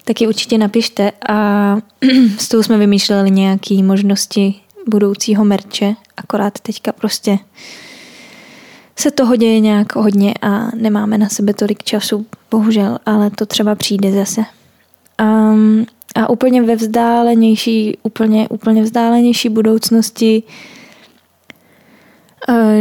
Tak 0.10 0.22
ji 0.22 0.28
určitě 0.28 0.58
napište 0.58 1.12
a 1.30 1.78
s 2.38 2.48
tou 2.48 2.64
jsme 2.64 2.78
vymýšleli 2.78 3.32
nějaké 3.32 3.84
možnosti 3.84 4.56
budoucího 4.88 5.46
merče, 5.46 5.96
akorát 6.18 6.60
teďka 6.60 6.92
prostě 6.92 7.40
se 8.96 9.12
toho 9.12 9.36
děje 9.36 9.60
nějak 9.60 9.96
hodně 9.96 10.34
a 10.42 10.76
nemáme 10.76 11.18
na 11.18 11.30
sebe 11.30 11.54
tolik 11.54 11.84
času, 11.84 12.26
bohužel, 12.52 12.98
ale 13.06 13.30
to 13.30 13.46
třeba 13.46 13.76
přijde 13.76 14.12
zase. 14.12 14.42
Um, 15.22 15.86
a 16.16 16.30
úplně 16.30 16.62
ve 16.62 16.76
vzdálenější, 16.76 17.98
úplně, 18.04 18.48
úplně 18.50 18.84
vzdálenější 18.84 19.50
budoucnosti, 19.50 20.44
uh, 20.46 20.79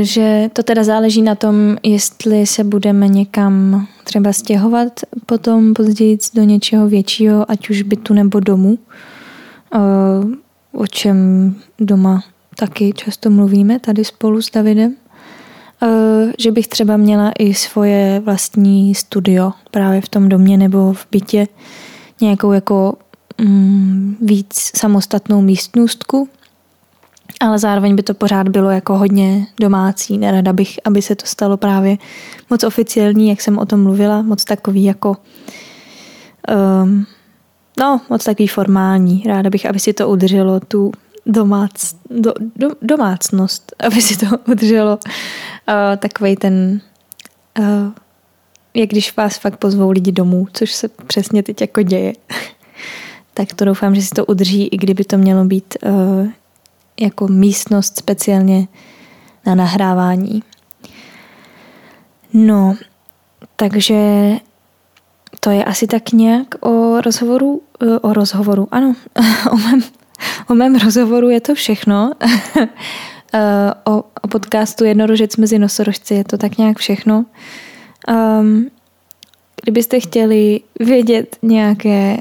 že 0.00 0.50
to 0.52 0.62
teda 0.62 0.84
záleží 0.84 1.22
na 1.22 1.34
tom, 1.34 1.76
jestli 1.82 2.46
se 2.46 2.64
budeme 2.64 3.08
někam 3.08 3.86
třeba 4.04 4.32
stěhovat 4.32 4.92
potom 5.26 5.74
později 5.74 6.18
do 6.34 6.42
něčeho 6.42 6.88
většího, 6.88 7.50
ať 7.50 7.70
už 7.70 7.82
bytu 7.82 8.14
nebo 8.14 8.40
domu. 8.40 8.78
Uh, 9.74 10.34
o 10.72 10.86
čem 10.86 11.54
doma 11.78 12.22
taky 12.58 12.92
často 12.92 13.30
mluvíme 13.30 13.78
tady 13.78 14.04
spolu 14.04 14.42
s 14.42 14.50
Davidem, 14.50 14.96
eh, 15.82 16.32
že 16.38 16.52
bych 16.52 16.68
třeba 16.68 16.96
měla 16.96 17.32
i 17.38 17.54
svoje 17.54 18.20
vlastní 18.24 18.94
studio 18.94 19.52
právě 19.70 20.00
v 20.00 20.08
tom 20.08 20.28
domě 20.28 20.56
nebo 20.56 20.92
v 20.92 21.06
bytě, 21.10 21.48
nějakou 22.20 22.52
jako 22.52 22.94
mm, 23.38 24.16
víc 24.20 24.70
samostatnou 24.76 25.40
místnostku, 25.40 26.28
ale 27.40 27.58
zároveň 27.58 27.96
by 27.96 28.02
to 28.02 28.14
pořád 28.14 28.48
bylo 28.48 28.70
jako 28.70 28.98
hodně 28.98 29.46
domácí. 29.60 30.18
Nerada 30.18 30.52
bych, 30.52 30.78
aby 30.84 31.02
se 31.02 31.14
to 31.14 31.26
stalo 31.26 31.56
právě 31.56 31.96
moc 32.50 32.64
oficiální, 32.64 33.28
jak 33.28 33.40
jsem 33.40 33.58
o 33.58 33.66
tom 33.66 33.82
mluvila, 33.82 34.22
moc 34.22 34.44
takový 34.44 34.84
jako 34.84 35.16
um, 36.82 37.06
no, 37.80 38.00
moc 38.10 38.24
takový 38.24 38.48
formální. 38.48 39.22
Ráda 39.26 39.50
bych, 39.50 39.66
aby 39.66 39.80
si 39.80 39.92
to 39.92 40.08
udrželo 40.08 40.60
tu 40.60 40.92
domác, 41.26 41.94
do, 42.10 42.32
do, 42.56 42.68
domácnost, 42.82 43.74
aby 43.78 44.02
si 44.02 44.16
to 44.16 44.26
udrželo 44.50 44.98
uh, 44.98 45.96
takový 45.96 46.36
ten, 46.36 46.80
uh, 47.58 47.64
jak 48.74 48.88
když 48.88 49.16
vás 49.16 49.38
fakt 49.38 49.56
pozvou 49.56 49.90
lidi 49.90 50.12
domů, 50.12 50.46
což 50.52 50.72
se 50.72 50.88
přesně 50.88 51.42
teď 51.42 51.60
jako 51.60 51.82
děje. 51.82 52.12
tak 53.34 53.52
to 53.52 53.64
doufám, 53.64 53.94
že 53.94 54.02
si 54.02 54.10
to 54.10 54.26
udrží, 54.26 54.66
i 54.66 54.76
kdyby 54.76 55.04
to 55.04 55.18
mělo 55.18 55.44
být 55.44 55.76
uh, 55.86 56.28
jako 57.00 57.28
místnost 57.28 57.98
speciálně 57.98 58.68
na 59.46 59.54
nahrávání. 59.54 60.42
No, 62.32 62.76
takže 63.56 64.30
to 65.40 65.50
je 65.50 65.64
asi 65.64 65.86
tak 65.86 66.12
nějak 66.12 66.66
o 66.66 67.00
rozhovoru, 67.00 67.62
eh, 67.82 67.98
o 67.98 68.12
rozhovoru, 68.12 68.68
ano, 68.70 68.94
o 69.52 69.56
mém, 69.56 69.82
o 70.50 70.54
mém 70.54 70.76
rozhovoru 70.76 71.28
je 71.28 71.40
to 71.40 71.54
všechno. 71.54 72.12
Eh, 73.32 73.74
o, 73.84 74.04
o 74.22 74.28
podcastu 74.28 74.84
Jednorožec 74.84 75.36
mezi 75.36 75.58
nosorožci 75.58 76.14
je 76.14 76.24
to 76.24 76.38
tak 76.38 76.58
nějak 76.58 76.78
všechno. 76.78 77.24
Um, 78.40 78.70
kdybyste 79.62 80.00
chtěli 80.00 80.60
vědět 80.80 81.36
nějaké 81.42 82.16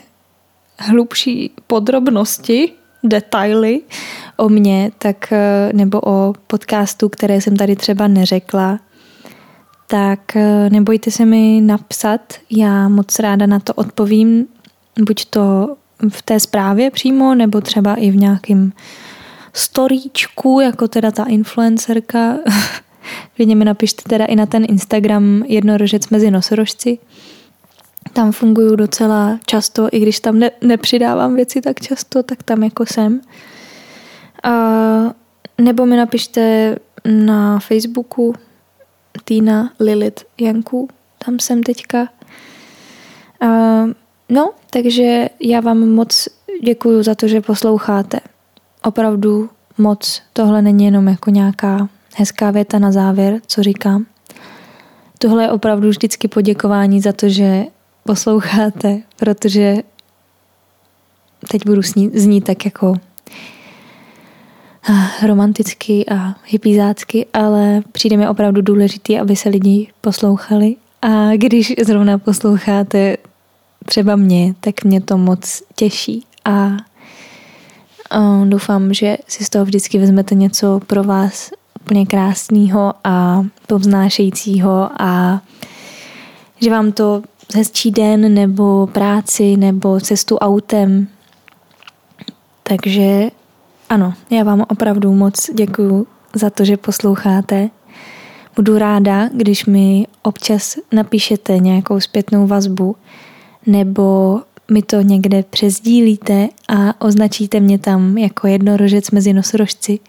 hlubší 0.80 1.52
podrobnosti, 1.68 2.74
detaily 3.04 3.82
o 4.38 4.50
mně, 4.50 4.92
tak 4.98 5.32
eh, 5.32 5.70
nebo 5.74 6.02
o 6.06 6.34
podcastu, 6.48 7.10
které 7.10 7.42
jsem 7.42 7.58
tady 7.58 7.76
třeba 7.76 8.08
neřekla, 8.08 8.80
tak 9.88 10.36
eh, 10.36 10.70
nebojte 10.70 11.12
se 11.12 11.26
mi 11.26 11.62
napsat, 11.62 12.22
já 12.50 12.90
moc 12.90 13.20
ráda 13.20 13.46
na 13.46 13.60
to 13.60 13.74
odpovím, 13.74 14.46
buď 15.06 15.26
to 15.26 15.76
v 16.10 16.22
té 16.22 16.40
zprávě 16.40 16.92
přímo, 16.92 17.36
nebo 17.36 17.62
třeba 17.62 17.96
i 17.96 18.12
v 18.12 18.16
nějakém 18.16 18.74
storíčku, 19.54 20.60
jako 20.60 20.88
teda 20.88 21.12
ta 21.12 21.24
influencerka. 21.24 22.38
Klidně 23.36 23.56
mi 23.56 23.66
napište 23.66 24.04
teda 24.10 24.26
i 24.26 24.36
na 24.36 24.46
ten 24.46 24.66
Instagram 24.70 25.44
jednorožec 25.48 26.10
mezi 26.10 26.32
nosorožci. 26.32 26.98
Tam 28.18 28.32
funguju 28.32 28.76
docela 28.76 29.40
často, 29.46 29.90
i 29.92 30.00
když 30.00 30.20
tam 30.20 30.40
ne, 30.40 30.52
nepřidávám 30.62 31.36
věci 31.36 31.62
tak 31.62 31.80
často, 31.80 32.24
tak 32.24 32.44
tam 32.44 32.64
jako 32.64 32.86
jsem. 32.86 33.22
A, 34.44 34.52
nebo 35.58 35.86
mi 35.86 35.98
napište 35.98 36.76
na 37.06 37.60
Facebooku, 37.60 38.34
Týna, 39.24 39.72
Lilith, 39.80 40.24
Janku, 40.42 40.90
tam 41.26 41.40
jsem 41.40 41.64
teďka. 41.64 42.10
Uh, 43.44 43.92
no, 44.30 44.52
takže 44.70 45.30
já 45.40 45.60
vám 45.60 45.90
moc 45.90 46.28
děkuju 46.64 47.04
za 47.04 47.16
to, 47.16 47.28
že 47.28 47.42
posloucháte. 47.42 48.20
Opravdu 48.84 49.50
moc. 49.78 50.22
Tohle 50.34 50.62
není 50.62 50.86
jenom 50.86 51.08
jako 51.08 51.30
nějaká 51.30 51.90
hezká 52.16 52.52
věta 52.52 52.80
na 52.80 52.92
závěr, 52.92 53.42
co 53.48 53.64
říkám. 53.64 54.06
Tohle 55.20 55.44
je 55.44 55.52
opravdu 55.52 55.90
vždycky 55.90 56.28
poděkování 56.28 57.02
za 57.02 57.14
to, 57.14 57.30
že 57.30 57.66
posloucháte, 58.08 59.02
protože 59.20 59.76
teď 61.50 61.66
budu 61.66 61.82
znít 62.14 62.44
tak 62.44 62.66
jako 62.66 62.96
romanticky 65.26 66.06
a 66.10 66.36
hypizácky, 66.46 67.26
ale 67.34 67.82
přijde 67.92 68.18
mi 68.18 68.28
opravdu 68.28 68.62
důležitý, 68.62 69.20
aby 69.20 69.36
se 69.36 69.50
lidi 69.50 69.88
poslouchali. 70.02 70.76
A 71.02 71.36
když 71.36 71.74
zrovna 71.86 72.18
posloucháte 72.18 73.18
třeba 73.86 74.16
mě, 74.16 74.54
tak 74.60 74.84
mě 74.84 75.02
to 75.02 75.18
moc 75.18 75.64
těší 75.76 76.26
a 76.46 76.78
doufám, 78.46 78.94
že 78.94 79.18
si 79.28 79.46
z 79.46 79.50
toho 79.50 79.66
vždycky 79.66 79.98
vezmete 79.98 80.36
něco 80.36 80.80
pro 80.88 81.04
vás 81.04 81.52
úplně 81.82 82.06
krásného 82.06 82.94
a 83.04 83.46
povznášejícího 83.68 84.90
a 85.00 85.42
že 86.62 86.72
vám 86.72 86.92
to 86.92 87.22
hezčí 87.56 87.92
den 87.92 88.34
nebo 88.34 88.88
práci 88.88 89.58
nebo 89.58 90.00
cestu 90.00 90.38
autem. 90.38 91.08
Takže 92.64 93.30
ano, 93.90 94.14
já 94.30 94.44
vám 94.44 94.66
opravdu 94.70 95.14
moc 95.14 95.50
děkuju 95.54 96.08
za 96.36 96.50
to, 96.50 96.66
že 96.66 96.78
posloucháte. 96.78 97.70
Budu 98.56 98.78
ráda, 98.78 99.30
když 99.34 99.66
mi 99.66 100.08
občas 100.22 100.76
napíšete 100.92 101.60
nějakou 101.60 102.00
zpětnou 102.00 102.48
vazbu 102.48 102.96
nebo 103.66 104.40
mi 104.72 104.82
to 104.82 105.02
někde 105.02 105.44
přezdílíte 105.44 106.50
a 106.68 107.02
označíte 107.02 107.60
mě 107.60 107.80
tam 107.80 108.18
jako 108.18 108.48
jednorožec 108.48 109.12
mezi 109.12 109.34
nosorožci. 109.34 110.00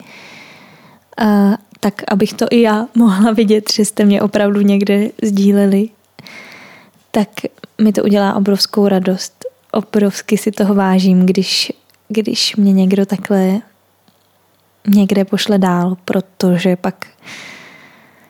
A 1.19 1.59
tak, 1.81 2.03
abych 2.09 2.33
to 2.33 2.47
i 2.51 2.61
já 2.61 2.87
mohla 2.95 3.33
vidět, 3.33 3.73
že 3.73 3.85
jste 3.85 4.05
mě 4.05 4.23
opravdu 4.23 4.61
někde 4.61 5.11
sdíleli, 5.23 5.89
tak 7.19 7.29
mi 7.83 7.93
to 7.93 8.03
udělá 8.03 8.35
obrovskou 8.35 8.89
radost. 8.89 9.45
Obrovsky 9.73 10.39
si 10.39 10.51
toho 10.51 10.75
vážím, 10.75 11.27
když 11.27 11.73
když 12.09 12.57
mě 12.57 12.73
někdo 12.73 13.07
takhle 13.07 13.61
někde 14.87 15.25
pošle 15.25 15.59
dál, 15.59 15.97
protože 16.05 16.77
pak 16.77 17.07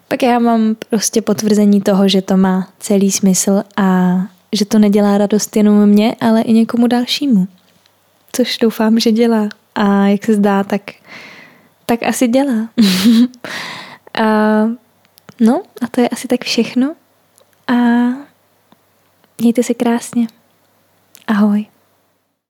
pak 0.09 0.22
já 0.22 0.39
mám 0.39 0.76
prostě 0.91 1.22
potvrzení 1.22 1.80
toho, 1.80 2.09
že 2.09 2.22
to 2.22 2.36
má 2.36 2.68
celý 2.78 3.11
smysl 3.11 3.62
a 3.76 4.18
že 4.53 4.64
to 4.64 4.78
nedělá 4.78 5.18
radost 5.18 5.57
jenom 5.57 5.86
mě, 5.86 6.14
ale 6.20 6.43
i 6.43 6.53
někomu 6.53 6.86
dalšímu. 6.86 7.49
Což 8.32 8.59
doufám, 8.59 9.01
že 9.01 9.12
dělá. 9.12 9.49
A 9.74 10.07
jak 10.07 10.24
se 10.24 10.34
zdá, 10.34 10.64
tak, 10.64 10.82
tak 11.86 12.03
asi 12.03 12.28
dělá. 12.28 12.68
a, 14.14 14.24
no 15.41 15.62
a 15.82 15.89
to 15.91 16.01
je 16.01 16.09
asi 16.09 16.28
tak 16.28 16.45
všechno. 16.45 16.95
A 17.66 17.74
mějte 19.41 19.62
se 19.62 19.74
krásně. 19.74 20.26
Ahoj. 21.26 21.66